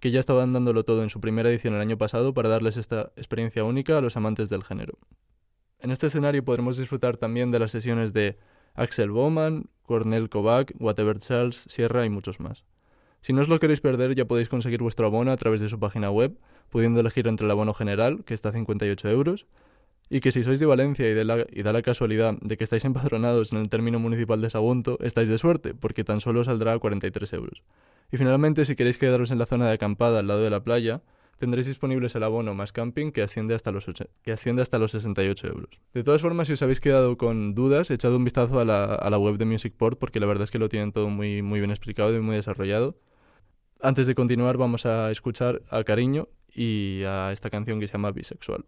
que 0.00 0.10
ya 0.10 0.20
estaban 0.20 0.52
dándolo 0.52 0.84
todo 0.84 1.02
en 1.02 1.10
su 1.10 1.20
primera 1.20 1.48
edición 1.48 1.74
el 1.74 1.80
año 1.80 1.98
pasado 1.98 2.34
para 2.34 2.48
darles 2.48 2.76
esta 2.76 3.12
experiencia 3.16 3.64
única 3.64 3.96
a 3.96 4.00
los 4.00 4.16
amantes 4.16 4.48
del 4.48 4.64
género. 4.64 4.98
En 5.80 5.90
este 5.90 6.06
escenario 6.06 6.44
podremos 6.44 6.76
disfrutar 6.76 7.16
también 7.16 7.50
de 7.50 7.58
las 7.58 7.70
sesiones 7.70 8.12
de 8.12 8.38
Axel 8.74 9.10
Bowman, 9.10 9.68
Cornel 9.82 10.28
Kovac, 10.28 10.72
Whatever 10.78 11.18
Charles, 11.18 11.64
Sierra 11.68 12.04
y 12.04 12.10
muchos 12.10 12.40
más. 12.40 12.64
Si 13.20 13.32
no 13.32 13.40
os 13.40 13.48
lo 13.48 13.58
queréis 13.58 13.80
perder, 13.80 14.14
ya 14.14 14.26
podéis 14.26 14.48
conseguir 14.48 14.82
vuestro 14.82 15.06
abono 15.06 15.32
a 15.32 15.36
través 15.36 15.60
de 15.60 15.68
su 15.68 15.78
página 15.78 16.10
web, 16.10 16.38
pudiendo 16.70 17.00
elegir 17.00 17.26
entre 17.26 17.46
el 17.46 17.50
abono 17.50 17.74
general, 17.74 18.24
que 18.24 18.34
está 18.34 18.50
a 18.50 18.52
58 18.52 19.08
euros, 19.08 19.46
y 20.08 20.20
que 20.20 20.32
si 20.32 20.44
sois 20.44 20.60
de 20.60 20.66
Valencia 20.66 21.10
y, 21.10 21.14
de 21.14 21.24
la, 21.24 21.36
da 21.36 21.72
la 21.72 21.82
casualidad 21.82 22.34
de 22.40 22.56
que 22.56 22.64
estáis 22.64 22.84
empadronados 22.90 23.52
en 23.52 23.58
el 23.58 23.68
término 23.68 23.98
municipal 23.98 24.40
de 24.40 24.50
Sagunto, 24.50 24.98
estáis 25.00 25.28
de 25.28 25.38
suerte, 25.38 25.74
porque 25.74 26.04
tan 26.04 26.20
solo 26.20 26.44
saldrá 26.44 26.74
a 26.74 26.78
43 26.78 27.32
euros. 27.32 27.62
Y 28.12 28.16
finalmente, 28.16 28.64
si 28.64 28.76
queréis 28.76 28.98
quedaros 28.98 29.30
en 29.30 29.38
la 29.38 29.46
zona 29.46 29.66
de 29.66 29.74
acampada 29.74 30.20
al 30.20 30.26
lado 30.26 30.42
de 30.42 30.50
la 30.50 30.62
playa, 30.62 31.02
tendréis 31.38 31.66
disponibles 31.66 32.14
el 32.14 32.22
abono 32.22 32.54
más 32.54 32.72
camping 32.72 33.10
que 33.10 33.22
asciende 33.22 33.54
hasta 33.54 33.72
los, 33.72 33.86
que 34.22 34.32
asciende 34.32 34.62
hasta 34.62 34.78
los 34.78 34.92
68 34.92 35.46
euros. 35.48 35.80
De 35.92 36.04
todas 36.04 36.22
formas, 36.22 36.46
si 36.46 36.54
os 36.54 36.62
habéis 36.62 36.80
quedado 36.80 37.16
con 37.16 37.54
dudas, 37.54 37.90
echad 37.90 38.14
un 38.14 38.24
vistazo 38.24 38.60
a 38.60 38.64
la, 38.64 38.84
a 38.84 39.10
la 39.10 39.18
web 39.18 39.36
de 39.36 39.44
Musicport 39.44 39.98
porque 39.98 40.20
la 40.20 40.26
verdad 40.26 40.44
es 40.44 40.50
que 40.50 40.58
lo 40.58 40.68
tienen 40.68 40.92
todo 40.92 41.08
muy, 41.08 41.42
muy 41.42 41.60
bien 41.60 41.70
explicado 41.70 42.14
y 42.16 42.20
muy 42.20 42.36
desarrollado. 42.36 42.96
Antes 43.80 44.06
de 44.06 44.14
continuar, 44.14 44.56
vamos 44.56 44.86
a 44.86 45.10
escuchar 45.10 45.62
a 45.68 45.84
Cariño 45.84 46.28
y 46.54 47.02
a 47.04 47.30
esta 47.32 47.50
canción 47.50 47.78
que 47.78 47.86
se 47.86 47.92
llama 47.92 48.12
Bisexual. 48.12 48.64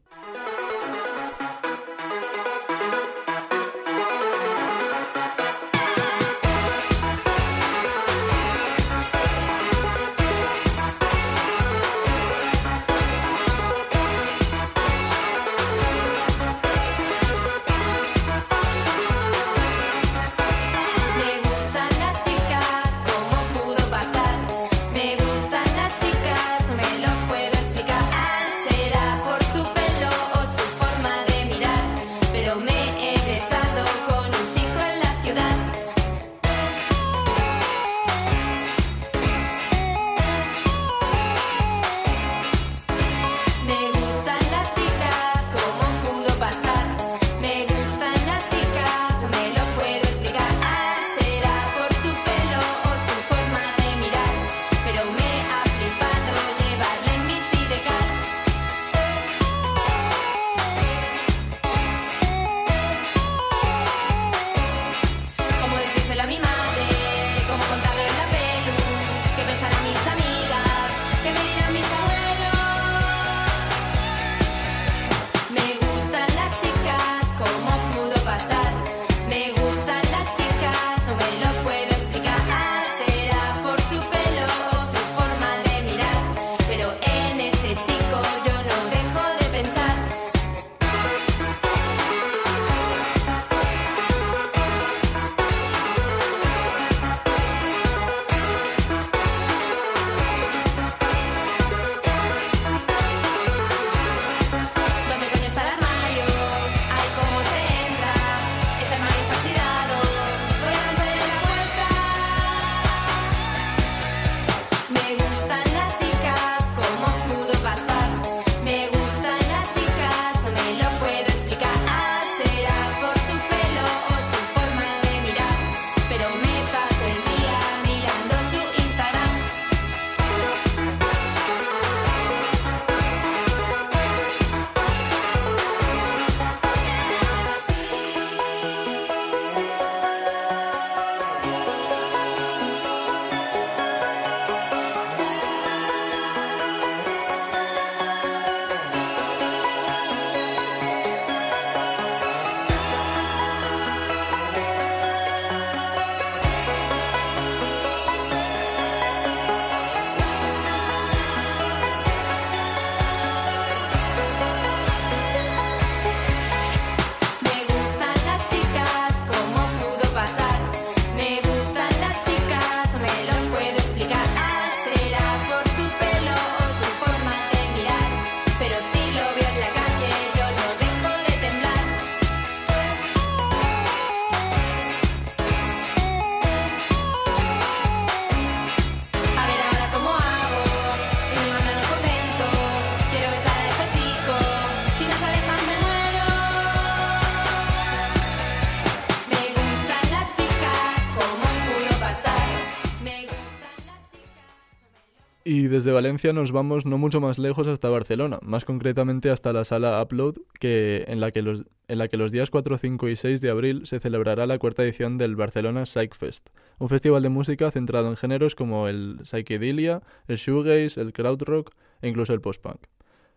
Desde 205.78 205.92
Valencia 205.92 206.32
nos 206.32 206.50
vamos 206.50 206.86
no 206.86 206.98
mucho 206.98 207.20
más 207.20 207.38
lejos 207.38 207.68
hasta 207.68 207.88
Barcelona, 207.88 208.40
más 208.42 208.64
concretamente 208.64 209.30
hasta 209.30 209.52
la 209.52 209.64
sala 209.64 210.02
Upload, 210.02 210.34
que, 210.58 211.04
en, 211.06 211.20
la 211.20 211.30
que 211.30 211.40
los, 211.40 212.32
días 212.32 212.50
4, 212.50 212.78
5 212.78 213.08
y 213.08 213.14
6 213.14 213.40
de 213.40 213.48
abril 213.48 213.86
se 213.86 214.00
celebrará 214.00 214.46
la 214.46 214.58
cuarta 214.58 214.82
edición 214.82 215.18
del 215.18 215.36
Barcelona 215.36 215.86
Psych 215.86 216.16
Fest, 216.16 216.48
un 216.80 216.88
festival 216.88 217.22
de 217.22 217.28
música 217.28 217.70
centrado 217.70 218.08
en 218.08 218.16
géneros 218.16 218.56
como 218.56 218.88
el 218.88 219.20
psychedelia, 219.22 220.02
el 220.26 220.38
shoegaze, 220.38 221.00
el 221.00 221.12
krautrock 221.12 221.70
e 222.02 222.08
incluso 222.08 222.34
el 222.34 222.40
post-punk, 222.40 222.80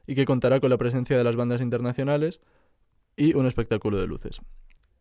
y 0.07 0.15
que 0.15 0.25
contará 0.25 0.59
con 0.59 0.71
la 0.71 0.77
presencia 0.77 1.15
de 1.15 1.23
las 1.23 1.35
bandas 1.35 1.61
internacionales 1.61 2.41
y 3.15 3.35
un 3.35 3.45
espectáculo 3.45 3.99
de 3.99 4.07
luces. 4.07 4.41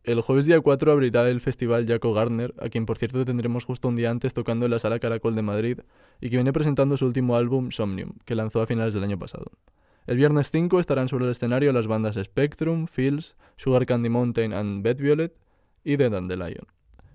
El 0.03 0.19
jueves 0.21 0.47
día 0.47 0.59
4 0.59 0.91
abrirá 0.91 1.29
el 1.29 1.41
festival 1.41 1.85
Jaco 1.85 2.11
Garner, 2.11 2.55
a 2.59 2.69
quien 2.69 2.87
por 2.87 2.97
cierto 2.97 3.23
tendremos 3.23 3.65
justo 3.65 3.87
un 3.87 3.95
día 3.95 4.09
antes 4.09 4.33
tocando 4.33 4.65
en 4.65 4.71
la 4.71 4.79
Sala 4.79 4.97
Caracol 4.97 5.35
de 5.35 5.43
Madrid, 5.43 5.79
y 6.19 6.31
que 6.31 6.37
viene 6.37 6.51
presentando 6.51 6.97
su 6.97 7.05
último 7.05 7.35
álbum 7.35 7.69
Somnium, 7.69 8.13
que 8.25 8.33
lanzó 8.33 8.63
a 8.63 8.65
finales 8.65 8.95
del 8.95 9.03
año 9.03 9.19
pasado. 9.19 9.51
El 10.07 10.17
viernes 10.17 10.49
5 10.49 10.79
estarán 10.79 11.07
sobre 11.07 11.25
el 11.25 11.31
escenario 11.31 11.71
las 11.71 11.85
bandas 11.85 12.15
Spectrum, 12.15 12.87
Fields, 12.87 13.35
Sugar 13.57 13.85
Candy 13.85 14.09
Mountain 14.09 14.53
and 14.53 14.81
Bed 14.81 14.97
Violet 14.97 15.35
y 15.83 15.97
The 15.97 16.09
Dandelion. 16.09 16.65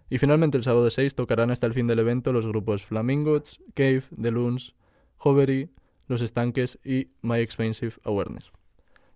Y 0.09 0.19
finalmente 0.19 0.57
el 0.57 0.63
sábado 0.63 0.89
6 0.89 1.17
tocarán 1.17 1.51
hasta 1.51 1.67
el 1.67 1.75
fin 1.75 1.89
del 1.89 1.99
evento 1.99 2.33
los 2.33 2.47
grupos 2.47 2.85
Flamingos, 2.85 3.61
Cave, 3.75 4.05
The 4.21 4.31
Loons, 4.31 4.77
Hovery, 5.19 5.71
Los 6.07 6.23
Estanques 6.23 6.79
y 6.85 7.09
My 7.21 7.41
Expensive 7.41 7.95
Awareness. 8.05 8.53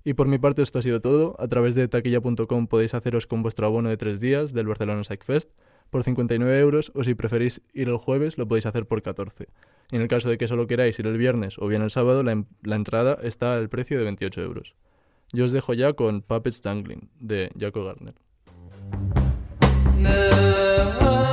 Y 0.05 0.15
por 0.15 0.27
mi 0.29 0.39
parte 0.39 0.63
esto 0.63 0.79
ha 0.79 0.83
sido 0.83 1.01
todo. 1.01 1.37
A 1.39 1.47
través 1.49 1.75
de 1.75 1.87
taquilla.com 1.89 2.67
podéis 2.67 2.95
haceros 2.95 3.27
con 3.27 3.43
vuestro 3.43 3.67
abono 3.67 3.89
de 3.91 3.97
tres 3.97 4.19
días 4.21 4.53
del 4.53 4.67
Barcelona 4.67 5.05
Psych 5.05 5.25
Fest 5.25 5.51
por 5.91 6.05
59 6.05 6.59
euros 6.61 6.93
o 6.95 7.05
si 7.05 7.15
preferís 7.15 7.61
ir 7.75 7.89
el 7.89 7.97
jueves 7.97 8.39
lo 8.39 8.47
podéis 8.49 8.67
hacer 8.67 8.87
por 8.87 9.03
14. 9.03 9.49
Y 9.91 9.97
en 9.97 10.03
el 10.03 10.09
caso 10.09 10.29
de 10.31 10.39
que 10.39 10.47
solo 10.49 10.67
queráis 10.67 10.99
ir 10.99 11.07
el 11.07 11.19
viernes 11.19 11.57
o 11.59 11.67
bien 11.67 11.83
el 11.83 11.91
sábado, 11.91 12.23
la, 12.23 12.33
en- 12.33 12.47
la 12.63 12.77
entrada 12.77 13.19
está 13.23 13.55
al 13.57 13.69
precio 13.69 13.99
de 13.99 14.05
28 14.05 14.41
euros. 14.41 14.75
Yo 15.33 15.45
os 15.45 15.53
dejo 15.53 15.75
ya 15.75 15.93
con 15.93 16.23
Puppets 16.23 16.63
Dangling 16.63 17.11
de 17.19 17.51
Jaco 17.59 17.85
Garner. 17.85 18.15
The 20.03 21.30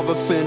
another 0.00 0.14
thing 0.14 0.46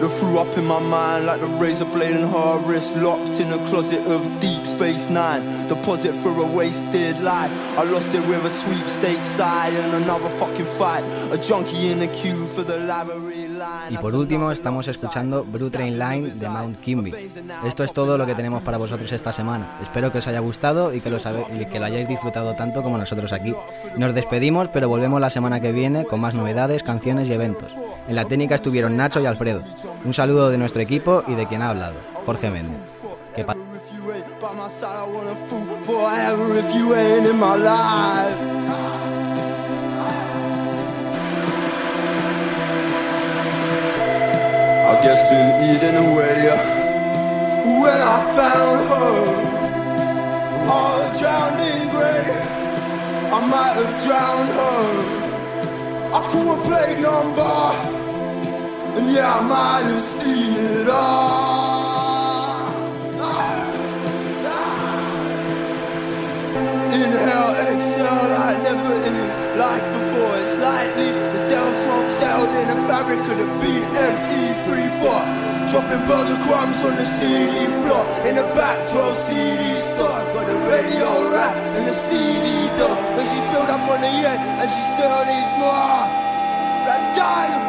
that 0.00 0.08
threw 0.18 0.38
up 0.38 0.56
in 0.56 0.64
my 0.64 0.78
mind 0.78 1.26
like 1.26 1.40
the 1.40 1.46
razor 1.58 1.84
blade 1.86 2.14
in 2.16 2.26
her 2.28 2.58
wrist, 2.66 2.94
locked 2.96 3.38
in 3.40 3.52
a 3.52 3.58
closet 3.68 4.00
of 4.06 4.22
Deep 4.40 4.64
Space 4.64 5.10
Nine. 5.10 5.42
Deposit 5.68 6.14
for 6.22 6.30
a 6.30 6.46
wasted 6.46 7.20
life. 7.20 7.50
I 7.76 7.82
lost 7.82 8.14
it 8.14 8.24
with 8.26 8.44
a 8.44 8.50
sweepstakes 8.50 9.28
side 9.30 9.74
and 9.74 9.92
another 10.04 10.28
fucking 10.38 10.66
fight. 10.78 11.02
A 11.32 11.36
junkie 11.36 11.90
in 11.90 11.98
the 11.98 12.06
queue 12.08 12.46
for 12.54 12.62
the 12.64 12.78
library 12.78 13.48
line. 13.48 13.90
Y 13.92 13.96
por 13.98 14.14
último 14.14 14.52
estamos 14.52 14.86
escuchando 14.88 15.44
Blue 15.44 15.68
Train 15.68 15.98
Line 15.98 16.30
de 16.30 16.48
Mount 16.48 16.80
Kimby. 16.80 17.12
Esto 17.66 17.82
es 17.84 17.92
todo 17.92 18.16
lo 18.16 18.24
que 18.24 18.34
tenemos 18.36 18.62
para 18.62 18.78
vosotros 18.78 19.10
esta 19.12 19.32
semana. 19.32 19.66
Espero 19.82 20.12
que 20.12 20.18
os 20.18 20.28
haya 20.28 20.38
gustado 20.40 20.94
y 20.94 21.00
que 21.00 21.10
lo, 21.10 21.18
sabe- 21.18 21.44
y 21.60 21.66
que 21.66 21.80
lo 21.80 21.86
hayáis 21.86 22.06
disfrutado 22.08 22.54
tanto 22.54 22.82
como 22.84 22.96
nosotros 22.98 23.32
aquí. 23.32 23.52
Nos 23.96 24.14
despedimos, 24.14 24.68
pero 24.68 24.88
volvemos 24.88 25.20
la 25.20 25.28
semana 25.30 25.60
que 25.60 25.72
viene 25.72 26.04
con 26.06 26.20
más 26.20 26.34
novedades, 26.34 26.82
canciones 26.84 27.28
y 27.28 27.32
eventos. 27.32 27.72
En 28.08 28.16
la 28.16 28.24
técnica 28.24 28.54
estuvieron 28.54 28.96
Nacho 28.96 29.20
y 29.20 29.26
Alfredo. 29.26 29.62
Un 30.04 30.14
saludo 30.14 30.48
de 30.50 30.58
nuestro 30.58 30.80
equipo 30.80 31.22
y 31.26 31.34
de 31.34 31.46
quien 31.46 31.62
ha 31.62 31.70
hablado, 31.70 31.96
Jorge 32.26 32.50
Méndez. 32.50 32.76
Que 33.36 33.44
pa- 33.44 33.54
By 34.40 34.54
my 34.54 34.68
side, 34.70 34.86
I 34.94 35.04
wanna 35.12 35.34
fool 35.48 35.66
forever 35.84 36.58
if 36.58 36.72
you 36.74 36.94
ain't 36.94 37.26
in 37.26 37.38
my 37.40 37.56
life. 37.56 38.36
I 43.70 45.00
guess 45.02 45.20
been 45.30 45.50
eating 45.70 45.96
away 45.96 46.48
when 47.82 48.00
I 48.00 48.18
found 48.38 48.80
her. 48.92 49.18
All 50.70 51.02
drowned 51.18 51.60
in 51.60 51.88
grey, 51.90 52.24
I 53.36 53.38
might 53.54 53.74
have 53.80 53.94
drowned 54.04 54.50
her. 54.60 54.84
I 56.16 56.20
call 56.30 56.58
a 56.58 56.62
plate 56.64 56.98
number, 57.00 57.58
and 58.98 59.14
yeah, 59.14 59.38
I 59.38 59.40
might 59.42 59.86
have 59.90 60.02
seen 60.02 60.54
it 60.54 60.88
all. 60.88 61.78
Inhale, 66.98 67.54
exhale 67.70 68.26
like 68.34 68.60
never 68.66 68.94
in 69.06 69.14
his 69.22 69.38
life 69.62 69.86
before. 69.96 70.34
It's 70.42 70.56
lightly, 70.58 71.10
the 71.32 71.38
stale 71.46 71.74
smoke 71.82 72.10
settled 72.10 72.54
in 72.60 72.66
the 72.72 72.78
fabric 72.88 73.20
of 73.20 73.36
the 73.38 73.48
BME34. 73.62 75.04
Dropping 75.70 76.04
burger 76.08 76.40
crumbs 76.44 76.80
on 76.82 76.96
the 76.96 77.06
CD 77.06 77.66
floor 77.84 78.02
in 78.26 78.34
the 78.36 78.46
back 78.56 78.78
12 78.88 79.16
CD 79.16 79.64
store. 79.78 80.20
Got 80.34 80.46
the 80.48 80.58
radio 80.72 81.30
rack 81.30 81.54
and 81.76 81.86
the 81.86 81.92
CD 81.92 82.66
door. 82.80 82.96
But 83.14 83.24
she's 83.30 83.46
filled 83.52 83.70
up 83.70 83.84
on 83.94 84.00
the 84.00 84.14
end 84.32 84.42
and 84.58 84.68
she 84.74 84.82
still 84.96 85.22
needs 85.28 85.52
more. 85.60 86.02
That 86.88 87.02
dying 87.14 87.68